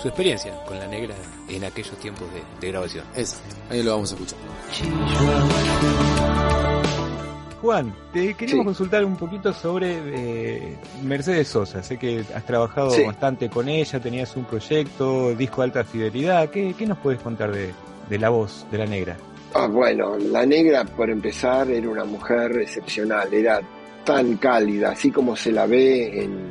su 0.01 0.09
experiencia 0.09 0.53
con 0.67 0.79
la 0.79 0.87
negra 0.87 1.15
en 1.49 1.65
aquellos 1.65 1.97
tiempos 1.99 2.27
de, 2.35 2.43
de 2.61 2.69
grabación. 2.73 3.05
Exacto, 3.17 3.57
ahí 3.71 3.83
lo 3.83 3.93
vamos 3.93 4.13
a 4.13 4.15
escuchar. 4.17 4.39
Juan, 7.65 7.95
te 8.13 8.35
queríamos 8.35 8.63
Sí. 8.63 8.67
consultar 8.67 9.05
un 9.07 9.17
poquito 9.17 9.51
sobre 9.55 9.97
eh, 10.05 10.77
Mercedes 11.03 11.49
Sosa. 11.49 11.83
Sé 11.83 11.97
que 11.97 12.23
has 12.35 12.45
trabajado 12.45 12.91
Sí. 12.91 13.03
bastante 13.05 13.49
con 13.49 13.71
ella, 13.71 13.99
tenías 14.01 14.37
un 14.37 14.45
proyecto, 14.45 15.35
disco 15.35 15.63
de 15.63 15.65
alta 15.65 15.83
fidelidad. 15.85 16.51
¿Qué, 16.51 16.75
qué 16.77 16.85
nos 16.87 16.99
puedes 16.99 17.23
contar 17.23 17.53
de, 17.53 17.71
de 18.11 18.19
la 18.19 18.29
voz 18.29 18.67
de 18.71 18.77
la 18.77 18.85
negra? 18.85 19.17
Ah, 19.55 19.67
bueno, 19.67 20.19
la 20.19 20.45
negra, 20.45 20.85
por 20.85 21.09
empezar, 21.09 21.71
era 21.71 21.89
una 21.89 22.05
mujer 22.05 22.53
excepcional, 22.61 23.33
era 23.33 23.63
tan 24.05 24.37
cálida, 24.37 24.91
así 24.91 25.11
como 25.11 25.35
se 25.35 25.51
la 25.51 25.65
ve 25.65 26.23
en, 26.23 26.51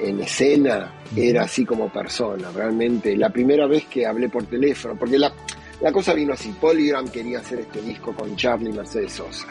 en 0.00 0.20
escena, 0.20 0.94
era 1.14 1.42
así 1.42 1.66
como 1.66 1.92
persona, 1.92 2.50
realmente. 2.54 3.14
La 3.18 3.28
primera 3.28 3.66
vez 3.66 3.84
que 3.84 4.06
hablé 4.06 4.30
por 4.30 4.44
teléfono, 4.44 4.96
porque 4.98 5.18
la, 5.18 5.30
la 5.82 5.92
cosa 5.92 6.14
vino 6.14 6.32
así, 6.32 6.54
Polygram 6.58 7.08
quería 7.08 7.40
hacer 7.40 7.58
este 7.60 7.82
disco 7.82 8.14
con 8.14 8.34
Charlie 8.34 8.70
y 8.70 8.72
Mercedes 8.72 9.12
Sosa. 9.12 9.46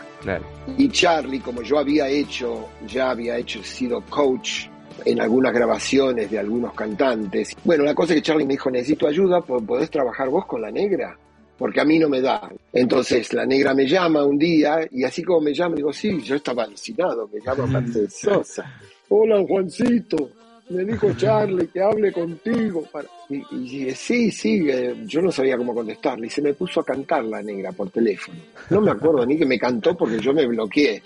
Y 0.78 0.90
Charlie, 0.90 1.40
como 1.40 1.62
yo 1.62 1.78
había 1.80 2.08
hecho, 2.10 2.68
ya 2.88 3.12
había 3.12 3.38
hecho, 3.38 3.64
sido 3.64 4.02
coach 4.10 4.68
en 5.06 5.22
algunas 5.22 5.54
grabaciones 5.54 6.30
de 6.32 6.40
algunos 6.40 6.74
cantantes. 6.74 7.56
Bueno, 7.64 7.84
la 7.84 7.94
cosa 7.94 8.14
es 8.14 8.18
que 8.20 8.24
Charlie 8.24 8.46
me 8.46 8.54
dijo, 8.54 8.70
necesito 8.72 9.08
ayuda, 9.08 9.42
¿po- 9.42 9.62
¿podés 9.62 9.90
trabajar 9.92 10.28
vos 10.30 10.46
con 10.46 10.62
la 10.62 10.72
negra? 10.72 11.18
Porque 11.58 11.82
a 11.82 11.86
mí 11.86 11.98
no 12.00 12.10
me 12.10 12.22
da. 12.22 12.50
Entonces 12.74 13.32
la 13.34 13.46
negra 13.46 13.74
me 13.74 13.88
llama 13.88 14.24
un 14.24 14.38
día 14.38 14.88
y 14.92 15.04
así 15.04 15.24
como 15.24 15.42
me 15.42 15.54
llama, 15.54 15.76
digo, 15.76 15.92
sí, 15.94 16.20
yo 16.22 16.36
estaba 16.36 16.64
alucinado, 16.64 17.30
me 17.32 17.40
llama 17.40 17.66
Mercedes 17.68 18.20
Sosa. 18.20 18.66
Hola 19.10 19.42
Juancito, 19.48 20.30
me 20.70 20.84
dijo 20.84 21.14
Charlie 21.14 21.68
que 21.68 21.82
hable 21.82 22.12
contigo. 22.12 22.84
Para... 22.92 23.08
Y, 23.30 23.44
y 23.52 23.60
dije, 23.60 23.96
sí, 23.96 24.32
sí, 24.32 24.68
eh, 24.70 24.96
yo 25.06 25.22
no 25.22 25.32
sabía 25.32 25.58
cómo 25.58 25.74
contestarle. 25.74 26.28
Y 26.28 26.30
se 26.30 26.42
me 26.42 26.54
puso 26.54 26.82
a 26.82 26.86
cantar 26.86 27.24
la 27.26 27.42
negra 27.42 27.72
por 27.72 27.90
teléfono. 27.90 28.38
No 28.70 28.82
me 28.82 28.92
acuerdo 28.92 29.26
ni 29.26 29.38
que 29.38 29.46
me 29.46 29.60
cantó 29.60 29.96
porque 29.96 30.20
yo 30.20 30.34
me 30.34 30.46
bloqueé. 30.46 31.02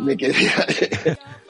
Me 0.00 0.16
quedé. 0.16 0.34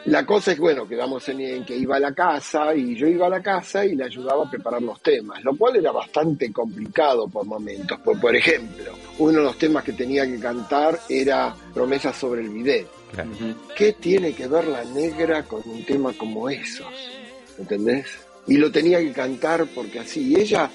la 0.07 0.26
cosa 0.26 0.53
es, 0.53 0.59
bueno, 0.59 0.86
quedamos 0.86 1.26
en, 1.30 1.40
en 1.40 1.64
que 1.64 1.76
iba 1.76 1.97
a 1.97 2.01
la 2.01 2.12
casa 2.12 2.74
y 2.74 2.95
yo 2.95 3.07
iba 3.07 3.26
a 3.26 3.30
la 3.30 3.42
casa 3.42 3.84
y 3.84 3.95
le 3.95 4.05
ayudaba 4.05 4.45
a 4.45 4.51
preparar 4.51 4.82
los 4.82 5.01
temas, 5.01 5.42
lo 5.42 5.57
cual 5.57 5.76
era 5.76 5.92
bastante 5.92 6.53
complicado 6.53 7.26
por 7.28 7.47
momentos. 7.47 7.99
Por, 8.01 8.20
por 8.20 8.36
ejemplo, 8.36 8.92
uno 9.18 9.38
de 9.38 9.45
los 9.45 9.57
temas 9.57 9.82
que 9.84 9.92
tenía 9.92 10.26
que 10.26 10.38
cantar 10.38 11.01
era 11.09 11.55
Promesas 11.72 12.16
sobre 12.16 12.42
el 12.42 12.51
bidet. 12.51 12.86
Claro. 13.12 13.30
¿Qué 13.76 13.92
tiene 13.92 14.34
que 14.34 14.47
ver 14.47 14.66
la 14.66 14.84
negra 14.84 15.45
con 15.45 15.62
un 15.64 15.84
tema 15.84 16.12
como 16.12 16.51
esos? 16.51 16.86
¿Entendés? 17.59 18.07
Y 18.46 18.57
lo 18.59 18.70
tenía 18.70 18.98
que 18.98 19.12
cantar 19.12 19.66
porque 19.74 20.00
así. 20.00 20.32
Y 20.32 20.40
ella 20.40 20.70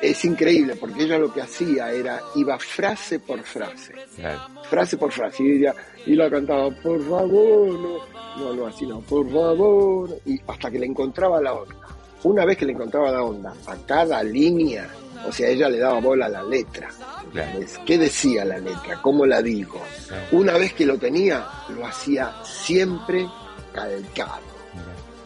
es 0.00 0.24
increíble 0.24 0.76
porque 0.76 1.04
ella 1.04 1.18
lo 1.18 1.32
que 1.32 1.40
hacía 1.40 1.90
era, 1.90 2.20
iba 2.36 2.58
frase 2.58 3.18
por 3.18 3.42
frase, 3.42 3.94
Claro. 4.16 4.40
frase 4.68 4.96
por 4.96 5.10
frase. 5.10 5.42
Y 5.42 5.50
ella, 5.58 5.74
y 6.06 6.14
la 6.14 6.30
cantaba, 6.30 6.70
por 6.82 7.02
favor, 7.02 7.68
no, 7.70 7.98
no, 8.38 8.54
no, 8.54 8.66
así 8.66 8.86
no, 8.86 9.00
por 9.00 9.28
favor. 9.30 10.10
Y 10.26 10.38
hasta 10.46 10.70
que 10.70 10.78
le 10.78 10.86
encontraba 10.86 11.40
la 11.40 11.54
onda. 11.54 11.74
Una 12.22 12.44
vez 12.44 12.58
que 12.58 12.66
le 12.66 12.72
encontraba 12.72 13.10
la 13.10 13.22
onda 13.22 13.54
a 13.66 13.76
cada 13.86 14.22
línea, 14.22 14.86
o 15.26 15.32
sea, 15.32 15.48
ella 15.48 15.68
le 15.70 15.78
daba 15.78 16.00
bola 16.00 16.26
a 16.26 16.28
la 16.28 16.42
letra. 16.42 16.88
Claro. 17.32 17.60
¿Qué 17.86 17.96
decía 17.96 18.44
la 18.44 18.58
letra? 18.58 19.00
¿Cómo 19.02 19.24
la? 19.24 19.80
Claro. 20.06 20.26
Una 20.32 20.52
vez 20.58 20.74
que 20.74 20.84
lo 20.84 20.98
tenía, 20.98 21.46
lo 21.70 21.86
hacía 21.86 22.34
siempre 22.44 23.26
calcado, 23.72 24.42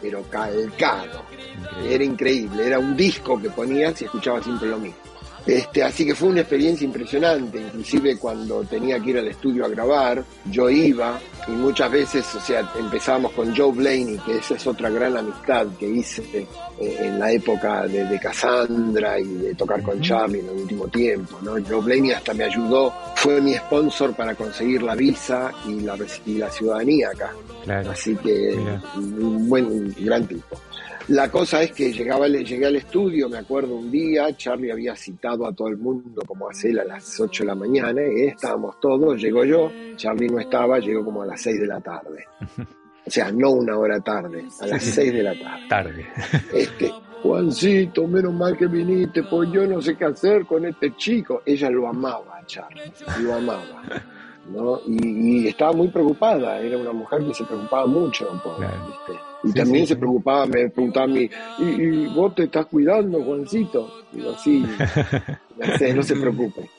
pero 0.01 0.23
calcado. 0.29 1.23
increíble. 1.31 1.93
Era 1.93 2.03
increíble, 2.03 2.67
era 2.67 2.79
un 2.79 2.95
disco 2.95 3.41
que 3.41 3.49
ponías 3.49 4.01
y 4.01 4.05
escuchabas 4.05 4.43
siempre 4.43 4.69
lo 4.69 4.79
mismo. 4.79 4.97
Este, 5.45 5.83
así 5.83 6.05
que 6.05 6.15
fue 6.15 6.29
una 6.29 6.41
experiencia 6.41 6.85
impresionante, 6.85 7.59
inclusive 7.59 8.17
cuando 8.17 8.63
tenía 8.63 8.99
que 8.99 9.11
ir 9.11 9.17
al 9.19 9.27
estudio 9.27 9.65
a 9.65 9.67
grabar, 9.67 10.23
yo 10.45 10.69
iba 10.69 11.19
y 11.47 11.51
muchas 11.51 11.91
veces, 11.91 12.25
o 12.33 12.39
sea, 12.39 12.67
empezábamos 12.75 13.31
con 13.33 13.55
Joe 13.55 13.71
Blaney, 13.71 14.17
que 14.25 14.37
esa 14.37 14.55
es 14.55 14.65
otra 14.65 14.89
gran 14.89 15.15
amistad 15.15 15.67
que 15.79 15.87
hice 15.87 16.47
eh, 16.79 16.97
en 16.99 17.19
la 17.19 17.31
época 17.31 17.85
de, 17.85 18.05
de 18.05 18.19
Cassandra 18.19 19.19
y 19.19 19.25
de 19.35 19.53
tocar 19.53 19.83
con 19.83 20.01
Charlie 20.01 20.39
en 20.39 20.49
el 20.49 20.61
último 20.61 20.87
tiempo, 20.87 21.37
¿no? 21.43 21.53
Joe 21.63 21.81
Blaney 21.81 22.13
hasta 22.13 22.33
me 22.33 22.45
ayudó, 22.45 22.91
fue 23.15 23.39
mi 23.39 23.53
sponsor 23.53 24.15
para 24.15 24.33
conseguir 24.33 24.81
la 24.81 24.95
visa 24.95 25.51
y 25.67 25.81
la, 25.81 25.95
y 26.25 26.33
la 26.39 26.49
ciudadanía 26.49 27.09
acá. 27.09 27.31
Claro. 27.63 27.91
Así 27.91 28.15
que 28.15 28.55
Mira. 28.57 28.81
un 28.95 29.47
buen, 29.47 29.65
un 29.65 29.95
gran 29.99 30.25
tipo. 30.25 30.59
La 31.09 31.29
cosa 31.29 31.61
es 31.61 31.71
que 31.71 31.93
llegaba, 31.93 32.27
llegué 32.27 32.65
al 32.65 32.75
estudio, 32.77 33.29
me 33.29 33.37
acuerdo 33.37 33.75
un 33.75 33.91
día, 33.91 34.35
Charlie 34.35 34.71
había 34.71 34.95
citado 34.95 35.45
a 35.45 35.53
todo 35.53 35.67
el 35.67 35.77
mundo 35.77 36.21
como 36.25 36.47
a 36.47 36.51
hacer 36.51 36.79
a 36.79 36.83
las 36.83 37.19
8 37.19 37.43
de 37.43 37.47
la 37.47 37.55
mañana, 37.55 38.01
y 38.01 38.23
estábamos 38.27 38.79
todos, 38.79 39.21
llegó 39.21 39.45
yo, 39.45 39.71
Charlie 39.95 40.29
no 40.29 40.39
estaba, 40.39 40.79
llegó 40.79 41.05
como 41.05 41.21
a 41.21 41.27
las 41.27 41.41
6 41.41 41.59
de 41.59 41.67
la 41.67 41.79
tarde. 41.79 42.25
O 43.05 43.11
sea, 43.11 43.31
no 43.31 43.51
una 43.51 43.77
hora 43.77 43.99
tarde, 43.99 44.45
a 44.61 44.65
las 44.67 44.81
Sí, 44.81 44.89
sí. 44.89 44.95
6 44.95 45.13
de 45.13 45.23
la 45.23 45.39
tarde. 45.39 45.67
Tarde. 45.69 46.05
Este, 46.51 46.91
Juancito, 47.21 48.07
menos 48.07 48.33
mal 48.33 48.57
que 48.57 48.65
viniste, 48.65 49.21
pues 49.23 49.51
yo 49.51 49.67
no 49.67 49.79
sé 49.81 49.95
qué 49.95 50.05
hacer 50.05 50.45
con 50.45 50.65
este 50.65 50.95
chico. 50.95 51.41
Ella 51.45 51.69
lo 51.69 51.87
amaba 51.87 52.39
Charlie, 52.47 52.81
lo 53.21 53.35
amaba. 53.35 53.83
¿no? 54.51 54.79
Y, 54.87 55.43
y 55.43 55.47
estaba 55.47 55.73
muy 55.73 55.87
preocupada, 55.87 56.59
era 56.59 56.77
una 56.77 56.91
mujer 56.93 57.23
que 57.25 57.33
se 57.33 57.43
preocupaba 57.45 57.85
mucho 57.87 58.27
por, 58.43 58.57
Claro. 58.57 58.73
¿viste? 58.87 59.21
Y 59.45 59.49
Sí, 59.49 59.53
también 59.53 59.85
sí, 59.85 59.93
se 59.93 59.95
preocupaba, 59.95 60.45
me 60.47 60.69
preguntaba 60.69 61.05
a 61.05 61.09
mí, 61.09 61.29
¿y, 61.59 61.63
y 61.63 62.07
vos 62.07 62.33
te 62.35 62.43
estás 62.43 62.65
cuidando, 62.65 63.23
Juancito? 63.23 64.05
Digo, 64.11 64.35
sí, 64.43 64.65
no 65.57 65.77
sé, 65.77 65.93
no 65.93 66.03
se 66.03 66.15
preocupe. 66.15 66.69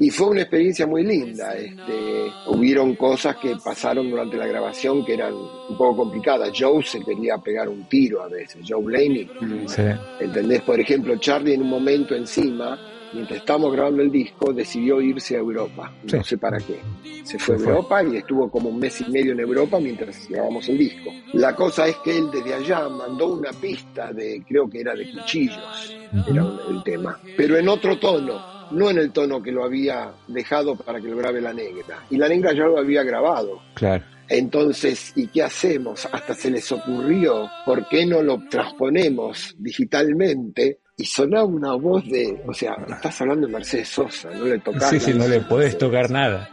Y 0.00 0.10
fue 0.10 0.28
una 0.28 0.42
experiencia 0.42 0.86
muy 0.86 1.02
linda. 1.02 1.54
Este, 1.56 2.30
hubieron 2.46 2.94
cosas 2.94 3.36
que 3.36 3.56
pasaron 3.56 4.08
durante 4.08 4.36
la 4.36 4.46
grabación 4.46 5.04
que 5.04 5.14
eran 5.14 5.34
un 5.34 5.76
poco 5.76 6.04
complicadas. 6.04 6.52
Joe 6.56 6.82
se 6.84 7.00
quería 7.00 7.36
pegar 7.38 7.68
un 7.68 7.88
tiro 7.88 8.22
a 8.22 8.28
veces, 8.28 8.64
Joe 8.66 8.82
Blaney. 8.82 9.28
Sí. 9.66 9.82
¿Entendés? 10.20 10.62
Por 10.62 10.78
ejemplo, 10.78 11.16
Charlie 11.16 11.54
en 11.54 11.62
un 11.62 11.70
momento 11.70 12.14
encima, 12.14 12.78
mientras 13.12 13.40
estábamos 13.40 13.72
grabando 13.72 14.02
el 14.02 14.10
disco, 14.10 14.52
decidió 14.52 15.00
irse 15.00 15.36
a 15.36 15.38
Europa. 15.38 15.92
No 16.04 16.22
Sí. 16.22 16.30
sé 16.30 16.38
para 16.38 16.58
qué. 16.58 16.80
Se 17.24 17.38
fue 17.38 17.56
a. 17.56 17.58
Europa 17.58 18.02
y 18.04 18.16
estuvo 18.16 18.50
como 18.50 18.68
un 18.70 18.78
mes 18.78 19.00
y 19.00 19.10
medio 19.10 19.32
en 19.32 19.40
Europa 19.40 19.78
mientras 19.80 20.28
grabamos 20.28 20.68
el 20.68 20.78
disco. 20.78 21.10
La 21.34 21.54
cosa 21.54 21.86
es 21.88 21.96
que 21.98 22.16
él 22.16 22.30
desde 22.30 22.54
allá 22.54 22.88
mandó 22.88 23.34
una 23.34 23.50
pista 23.52 24.12
de, 24.12 24.42
creo 24.48 24.68
que 24.68 24.80
era 24.80 24.94
de 24.94 25.10
cuchillos, 25.12 25.94
era 26.28 26.44
un- 26.44 26.76
el 26.76 26.82
tema, 26.82 27.18
pero 27.36 27.56
en 27.56 27.68
otro 27.68 27.98
tono. 27.98 28.58
No 28.70 28.90
en 28.90 28.98
el 28.98 29.12
tono 29.12 29.42
que 29.42 29.50
lo 29.50 29.64
había 29.64 30.12
dejado 30.26 30.76
para 30.76 31.00
que 31.00 31.08
lo 31.08 31.16
grabe 31.16 31.40
la 31.40 31.54
negra. 31.54 32.04
Y 32.10 32.18
la 32.18 32.28
negra 32.28 32.52
ya 32.52 32.64
lo 32.64 32.78
había 32.78 33.02
grabado. 33.02 33.62
Claro. 33.72 34.04
Entonces, 34.28 35.14
¿y 35.16 35.28
qué 35.28 35.42
hacemos? 35.42 36.06
Hasta 36.12 36.34
se 36.34 36.50
les 36.50 36.70
ocurrió, 36.70 37.48
¿por 37.64 37.88
qué 37.88 38.04
no 38.04 38.22
lo 38.22 38.38
transponemos 38.50 39.54
digitalmente? 39.58 40.80
Y 41.00 41.04
sonaba 41.04 41.44
una 41.44 41.74
voz 41.74 42.04
de, 42.06 42.42
o 42.44 42.52
sea, 42.52 42.76
estás 42.88 43.20
hablando 43.20 43.46
de 43.46 43.52
Mercedes 43.52 43.88
Sosa, 43.88 44.30
no 44.30 44.46
le 44.46 44.58
tocás. 44.58 44.90
Sí, 44.90 44.98
sí, 44.98 45.14
no 45.14 45.28
le 45.28 45.40
podés 45.40 45.78
tocar 45.78 46.10
nada. 46.10 46.48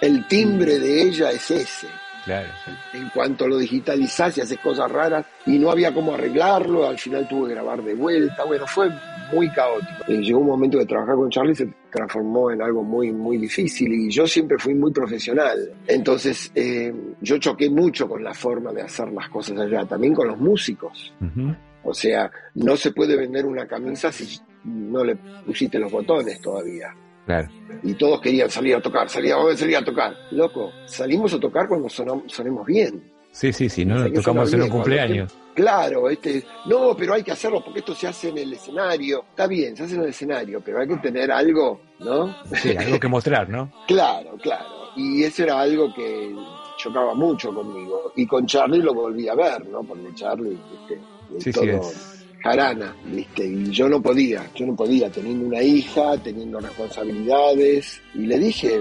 El 0.00 0.26
timbre 0.26 0.80
de 0.80 1.02
ella 1.02 1.30
es 1.30 1.48
ese. 1.52 1.86
Claro. 2.24 2.48
En 2.92 3.08
cuanto 3.10 3.46
lo 3.46 3.56
digitalizás 3.56 4.36
y 4.36 4.40
haces 4.40 4.58
cosas 4.58 4.90
raras, 4.90 5.24
y 5.46 5.60
no 5.60 5.70
había 5.70 5.94
cómo 5.94 6.14
arreglarlo, 6.14 6.88
al 6.88 6.98
final 6.98 7.28
tuve 7.28 7.48
que 7.48 7.54
grabar 7.54 7.84
de 7.84 7.94
vuelta. 7.94 8.42
Bueno, 8.42 8.66
fue 8.66 8.90
muy 9.32 9.48
caótico. 9.50 10.04
Y 10.08 10.16
llegó 10.22 10.40
un 10.40 10.48
momento 10.48 10.76
que 10.78 10.86
trabajar 10.86 11.14
con 11.14 11.30
Charlie 11.30 11.54
se 11.54 11.72
transformó 11.92 12.50
en 12.50 12.62
algo 12.62 12.82
muy, 12.82 13.12
muy 13.12 13.36
difícil 13.36 13.92
y 13.92 14.10
yo 14.10 14.26
siempre 14.26 14.58
fui 14.58 14.74
muy 14.74 14.90
profesional. 14.90 15.70
Entonces, 15.86 16.50
eh, 16.56 16.92
yo 17.20 17.38
choqué 17.38 17.70
mucho 17.70 18.08
con 18.08 18.24
la 18.24 18.34
forma 18.34 18.72
de 18.72 18.82
hacer 18.82 19.12
las 19.12 19.28
cosas 19.28 19.56
allá, 19.60 19.84
también 19.84 20.14
con 20.14 20.26
los 20.26 20.38
músicos. 20.38 21.12
Ujú. 21.20 21.54
O 21.84 21.92
sea, 21.94 22.30
no 22.54 22.76
se 22.76 22.92
puede 22.92 23.16
vender 23.16 23.44
una 23.46 23.66
camisa 23.66 24.10
si 24.10 24.38
no 24.64 25.04
le 25.04 25.16
pusiste 25.16 25.78
los 25.78 25.92
botones 25.92 26.40
todavía. 26.40 26.94
Claro. 27.26 27.48
Y 27.82 27.94
todos 27.94 28.20
querían 28.20 28.50
salir 28.50 28.74
a 28.76 28.82
tocar, 28.82 29.08
salir 29.08 29.32
a, 29.32 29.56
salir 29.56 29.76
a 29.76 29.84
tocar. 29.84 30.14
Loco, 30.30 30.72
salimos 30.86 31.32
a 31.34 31.40
tocar 31.40 31.68
cuando 31.68 31.88
sonam- 31.88 32.28
sonemos 32.28 32.66
bien. 32.66 33.12
Sí, 33.30 33.52
sí, 33.52 33.68
sí, 33.68 33.84
no 33.84 34.04
que 34.04 34.10
tocamos 34.10 34.52
en 34.52 34.62
un 34.62 34.68
cumpleaños. 34.68 35.34
Claro, 35.54 36.08
este, 36.08 36.44
no, 36.66 36.94
pero 36.96 37.14
hay 37.14 37.22
que 37.22 37.32
hacerlo 37.32 37.62
porque 37.64 37.80
esto 37.80 37.94
se 37.94 38.06
hace 38.06 38.28
en 38.28 38.38
el 38.38 38.52
escenario. 38.52 39.24
Está 39.30 39.46
bien, 39.46 39.76
se 39.76 39.84
hace 39.84 39.94
en 39.96 40.02
el 40.02 40.08
escenario, 40.10 40.60
pero 40.64 40.80
hay 40.80 40.86
que 40.88 40.96
tener 40.98 41.32
algo, 41.32 41.80
¿no? 42.00 42.34
Sí, 42.54 42.76
algo 42.76 43.00
que 43.00 43.08
mostrar, 43.08 43.48
¿no? 43.48 43.72
Claro, 43.88 44.36
claro. 44.42 44.68
Y 44.96 45.24
eso 45.24 45.42
era 45.42 45.60
algo 45.60 45.92
que 45.94 46.32
chocaba 46.78 47.14
mucho 47.14 47.52
conmigo. 47.52 48.12
Y 48.16 48.26
con 48.26 48.46
Charlie 48.46 48.82
lo 48.82 48.94
volví 48.94 49.26
a 49.28 49.34
ver, 49.34 49.66
¿no? 49.68 49.82
Porque 49.82 50.14
Charlie, 50.14 50.50
¿viste? 50.70 51.00
Sí, 51.38 51.44
sí, 51.44 51.52
todo 51.52 51.64
es. 51.90 52.24
jarana, 52.42 52.94
¿viste? 53.06 53.46
Y 53.46 53.70
yo 53.70 53.88
no 53.88 54.00
podía, 54.02 54.50
yo 54.54 54.66
no 54.66 54.76
podía, 54.76 55.10
teniendo 55.10 55.46
una 55.46 55.62
hija, 55.62 56.16
teniendo 56.22 56.60
responsabilidades. 56.60 58.00
Y 58.14 58.26
le 58.26 58.38
dije, 58.38 58.74
eh, 58.76 58.80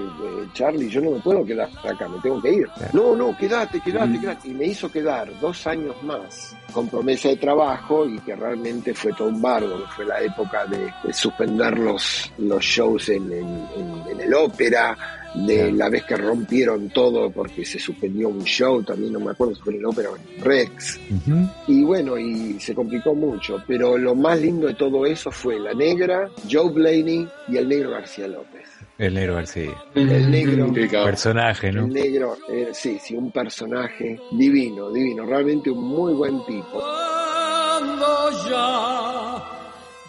Charlie, 0.54 0.90
yo 0.90 1.02
no 1.02 1.12
me 1.12 1.20
puedo 1.20 1.46
quedar 1.46 1.70
acá, 1.84 2.08
me 2.10 2.20
tengo 2.22 2.42
que 2.42 2.54
ir. 2.54 2.68
No, 2.94 3.16
no, 3.16 3.36
quédate, 3.38 3.80
quédate, 3.82 4.20
quédate. 4.20 4.48
Y 4.50 4.54
me 4.54 4.66
hizo 4.68 4.92
quedar 4.92 5.32
dos 5.40 5.66
años 5.68 5.96
más 6.04 6.56
con 6.74 6.88
promesa 6.90 7.30
de 7.30 7.38
trabajo 7.38 8.06
y 8.08 8.20
que 8.20 8.36
realmente 8.36 8.94
fue 8.94 9.14
todo 9.14 9.28
un 9.30 9.42
que 9.86 9.92
fue 9.92 10.06
la 10.06 10.22
época 10.22 10.66
de, 10.66 10.92
de 11.04 11.14
suspender 11.14 11.78
los, 11.78 12.32
los 12.40 12.64
shows 12.64 13.10
en, 13.10 13.32
en- 13.32 13.68
en- 13.78 14.04
en 14.12 14.20
el 14.22 14.34
ópera, 14.34 14.98
de 15.36 15.56
Claro. 15.56 15.76
la 15.76 15.90
vez 15.90 16.04
que 16.04 16.16
rompieron 16.18 16.90
todo 16.90 17.30
porque 17.32 17.66
se 17.66 17.80
suspendió 17.80 18.30
un 18.30 18.44
show, 18.44 18.84
también 18.84 19.14
no 19.14 19.20
me 19.20 19.32
acuerdo 19.32 19.56
si 19.56 19.62
fue 19.62 19.74
en 19.74 19.80
el 19.80 19.86
ópera 19.86 20.10
o 20.12 20.16
en 20.16 20.44
Rex. 20.44 21.00
Ujú. 21.10 21.50
Y 21.68 21.84
bueno, 21.84 22.18
y 22.18 22.60
se 22.60 22.76
complicó 22.76 23.14
mucho, 23.16 23.62
pero 23.68 23.98
lo 23.98 24.14
más 24.16 24.40
lindo 24.40 24.68
de 24.68 24.76
todo 24.76 25.06
eso 25.06 25.32
fue 25.32 25.60
la 25.60 25.74
negra, 25.74 26.30
Joe 26.52 26.72
Blaney 26.72 27.28
y 27.48 27.58
el 27.58 27.68
negro 27.68 27.92
García 27.92 28.28
López. 28.28 28.68
El 29.00 29.16
negro 29.16 29.34
García. 29.36 29.72
El 29.96 30.30
negro. 30.30 30.72
Qué 30.72 30.88
cabrón. 30.88 31.10
Personaje, 31.10 31.72
¿no? 31.72 31.86
El 31.86 31.94
negro, 31.94 32.38
eh, 32.50 32.70
sí, 32.74 33.00
sí, 33.04 33.16
un 33.16 33.32
personaje 33.32 34.20
divino, 34.32 34.92
divino, 34.92 35.26
realmente 35.26 35.72
un 35.72 35.84
muy 35.84 36.14
buen 36.14 36.46
tipo. 36.46 36.80
Cuando 36.80 38.30
ya 38.50 39.44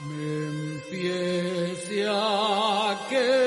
me 0.06 0.46
empiece 0.76 2.04
a 2.08 2.98
quedar 3.08 3.43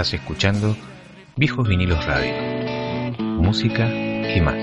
Estás 0.00 0.14
escuchando 0.14 0.74
Viejos 1.36 1.68
Vinilos 1.68 2.02
Radio. 2.06 2.32
Música 3.18 3.86
y 3.86 4.40
más. 4.40 4.56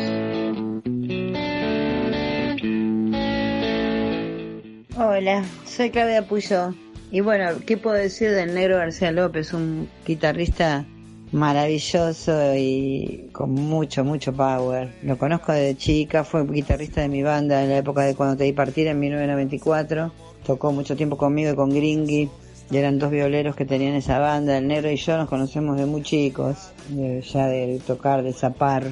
Hola, 4.97 5.45
soy 5.63 5.91
Claudia 5.91 6.27
Puyo. 6.27 6.73
Y 7.11 7.21
bueno, 7.21 7.51
¿qué 7.67 7.77
puedo 7.77 7.95
decir 7.95 8.31
del 8.31 8.55
negro 8.55 8.77
García 8.77 9.11
López? 9.11 9.53
Un 9.53 9.87
guitarrista 10.07 10.87
maravilloso 11.31 12.55
y 12.55 13.29
con 13.31 13.51
mucho, 13.51 14.03
mucho 14.03 14.33
power. 14.33 14.91
Lo 15.03 15.19
conozco 15.19 15.51
desde 15.51 15.77
chica, 15.77 16.23
fue 16.23 16.47
guitarrista 16.47 17.01
de 17.01 17.09
mi 17.09 17.21
banda 17.21 17.61
en 17.61 17.69
la 17.69 17.77
época 17.77 18.01
de 18.01 18.15
cuando 18.15 18.37
te 18.37 18.45
di 18.45 18.53
partir 18.53 18.87
en 18.87 18.99
1994. 18.99 20.11
Tocó 20.43 20.71
mucho 20.71 20.95
tiempo 20.95 21.15
conmigo 21.15 21.51
y 21.51 21.55
con 21.55 21.69
Gringy. 21.69 22.27
Y 22.69 22.77
eran 22.77 22.99
dos 22.99 23.11
violeros 23.11 23.55
que 23.55 23.65
tenían 23.65 23.93
esa 23.95 24.19
banda. 24.19 24.57
El 24.57 24.67
negro 24.67 24.91
y 24.91 24.97
yo 24.97 25.17
nos 25.17 25.29
conocemos 25.29 25.77
de 25.77 25.85
muy 25.85 26.01
chicos, 26.01 26.71
ya 26.89 27.47
de 27.47 27.81
tocar, 27.85 28.23
de 28.23 28.33
zapar, 28.33 28.91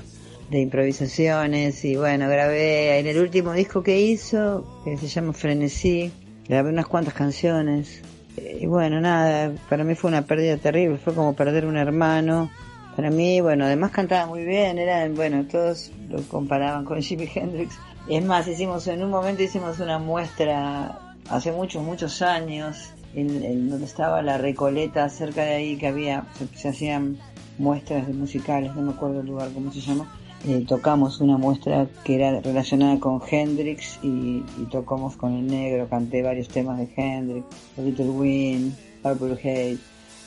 de 0.49 0.61
improvisaciones. 0.61 1.83
Y 1.83 1.95
bueno, 1.95 2.29
grabé 2.29 2.99
en 2.99 3.07
el 3.07 3.19
último 3.19 3.53
disco 3.53 3.83
que 3.83 3.99
hizo, 3.99 4.81
que 4.85 4.97
se 4.97 5.07
llama 5.07 5.33
Frenesí, 5.33 6.11
grabé 6.47 6.69
unas 6.69 6.87
cuantas 6.87 7.13
canciones. 7.13 8.01
Y 8.37 8.65
bueno, 8.65 9.01
nada, 9.01 9.53
para 9.69 9.83
mí 9.83 9.95
fue 9.95 10.09
una 10.09 10.23
pérdida 10.23 10.57
terrible, 10.57 10.97
fue 10.97 11.13
como 11.13 11.33
perder 11.33 11.65
un 11.65 11.77
hermano. 11.77 12.49
Para 12.95 13.09
mí, 13.09 13.41
bueno, 13.41 13.65
además 13.65 13.91
cantaba 13.91 14.25
muy 14.25 14.45
bien, 14.45 14.77
eran, 14.79 15.15
bueno, 15.15 15.45
todos 15.51 15.91
lo 16.09 16.21
comparaban 16.23 16.85
con 16.85 17.01
Jimi 17.01 17.29
Hendrix. 17.33 17.77
Y 18.07 18.15
es 18.15 18.23
más, 18.23 18.47
hicimos, 18.47 18.87
en 18.87 19.03
un 19.03 19.09
momento 19.09 19.43
hicimos 19.43 19.79
una 19.79 19.99
muestra 19.99 21.15
hace 21.29 21.51
muchos, 21.51 21.83
muchos 21.83 22.21
años, 22.21 22.91
en, 23.15 23.43
en 23.43 23.69
donde 23.69 23.85
estaba 23.85 24.21
la 24.21 24.37
Recoleta, 24.37 25.09
cerca 25.09 25.43
de 25.43 25.55
ahí 25.55 25.77
que 25.77 25.87
había, 25.87 26.27
se, 26.53 26.69
hacían 26.69 27.17
muestras 27.57 28.07
musicales, 28.09 28.75
no 28.75 28.81
me 28.81 28.91
acuerdo 28.91 29.21
el 29.21 29.27
lugar, 29.27 29.49
cómo 29.53 29.71
se 29.71 29.79
llama. 29.79 30.11
Eh, 30.47 30.63
tocamos 30.67 31.21
una 31.21 31.37
muestra 31.37 31.87
que 32.03 32.15
era 32.15 32.39
relacionada 32.39 32.99
con 32.99 33.19
Hendrix 33.27 33.97
y, 34.03 34.43
y 34.59 34.67
tocamos 34.69 35.17
con 35.17 35.33
el 35.33 35.47
negro, 35.47 35.87
canté 35.89 36.21
varios 36.21 36.49
temas 36.49 36.77
de 36.77 36.89
Hendrix, 36.95 37.45
Little 37.77 38.09
Wind, 38.09 38.75
Purple 39.01 39.33
Haze. 39.33 39.77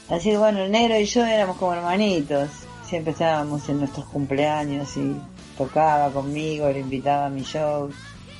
Así 0.09 0.30
que 0.30 0.39
bueno, 0.39 0.61
el 0.61 0.72
negro 0.72 0.99
y 0.99 1.05
yo 1.05 1.24
éramos 1.24 1.57
como 1.59 1.74
hermanitos, 1.74 2.49
siempre 2.84 3.12
estábamos 3.12 3.68
en 3.68 3.80
nuestros 3.80 4.07
cumpleaños 4.07 4.97
y 4.97 5.14
tocaba 5.59 6.11
conmigo, 6.11 6.68
le 6.70 6.80
invitaba 6.80 7.26
a 7.26 7.30
mi 7.30 7.43
show. 7.43 7.91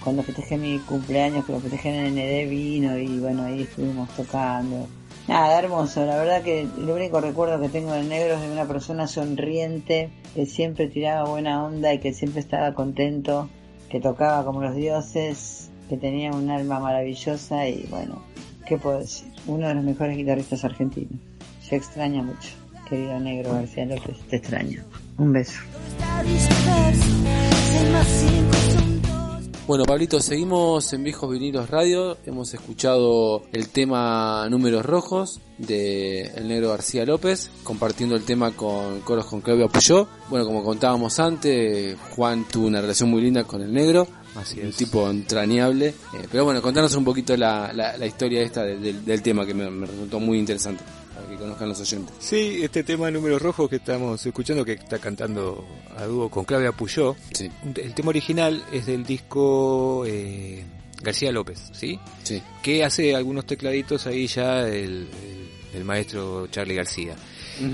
Cuando 0.03 0.23
festejé 0.23 0.57
mi 0.57 0.79
cumpleaños, 0.79 1.45
que 1.45 1.53
lo 1.53 1.61
festejé 1.61 1.91
en 1.91 2.15
ND, 2.15 2.49
vino 2.49 2.97
y 2.99 3.19
bueno, 3.19 3.45
ahí 3.45 3.63
estuvimos 3.63 4.09
tocando. 4.11 4.87
Nada, 5.29 5.59
hermoso. 5.59 6.07
La 6.07 6.17
verdad 6.17 6.43
que 6.43 6.63
el 6.63 6.91
único 6.91 7.21
recuerdo 7.21 7.61
que 7.61 7.69
tengo 7.69 7.93
del 7.93 8.09
negro 8.09 8.37
es 8.37 8.41
de 8.41 8.51
una 8.51 8.65
persona 8.67 9.07
sonriente, 9.07 10.11
que 10.35 10.47
siempre 10.47 10.89
tiraba 10.89 11.29
buena 11.29 11.65
onda 11.65 11.93
y 11.93 11.99
que 11.99 12.15
siempre 12.15 12.41
estaba 12.41 12.73
contento, 12.73 13.51
que 13.91 14.01
tocaba 14.01 14.45
como 14.45 14.63
los 14.63 14.75
dioses, 14.75 15.71
que 15.89 15.99
tenía 15.99 16.31
un 16.33 16.51
alma 16.51 16.81
maravillosa 16.81 17.69
y 17.69 17.87
bueno, 17.91 18.23
¿qué 18.67 18.79
puedo 18.79 19.01
decir? 19.01 19.31
Uno 19.47 19.69
de 19.69 19.75
los 19.75 19.85
mejores 19.85 20.17
guitarristas 20.17 20.65
argentinos. 20.65 21.21
Se 21.61 21.77
extraña 21.77 22.23
mucho, 22.23 22.49
querido 22.89 23.21
negro 23.21 23.53
García 23.53 23.85
López, 23.85 24.17
te 24.31 24.37
extraño. 24.37 24.83
Un 25.19 25.33
beso. 25.35 25.61
Bueno, 29.69 29.85
Pablito, 29.85 30.19
seguimos 30.23 30.91
en 30.95 31.05
Viejos 31.05 31.31
Vinilos 31.31 31.69
Radio. 31.69 32.17
Hemos 32.25 32.55
escuchado 32.55 33.43
el 33.53 33.69
tema 33.69 34.49
Números 34.49 34.85
Rojos 34.87 35.41
de 35.59 36.23
El 36.23 36.49
Negro 36.49 36.71
García 36.71 37.05
López, 37.05 37.51
compartiendo 37.65 38.17
el 38.17 38.23
tema 38.25 38.53
con 38.53 39.01
coros 39.01 39.27
con 39.27 39.43
Claudia 39.43 39.69
Puyó. 39.69 40.09
Bueno, 40.31 40.47
como 40.47 40.65
contábamos 40.65 41.19
antes, 41.21 41.99
Juan 42.17 42.47
tuvo 42.51 42.67
una 42.67 42.81
relación 42.81 43.11
muy 43.11 43.21
linda 43.21 43.45
con 43.45 43.61
el 43.61 43.71
negro. 43.71 44.09
Así 44.37 44.59
un 44.59 44.69
es. 44.69 44.77
tipo 44.77 45.09
entrañable. 45.11 45.89
Eh, 45.89 45.95
pero 46.33 46.47
bueno, 46.47 46.63
contanos 46.63 46.95
un 46.95 47.05
poquito 47.05 47.37
la, 47.37 47.71
la, 47.75 47.95
la 47.99 48.07
historia 48.07 48.41
esta 48.41 48.63
de- 48.65 48.79
del- 48.79 49.05
del 49.05 49.21
tema 49.21 49.45
que 49.45 49.53
me, 49.53 49.71
me 49.71 49.87
resultó 49.87 50.19
muy 50.19 50.39
interesante, 50.39 50.83
conozcan 51.39 51.69
los 51.69 51.81
oyentes. 51.81 52.15
Sí, 52.21 52.61
este 52.63 52.83
tema 52.85 53.11
Números 53.11 53.41
Rojos 53.41 53.69
que 53.71 53.77
estamos 53.77 54.25
escuchando, 54.27 54.65
que 54.65 54.73
está 54.73 54.99
cantando 54.99 55.65
a 55.97 56.05
dúo 56.05 56.29
con 56.31 56.45
Claudia 56.45 56.73
Puyó, 56.73 57.17
Sí, 57.33 57.51
el 57.77 57.95
tema 57.95 58.11
original 58.11 58.63
es 58.73 58.87
del 58.87 59.05
disco 59.05 60.05
eh, 60.07 60.65
García 61.03 61.31
López, 61.33 61.61
¿sí? 61.73 61.99
sí. 62.25 62.43
Que 62.63 62.85
hace 62.85 63.15
algunos 63.15 63.47
tecladitos 63.47 64.07
ahí 64.07 64.27
ya 64.27 64.67
el, 64.69 64.75
el- 64.75 65.49
el 65.75 65.85
maestro 65.85 66.47
Charlie 66.47 66.75
García. 66.75 67.15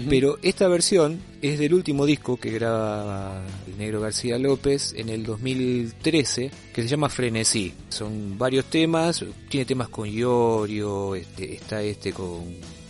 Pero 0.08 0.38
esta 0.42 0.66
versión 0.66 1.20
es 1.42 1.58
del 1.58 1.74
último 1.74 2.06
disco 2.06 2.38
que 2.38 2.50
graba 2.50 3.40
el 3.68 3.76
negro 3.78 4.00
García 4.00 4.36
López 4.38 4.94
en 4.96 5.10
el 5.10 5.24
2013, 5.24 6.50
que 6.74 6.82
se 6.82 6.88
llama 6.88 7.08
Frenesí. 7.08 7.72
Son 7.90 8.36
varios 8.38 8.64
temas, 8.64 9.24
tiene 9.48 9.66
temas 9.66 9.90
con 9.90 10.08
Iorio, 10.08 11.14
este, 11.14 11.54
está 11.54 11.82
este 11.82 12.12
con, 12.12 12.44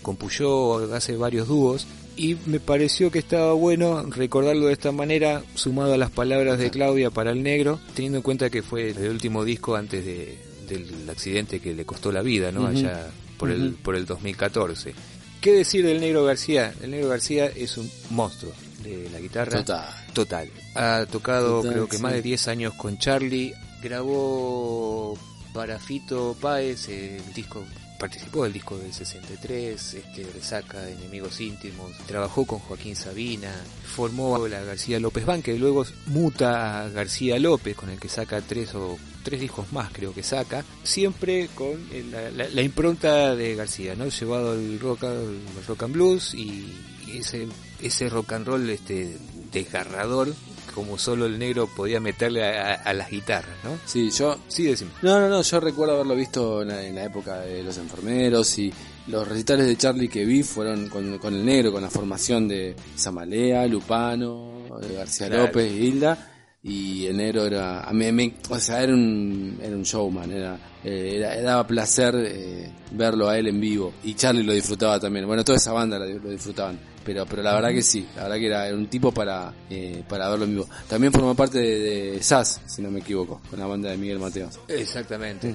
con 0.05 0.15
Puyó, 0.15 0.95
hace 0.95 1.17
varios 1.17 1.49
dúos. 1.49 1.89
Y 2.17 2.37
me 2.47 2.61
pareció 2.61 3.11
que 3.11 3.19
estaba 3.19 3.53
bueno 3.55 4.05
recordarlo 4.05 4.67
de 4.67 4.73
esta 4.73 4.93
manera, 4.93 5.43
sumado 5.57 5.95
a 5.95 5.99
las 5.99 6.13
palabras 6.13 6.61
de 6.61 6.71
Claudia 6.71 7.11
para 7.11 7.33
el 7.33 7.43
negro, 7.43 7.81
teniendo 7.95 8.19
en 8.19 8.23
cuenta 8.23 8.51
que 8.51 8.63
fue 8.63 8.91
el 8.91 9.09
último 9.09 9.45
disco 9.45 9.75
antes 9.75 10.05
de, 10.05 10.39
del 10.69 11.11
accidente 11.11 11.59
que 11.59 11.75
le 11.75 11.85
costó 11.85 12.13
la 12.13 12.23
vida, 12.23 12.53
¿no? 12.53 12.69
Allá 12.69 13.11
por, 13.37 13.51
el, 13.51 13.73
por 13.75 13.97
el 13.97 14.07
2014. 14.07 14.95
¿Qué 15.41 15.53
decir 15.53 15.85
del 15.85 16.01
Negro 16.01 16.25
García? 16.25 16.73
El 16.83 16.93
Negro 16.93 17.09
García 17.09 17.47
es 17.47 17.77
un 17.77 17.91
monstruo 18.11 18.53
de 18.83 19.11
la 19.11 19.21
guitarra. 19.21 19.59
Total. 19.59 19.89
Total. 20.13 20.51
Ha 20.75 21.07
tocado 21.11 21.59
Total, 21.59 21.73
creo 21.73 21.89
que 21.89 21.97
sí. 21.97 22.03
más 22.03 22.13
de 22.13 22.23
10 22.23 22.49
años 22.49 22.75
con 22.75 22.97
Charlie. 22.99 23.53
Grabó 23.83 25.19
para 25.53 25.79
Fito 25.79 26.35
Páez 26.41 26.89
el 26.89 27.21
disco, 27.35 27.63
participó 28.09 28.45
del 28.45 28.53
disco 28.53 28.77
del 28.77 28.93
63, 28.93 29.95
este, 29.95 30.27
Resaca 30.35 30.91
Enemigos 30.91 31.41
Íntimos. 31.41 31.91
Trabajó 32.07 32.45
con 32.45 32.59
Joaquín 32.59 32.97
Sabina. 32.97 33.51
Formó 33.87 34.47
la 34.47 34.63
García 34.63 35.01
López 35.01 35.25
Band, 35.25 35.43
que 35.43 35.57
luego 35.59 35.87
muta 36.07 36.83
a 36.85 36.89
García 36.91 37.39
López, 37.39 37.75
con 37.75 37.89
el 37.89 37.99
que 37.99 38.11
saca 38.11 38.43
tres 38.43 38.75
o 38.75 38.99
tres 39.23 39.41
discos 39.41 39.73
más 39.73 39.91
creo 39.91 40.13
que 40.13 40.23
saca, 40.23 40.63
siempre 40.83 41.49
con 41.55 41.73
el- 41.93 42.11
la, 42.11 42.31
la- 42.31 42.49
la 42.49 42.61
impronta 42.63 43.35
de 43.35 43.55
García, 43.55 43.95
¿no? 43.95 44.07
Llevado 44.09 44.53
al 44.53 44.79
rock, 44.81 45.05
al 45.05 45.39
rock 45.67 45.85
and 45.85 45.95
blues 45.95 46.35
y 46.35 46.75
ese, 47.11 47.49
ese 47.81 48.11
rock 48.11 48.33
and 48.35 48.47
roll 48.47 48.69
este 48.69 49.17
desgarrador 49.51 50.35
como 50.75 50.97
solo 50.99 51.27
el 51.27 51.39
negro 51.39 51.67
podía 51.67 52.01
meterle 52.01 52.45
a, 52.45 52.73
a- 52.73 52.75
a 52.75 52.93
las 52.95 53.11
guitarras, 53.11 53.57
¿no? 53.65 53.79
Sí, 53.85 54.11
yo 54.11 54.39
Sí, 54.49 54.65
decime. 54.65 54.91
No, 55.03 55.19
no, 55.21 55.29
no, 55.29 55.43
yo 55.43 55.61
recuerdo 55.61 55.95
haberlo 55.95 56.15
visto 56.17 56.63
en 56.63 56.69
la, 56.69 56.83
en 56.85 56.95
la 56.95 57.05
época 57.05 57.41
de 57.41 57.63
los 57.63 57.77
enfermeros 57.79 58.59
y 58.59 58.73
los 59.09 59.27
recitales 59.29 59.67
de 59.67 59.77
Charlie 59.77 60.09
que 60.09 60.25
vi 60.25 60.43
fueron 60.43 60.89
con, 60.89 61.19
con 61.19 61.35
el 61.35 61.45
negro, 61.45 61.73
con 61.73 61.83
la 61.83 61.91
formación 61.91 62.49
de 62.49 62.75
Samalea, 62.97 63.67
Lupano, 63.67 64.67
García 64.97 65.27
Claro. 65.29 65.47
López 65.47 65.73
y 65.73 65.77
Hilda. 65.87 66.31
Y 66.67 67.05
el 67.05 67.19
negro 67.19 67.45
era, 67.45 67.83
a 67.83 67.93
mí, 67.93 68.11
me- 68.11 68.35
o 68.49 68.59
sea, 68.59 68.83
era 68.83 68.95
un, 68.95 69.59
era 69.63 69.77
un 69.77 69.83
showman, 69.83 70.31
era, 70.33 70.57
eh, 70.83 71.13
era- 71.17 71.39
daba 71.43 71.67
placer 71.67 72.15
eh, 72.17 72.73
verlo 72.93 73.29
a 73.29 73.39
él 73.39 73.49
en 73.49 73.61
vivo. 73.61 73.93
Y 74.03 74.15
Charlie 74.15 74.43
lo 74.43 74.55
disfrutaba 74.55 74.99
también. 74.99 75.27
Bueno, 75.27 75.45
toda 75.45 75.59
esa 75.59 75.73
banda 75.73 75.99
lo, 75.99 76.07
lo 76.07 76.31
disfrutaban. 76.31 76.79
Pero, 77.05 77.27
pero 77.27 77.43
la 77.43 77.53
verdad 77.55 77.71
que 77.71 77.83
sí, 77.83 78.07
la 78.17 78.23
verdad 78.23 78.37
que 78.37 78.47
era, 78.47 78.67
era 78.67 78.77
un 78.77 78.87
tipo 78.89 79.13
para, 79.13 79.53
eh, 79.69 80.03
para 80.09 80.29
verlo 80.31 80.45
en 80.47 80.51
vivo. 80.53 80.69
También 80.89 81.13
formó 81.13 81.35
parte 81.35 81.59
de, 81.59 82.13
de 82.13 82.23
SAS, 82.23 82.63
si 82.67 82.81
no 82.83 82.91
me 82.91 83.01
equivoco, 83.01 83.41
con 83.51 83.59
la 83.59 83.67
banda 83.67 83.91
de 83.91 83.97
Miguel 83.99 84.19
Mateos. 84.19 84.59
Exactamente. 84.69 85.55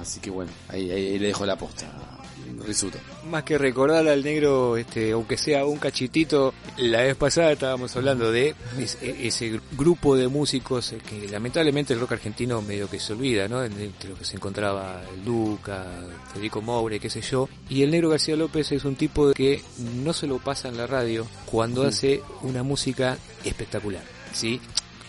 Así 0.00 0.18
que 0.20 0.30
bueno, 0.30 0.50
ahí, 0.68 0.90
ahí- 0.90 1.06
ahí 1.12 1.18
le 1.18 1.28
dejo 1.28 1.46
la 1.46 1.56
posta. 1.56 1.86
Risuto. 2.66 2.98
Más 3.30 3.44
que 3.44 3.58
recordar 3.58 4.06
al 4.08 4.22
negro, 4.22 4.76
este, 4.76 5.12
aunque 5.12 5.36
sea 5.36 5.64
un 5.64 5.78
cachitito, 5.78 6.52
la 6.76 7.02
vez 7.02 7.16
pasada 7.16 7.52
estábamos 7.52 7.94
hablando 7.96 8.30
de 8.32 8.54
e- 8.78 9.26
ese 9.26 9.60
grupo 9.76 10.16
de 10.16 10.28
músicos 10.28 10.92
eh, 10.92 10.98
que 10.98 11.28
lamentablemente 11.28 11.94
el 11.94 12.00
rock 12.00 12.12
argentino 12.12 12.60
medio 12.62 12.88
que 12.88 13.00
se 13.00 13.12
olvida, 13.12 13.48
¿no? 13.48 13.62
Entre 13.64 14.08
los 14.08 14.18
que 14.18 14.24
se 14.24 14.36
encontraba 14.36 15.02
el 15.14 15.24
Duca, 15.24 15.86
Federico 16.32 16.60
Moure, 16.62 17.00
qué 17.00 17.10
sé 17.10 17.20
yo. 17.20 17.48
Y 17.68 17.82
el 17.82 17.90
negro 17.90 18.08
García 18.10 18.36
López 18.36 18.72
es 18.72 18.84
un 18.84 18.96
tipo 18.96 19.32
que 19.32 19.62
no 20.02 20.12
se 20.12 20.26
lo 20.26 20.38
pasa 20.38 20.68
en 20.68 20.76
la 20.76 20.86
radio 20.86 21.26
cuando 21.46 21.82
hace 21.84 22.22
una 22.42 22.62
música 22.62 23.18
espectacular, 23.44 24.02
¿sí? 24.32 24.60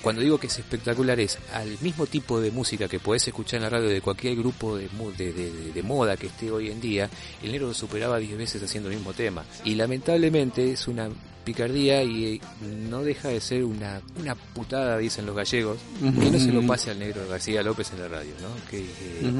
Cuando 0.02 0.22
digo 0.22 0.38
que 0.40 0.48
es 0.48 0.58
espectacular 0.60 1.20
es 1.20 1.38
al 1.54 1.78
mismo 1.82 2.06
tipo 2.08 2.40
de 2.40 2.52
música 2.52 2.88
que 2.88 3.00
podés 3.00 3.28
escuchar 3.28 3.58
en 3.58 3.64
la 3.64 3.70
radio 3.70 3.90
de 3.90 4.02
cualquier 4.02 4.36
grupo 4.38 4.78
de, 4.78 4.88
de, 5.18 5.72
de- 5.74 5.84
moda 5.84 6.16
que 6.18 6.28
esté 6.28 6.52
hoy 6.52 6.70
en 6.70 6.80
día, 6.80 7.10
el 7.44 7.52
negro 7.52 7.68
lo 7.68 7.74
superaba 7.74 8.18
10 8.20 8.38
veces 8.38 8.64
haciendo 8.64 8.90
el 8.90 8.96
mismo 8.96 9.14
tema. 9.14 9.44
Y 9.66 9.76
lamentablemente 9.76 10.72
es 10.72 10.88
una 10.88 11.10
picardía 11.44 12.04
y 12.04 12.26
eh, 12.36 12.42
no 12.90 13.02
deja 13.02 13.30
de 13.30 13.42
ser 13.42 13.64
una, 13.64 14.02
una 14.20 14.36
putada, 14.36 14.98
dicen 15.00 15.26
los 15.26 15.36
gallegos, 15.36 15.78
que 16.00 16.30
no 16.32 16.38
se 16.40 16.52
lo 16.52 16.66
pase 16.68 16.92
al 16.92 17.00
negro 17.00 17.28
García 17.28 17.64
López 17.64 17.92
en 17.94 18.00
la 18.02 18.08
radio, 18.08 18.32
¿no? 18.42 18.50
Que, 18.70 18.86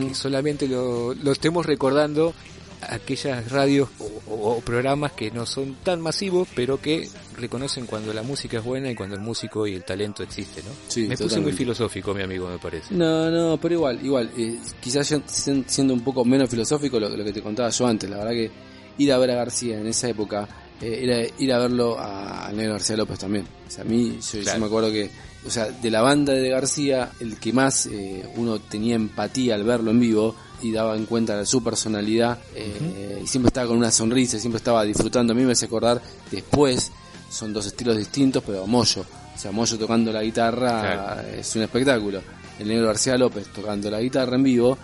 que 0.08 0.16
solamente 0.16 0.68
lo, 0.68 1.14
lo 1.14 1.32
estemos 1.32 1.66
recordando 1.66 2.34
aquellas 2.82 3.52
radios 3.52 3.90
o, 4.00 4.06
o- 4.34 4.50
o 4.58 4.62
programas 4.62 5.12
que 5.14 5.32
no 5.32 5.46
son 5.46 5.76
tan 5.84 6.00
masivos, 6.02 6.48
pero 6.56 6.80
que 6.82 7.10
reconocen 7.38 7.86
cuando 7.86 8.14
la 8.14 8.24
música 8.24 8.58
es 8.58 8.64
buena 8.64 8.90
y 8.90 8.96
cuando 8.96 9.16
el 9.16 9.22
músico 9.22 9.68
y 9.68 9.76
el 9.76 9.84
talento 9.84 10.24
existe, 10.24 10.62
¿no? 10.64 10.70
Sí, 10.88 11.02
me 11.08 11.18
puse 11.18 11.40
muy 11.42 11.52
filosófico, 11.54 12.14
mi 12.14 12.24
amigo, 12.24 12.48
me 12.50 12.58
parece. 12.60 12.94
No, 12.94 13.30
no, 13.30 13.58
pero 13.60 13.76
igual, 13.76 14.00
igual, 14.06 14.32
eh, 14.38 14.58
quizás 14.80 15.10
yo 15.10 15.22
siendo 15.28 15.94
un 15.94 16.02
poco 16.04 16.24
menos 16.26 16.50
filosófico 16.50 17.00
lo, 17.00 17.10
lo 17.10 17.24
que 17.24 17.34
te 17.34 17.42
contaba 17.42 17.70
yo 17.70 17.88
antes, 17.88 18.10
la 18.10 18.18
verdad 18.18 18.32
que 18.32 18.52
ir 18.98 19.12
a 19.14 19.18
ver 19.18 19.32
a 19.32 19.36
García 19.36 19.80
en 19.80 19.88
esa 19.88 20.10
época 20.10 20.48
eh, 20.82 21.00
era 21.04 21.34
ir 21.38 21.54
a 21.54 21.60
verlo 21.60 21.98
a- 22.00 22.48
al 22.48 22.56
negro 22.58 22.74
García 22.74 22.96
López 22.98 23.20
también. 23.20 23.46
O 23.68 23.72
sea, 23.72 23.84
a 23.84 23.88
mí, 23.88 24.18
yo, 24.22 24.40
yo 24.40 24.60
me 24.60 24.66
acuerdo 24.66 24.92
que, 24.92 25.10
o 25.46 25.50
sea, 25.50 25.66
de 25.66 25.90
la 25.92 26.02
banda 26.02 26.34
de 26.34 26.50
García, 26.50 27.12
el 27.20 27.38
que 27.38 27.54
más 27.54 27.86
eh, 27.88 28.24
uno 28.36 28.60
tenía 28.60 28.96
empatía 28.96 29.56
al 29.56 29.64
verlo 29.64 29.92
en 29.92 30.00
vivo 30.00 30.36
y 30.62 30.72
daba 30.72 30.96
en 30.98 31.06
cuenta 31.06 31.38
de 31.38 31.46
su 31.46 31.64
personalidad 31.64 32.38
eh, 32.56 33.22
y 33.24 33.28
siempre 33.28 33.48
estaba 33.48 33.68
con 33.68 33.78
una 33.78 33.92
sonrisa, 33.92 34.38
siempre 34.40 34.58
estaba 34.58 34.84
disfrutando. 34.84 35.32
A 35.34 35.36
mí 35.36 35.44
me 35.44 35.54
hace 35.54 35.66
acordar 35.66 36.02
después, 36.30 36.92
son 37.32 37.54
dos 37.54 37.66
estilos 37.66 37.98
distintos, 37.98 38.44
pero 38.46 38.68
Moyo. 38.68 39.02
O 39.36 39.40
sea, 39.40 39.52
Moyo 39.52 39.78
tocando 39.78 40.12
la 40.12 40.22
guitarra 40.22 40.82
Claro. 40.82 41.28
es 41.30 41.56
un 41.56 41.62
espectáculo. 41.62 42.22
El 42.60 42.68
negro 42.68 42.88
García 42.88 43.18
López 43.18 43.48
tocando 43.56 43.90
la 43.90 44.02
guitarra 44.02 44.36
en 44.36 44.44
vivo 44.44 44.78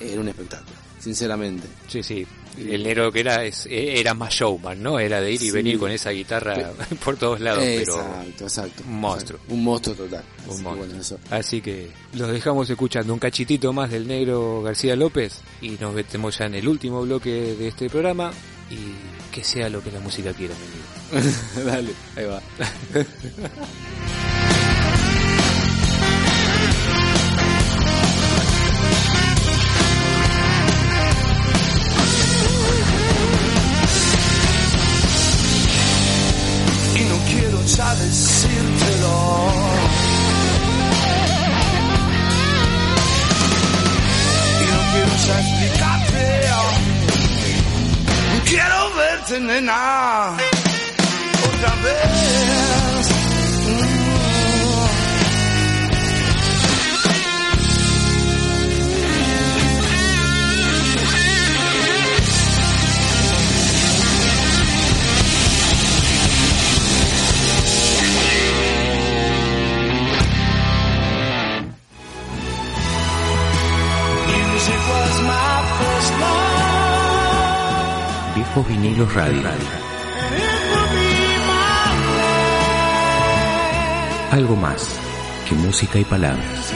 era 0.00 0.20
un 0.20 0.26
espectáculo, 0.26 0.76
sinceramente. 1.00 1.66
Sí, 1.88 2.02
sí. 2.02 2.26
El 2.58 2.82
negro 2.82 3.10
que 3.12 3.20
era 3.20 3.44
es, 3.44 3.66
era 3.70 4.12
más 4.12 4.34
showman, 4.34 4.82
¿no? 4.82 4.98
Era 4.98 5.20
de 5.20 5.30
ir 5.32 5.40
y 5.40 5.46
Sí. 5.46 5.50
venir 5.52 5.78
con 5.78 5.90
esa 5.90 6.10
guitarra 6.10 6.72
por 7.04 7.16
todos 7.16 7.40
lados, 7.40 7.62
pero 7.64 7.94
exacto, 8.00 8.44
exacto. 8.44 8.82
un 8.86 9.00
monstruo. 9.00 9.38
Exacto. 9.38 9.54
Un 9.54 9.64
monstruo 9.64 9.94
total. 9.96 10.24
Un 10.24 10.50
Así 10.50 10.56
que 10.58 10.62
monstruo. 10.62 10.76
bueno, 10.76 11.00
eso. 11.00 11.18
Así 11.30 11.60
que 11.60 11.90
los 12.14 12.30
dejamos 12.30 12.68
escuchando 12.68 13.12
un 13.14 13.18
cachitito 13.20 13.72
más 13.72 13.90
del 13.90 14.06
negro 14.06 14.62
García 14.62 14.96
López 14.96 15.38
y 15.62 15.70
nos 15.80 15.94
metemos 15.94 16.36
ya 16.38 16.46
en 16.46 16.56
el 16.56 16.68
último 16.68 17.02
bloque 17.02 17.30
de 17.56 17.68
este 17.68 17.88
programa 17.88 18.32
y 18.68 19.32
que 19.34 19.44
sea 19.44 19.68
lo 19.68 19.82
que 19.82 19.92
la 19.92 20.00
música 20.00 20.32
quiera, 20.32 20.54
mi 21.14 21.20
amigo. 21.20 21.30
Dale, 21.64 21.90
ahí 22.16 22.24
va. 22.24 22.42
ya 37.80 37.94
decírtelo. 37.94 39.16
Y 44.60 44.64
no 44.70 44.80
quiero 44.92 45.12
ya 45.26 45.36
explicarte. 45.40 46.24
Quiero 48.50 48.94
verte, 48.96 49.40
nena, 49.40 50.36
otra 51.48 51.74
vez. 51.84 52.89
Viejos 78.52 78.68
Vinilos 78.68 79.14
Radio. 79.14 79.42
Algo 84.32 84.56
más 84.56 84.88
que 85.48 85.54
música 85.54 86.00
y 86.00 86.04
palabras. 86.04 86.74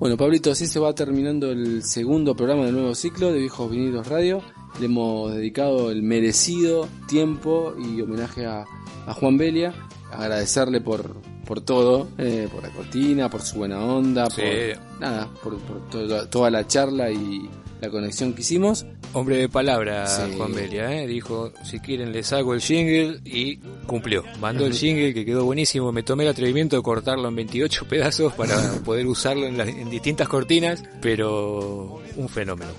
Bueno, 0.00 0.16
Pablito, 0.16 0.50
así 0.50 0.66
se 0.66 0.80
va 0.80 0.92
terminando 0.96 1.52
el 1.52 1.84
segundo 1.84 2.34
programa 2.34 2.64
del 2.64 2.74
nuevo 2.74 2.96
ciclo 2.96 3.32
de 3.32 3.38
Viejos 3.38 3.70
Vinilos 3.70 4.08
Radio. 4.08 4.42
Le 4.80 4.86
hemos 4.86 5.32
dedicado 5.32 5.92
el 5.92 6.02
merecido 6.02 6.88
tiempo 7.06 7.76
y 7.78 8.00
homenaje 8.00 8.46
a, 8.46 8.64
a 9.06 9.14
Juan 9.14 9.36
Belia. 9.38 9.72
Agradecerle 10.12 10.80
por, 10.80 11.16
por 11.44 11.60
todo, 11.60 12.08
eh, 12.18 12.48
por 12.52 12.62
la 12.62 12.68
cortina, 12.70 13.28
por 13.28 13.42
su 13.42 13.56
buena 13.58 13.82
onda, 13.84 14.30
Sí. 14.30 14.42
por 14.42 15.00
nada, 15.00 15.28
por, 15.42 15.58
por 15.58 15.88
toda, 15.90 16.30
toda 16.30 16.50
la 16.50 16.66
charla 16.68 17.10
y 17.10 17.48
la 17.80 17.90
conexión 17.90 18.32
que 18.32 18.42
hicimos. 18.42 18.86
Hombre 19.12 19.36
de 19.38 19.48
palabra, 19.48 20.06
Sí. 20.06 20.34
Juan 20.36 20.54
Belia, 20.54 20.92
¿eh? 21.02 21.06
dijo, 21.08 21.52
si 21.64 21.80
quieren 21.80 22.12
les 22.12 22.32
hago 22.32 22.54
el 22.54 22.60
jingle 22.60 23.20
y 23.24 23.56
cumplió. 23.86 24.22
Mandó 24.40 24.66
el 24.66 24.72
jingle 24.74 25.12
que 25.14 25.24
quedó 25.24 25.44
buenísimo, 25.44 25.90
me 25.90 26.02
tomé 26.04 26.22
el 26.24 26.30
atrevimiento 26.30 26.76
de 26.76 26.82
cortarlo 26.82 27.28
en 27.28 27.34
28 27.36 27.84
pedazos 27.88 28.32
para 28.34 28.56
poder 28.84 29.06
usarlo 29.08 29.46
en, 29.46 29.58
las- 29.58 29.68
en 29.68 29.90
distintas 29.90 30.28
cortinas, 30.28 30.82
pero 31.02 32.00
un 32.16 32.28
fenómeno. 32.28 32.70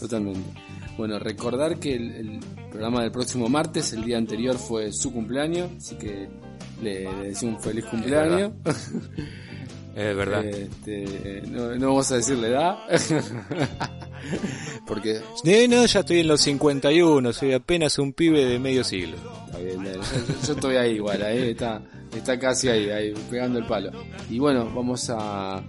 Totalmente. 0.00 0.40
Bueno, 1.02 1.18
recordar 1.18 1.80
que 1.80 1.96
el, 1.96 2.12
el 2.12 2.40
programa 2.70 3.02
del 3.02 3.10
próximo 3.10 3.48
martes, 3.48 3.92
el 3.92 4.04
día 4.04 4.18
anterior 4.18 4.56
fue 4.56 4.92
su 4.92 5.12
cumpleaños, 5.12 5.68
así 5.76 5.96
que 5.96 6.28
le, 6.80 7.12
le 7.12 7.28
decimos 7.30 7.56
un 7.56 7.60
feliz 7.60 7.84
cumpleaños. 7.86 8.52
Es 9.96 10.16
verdad. 10.16 10.44
Este, 10.44 11.42
no, 11.50 11.74
no 11.74 11.88
vamos 11.88 12.12
a 12.12 12.16
decir 12.16 12.38
la 12.38 12.46
edad. 12.46 12.78
Porque 14.86 15.20
no, 15.68 15.86
ya 15.86 16.00
estoy 16.00 16.20
en 16.20 16.28
los 16.28 16.40
51, 16.40 17.32
soy 17.32 17.52
apenas 17.52 17.98
un 17.98 18.12
pibe 18.12 18.44
de 18.44 18.60
medio 18.60 18.84
siglo. 18.84 19.16
Está 19.46 19.58
bien, 19.58 19.82
dale. 19.82 19.98
yo, 19.98 20.46
yo 20.46 20.54
estoy 20.54 20.76
ahí 20.76 20.92
igual, 20.92 21.20
ahí 21.20 21.50
está, 21.50 21.82
está 22.16 22.38
casi 22.38 22.68
ahí, 22.68 22.90
ahí, 22.90 23.12
pegando 23.28 23.58
el 23.58 23.66
palo. 23.66 23.90
Y 24.30 24.38
bueno, 24.38 24.70
vamos 24.72 25.10
a 25.10 25.60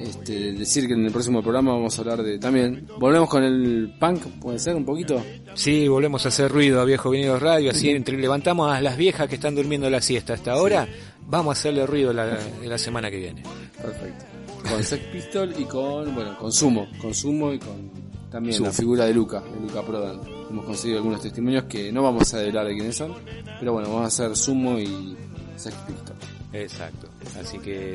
este, 0.00 0.52
decir 0.52 0.86
que 0.86 0.94
en 0.94 1.04
el 1.04 1.12
próximo 1.12 1.42
programa 1.42 1.72
vamos 1.72 1.96
a 1.98 2.00
hablar 2.02 2.22
de 2.22 2.38
también. 2.38 2.86
Volvemos 2.98 3.28
con 3.28 3.42
el 3.42 3.94
punk, 3.98 4.22
puede 4.40 4.58
ser 4.58 4.76
un 4.76 4.84
poquito. 4.84 5.22
Sí, 5.54 5.88
volvemos 5.88 6.24
a 6.24 6.28
hacer 6.28 6.50
ruido 6.50 6.80
a 6.80 6.84
Viejo 6.84 7.10
Venido 7.10 7.38
Radio, 7.38 7.70
así 7.70 7.90
entre 7.90 8.16
levantamos 8.18 8.70
a 8.72 8.80
las 8.80 8.96
viejas 8.96 9.28
que 9.28 9.36
están 9.36 9.54
durmiendo 9.54 9.88
la 9.90 10.00
siesta 10.00 10.34
hasta 10.34 10.52
ahora, 10.52 10.88
vamos 11.26 11.56
a 11.56 11.58
hacerle 11.58 11.86
ruido 11.86 12.12
la, 12.12 12.38
la 12.64 12.78
semana 12.78 13.10
que 13.10 13.18
viene. 13.18 13.42
Perfecto. 13.80 14.24
Con 14.68 14.84
Sex 14.84 15.04
Pistol 15.06 15.54
y 15.58 15.64
con, 15.64 16.14
bueno, 16.14 16.36
con 16.36 16.52
Sumo, 16.52 16.86
con 17.00 17.14
Sumo 17.14 17.52
y 17.52 17.58
con 17.58 17.90
también 18.30 18.54
Sumo. 18.54 18.68
la 18.68 18.72
figura 18.72 19.04
de 19.06 19.14
Luca, 19.14 19.40
de 19.40 19.60
Luca 19.60 19.82
Prodan. 19.82 20.20
Hemos 20.50 20.64
conseguido 20.64 20.98
algunos 20.98 21.20
testimonios 21.22 21.64
que 21.64 21.90
no 21.90 22.02
vamos 22.02 22.32
a 22.34 22.38
develar 22.38 22.66
de 22.66 22.74
quiénes 22.74 22.96
son, 22.96 23.14
pero 23.58 23.72
bueno, 23.72 23.88
vamos 23.88 24.04
a 24.04 24.06
hacer 24.06 24.36
Sumo 24.36 24.78
y 24.78 25.16
Sex 25.56 25.74
Pistol. 25.86 26.16
Exacto. 26.52 27.08
Así 27.40 27.58
que 27.58 27.94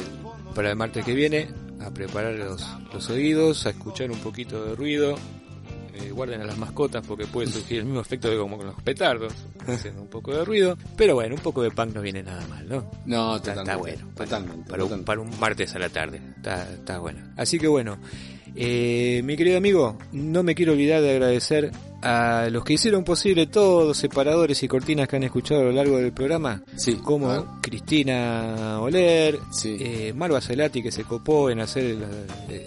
para 0.53 0.71
el 0.71 0.75
martes 0.75 1.03
que 1.05 1.13
viene, 1.13 1.49
a 1.85 1.91
preparar 1.91 2.33
los, 2.33 2.65
los 2.93 3.09
oídos, 3.09 3.65
a 3.65 3.69
escuchar 3.69 4.11
un 4.11 4.19
poquito 4.19 4.65
de 4.65 4.75
ruido. 4.75 5.15
Eh, 5.93 6.11
guarden 6.11 6.41
a 6.41 6.45
las 6.45 6.57
mascotas 6.57 7.05
porque 7.07 7.25
puede 7.25 7.47
surgir 7.47 7.79
el 7.79 7.85
mismo 7.85 8.01
efecto 8.01 8.29
que 8.29 8.37
como 8.37 8.57
con 8.57 8.67
los 8.67 8.81
petardos, 8.81 9.33
haciendo 9.65 10.01
un 10.01 10.09
poco 10.09 10.35
de 10.35 10.43
ruido. 10.43 10.77
Pero 10.97 11.13
bueno, 11.15 11.35
un 11.35 11.41
poco 11.41 11.63
de 11.63 11.71
punk 11.71 11.95
no 11.95 12.01
viene 12.01 12.21
nada 12.21 12.45
mal, 12.47 12.67
¿no? 12.67 12.91
No, 13.05 13.37
Está, 13.37 13.53
está 13.53 13.77
bueno. 13.77 14.05
Para, 14.13 14.29
Totalmente. 14.29 14.69
para 14.69 14.83
un, 14.83 15.03
para 15.05 15.21
un 15.21 15.39
martes 15.39 15.73
a 15.73 15.79
la 15.79 15.87
tarde. 15.87 16.21
Está, 16.35 16.69
está 16.73 16.99
bueno. 16.99 17.19
Así 17.37 17.57
que 17.57 17.67
bueno, 17.67 17.97
eh, 18.55 19.21
mi 19.23 19.37
querido 19.37 19.57
amigo, 19.57 19.97
no 20.11 20.43
me 20.43 20.53
quiero 20.53 20.73
olvidar 20.73 21.01
de 21.01 21.11
agradecer 21.11 21.71
a 22.01 22.47
los 22.51 22.63
que 22.63 22.73
hicieron 22.73 23.03
posible 23.03 23.47
todos 23.47 23.87
los 23.87 23.97
separadores 23.97 24.61
y 24.63 24.67
cortinas 24.67 25.07
que 25.07 25.15
han 25.15 25.23
escuchado 25.23 25.61
a 25.61 25.63
lo 25.65 25.71
largo 25.71 25.97
del 25.97 26.11
programa. 26.13 26.61
Sí, 26.75 26.95
Como 26.95 27.31
ah. 27.31 27.59
Cristina 27.61 28.79
Oler, 28.81 29.39
Sí. 29.51 29.77
eh, 29.79 30.13
Marva 30.15 30.39
Celati 30.41 30.83
que 30.83 30.91
se 30.91 31.03
copó 31.03 31.49
en 31.49 31.59
hacer 31.61 31.83
el, 31.85 32.05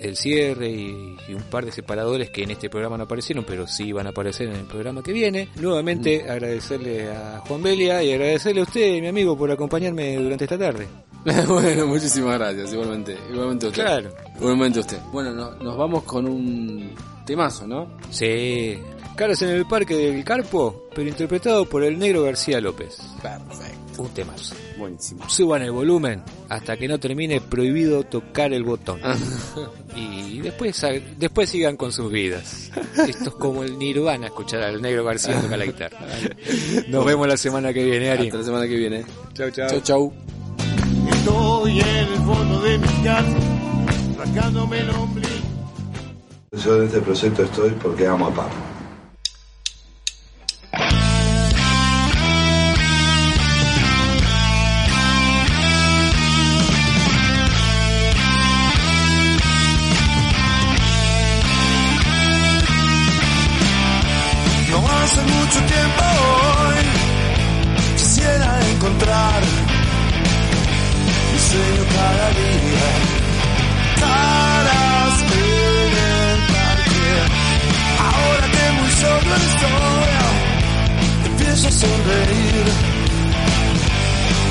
el 0.02 0.16
cierre 0.16 0.68
y, 0.70 1.16
y 1.28 1.34
un 1.34 1.42
par 1.44 1.64
de 1.64 1.72
separadores 1.72 2.30
que 2.30 2.42
en 2.42 2.50
este 2.52 2.68
programa 2.70 2.96
no 2.96 3.04
aparecieron, 3.04 3.44
pero 3.46 3.66
sí 3.66 3.92
van 3.92 4.06
a 4.06 4.10
aparecer 4.10 4.48
en 4.48 4.56
el 4.56 4.64
programa 4.64 5.02
que 5.02 5.12
viene. 5.12 5.48
Nuevamente 5.56 6.24
Mm. 6.26 6.30
agradecerle 6.30 7.10
a 7.10 7.38
Juan 7.46 7.62
Belia 7.62 8.02
y 8.02 8.12
agradecerle 8.12 8.60
a 8.60 8.64
usted, 8.64 9.00
mi 9.00 9.06
amigo, 9.08 9.36
por 9.36 9.50
acompañarme 9.50 10.16
durante 10.16 10.44
esta 10.44 10.58
tarde. 10.58 10.86
bueno, 11.48 11.86
muchísimas 11.86 12.38
gracias, 12.38 12.72
igualmente. 12.72 13.16
Igualmente 13.30 13.66
usted. 13.66 13.82
Claro. 13.82 14.10
Igualmente 14.36 14.78
a 14.78 14.82
usted. 14.82 14.98
Bueno, 15.12 15.32
no- 15.32 15.54
nos 15.56 15.76
vamos 15.76 16.02
con 16.04 16.26
un 16.26 16.90
temazo, 17.26 17.66
¿no? 17.66 17.88
Sí. 18.10 18.78
Caras 19.18 19.42
en 19.42 19.48
el 19.48 19.66
Parque 19.66 19.96
del 19.96 20.22
Carpo, 20.22 20.84
pero 20.94 21.08
interpretado 21.08 21.64
por 21.64 21.82
el 21.82 21.98
negro 21.98 22.22
García 22.22 22.60
López. 22.60 22.98
Perfecto. 23.20 24.02
Un 24.02 24.08
temazo. 24.10 24.54
Buenísimo. 24.78 25.28
Suban 25.28 25.62
el 25.62 25.72
volumen 25.72 26.22
hasta 26.48 26.76
que 26.76 26.86
no 26.86 27.00
termine 27.00 27.40
prohibido 27.40 28.04
tocar 28.04 28.52
el 28.52 28.62
botón. 28.62 29.00
y 29.96 30.38
después, 30.38 30.80
después 31.16 31.50
sigan 31.50 31.76
con 31.76 31.90
sus 31.90 32.12
vidas. 32.12 32.70
Esto 33.08 33.30
es 33.30 33.34
como 33.34 33.64
el 33.64 33.76
Nirvana 33.76 34.26
escuchar 34.26 34.62
al 34.62 34.80
negro 34.80 35.02
García 35.02 35.40
tocar 35.40 35.58
la 35.58 35.64
guitarra. 35.64 35.98
Nos 36.86 37.04
vemos 37.04 37.26
la 37.26 37.36
semana 37.36 37.72
que 37.72 37.84
viene, 37.84 38.10
Ari. 38.10 38.26
Hasta 38.26 38.38
la 38.38 38.44
semana 38.44 38.68
que 38.68 38.76
viene. 38.76 39.04
Chau, 39.34 39.50
chau. 39.50 39.68
Chau, 39.68 39.80
chau. 39.80 40.12
Estoy 41.10 41.80
en 41.80 41.88
el 41.88 42.18
fondo 42.18 42.60
de 42.60 42.78
mi 42.78 43.02
casa, 43.02 43.36
rascándome 44.16 44.78
el 44.78 44.90
ombligo. 44.90 45.28
Yo 46.52 46.76
en 46.76 46.84
este 46.84 47.00
proyecto 47.00 47.42
estoy 47.42 47.70
porque 47.82 48.06
amo 48.06 48.28
a 48.28 48.32
Pablo. 48.32 48.77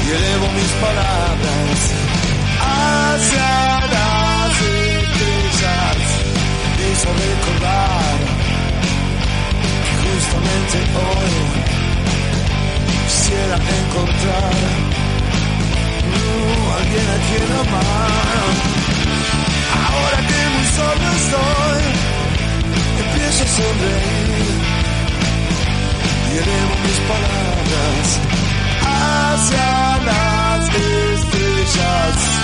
Y 0.05 0.09
elevo 0.09 0.47
mis 0.53 0.71
palabras 0.85 1.77
hacia 2.61 3.49
las 3.93 4.51
estrellas. 5.01 5.99
A 6.97 7.13
recordar 7.13 8.17
justamente 10.03 10.77
hoy 10.97 11.35
quisiera 13.05 13.55
encontrar 13.55 14.59
uh, 16.13 16.65
alguien 16.77 17.07
a 17.07 17.19
quien 17.27 17.49
amar. 17.63 18.49
Ahora 19.87 20.19
que 20.27 20.39
muy 20.53 20.67
solo 20.77 21.05
estoy, 21.21 21.83
empiezo 23.03 23.41
a 23.43 23.47
sonreír 23.47 24.66
elevo 26.37 26.75
mis 26.83 26.99
palabras 27.09 28.19
hacia 28.83 29.97
las 30.05 30.69
estrellas. 30.69 32.37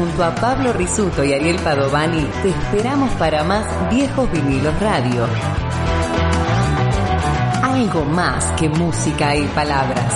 junto 0.00 0.24
a 0.24 0.34
Pablo 0.34 0.72
Risuto 0.72 1.22
y 1.22 1.34
Ariel 1.34 1.58
Padovani 1.58 2.24
te 2.42 2.48
esperamos 2.48 3.10
para 3.16 3.44
más 3.44 3.66
Viejos 3.90 4.32
Vinilos 4.32 4.80
Radio. 4.80 5.26
Algo 7.62 8.06
más 8.06 8.46
que 8.52 8.70
música 8.70 9.36
y 9.36 9.46
palabras. 9.48 10.14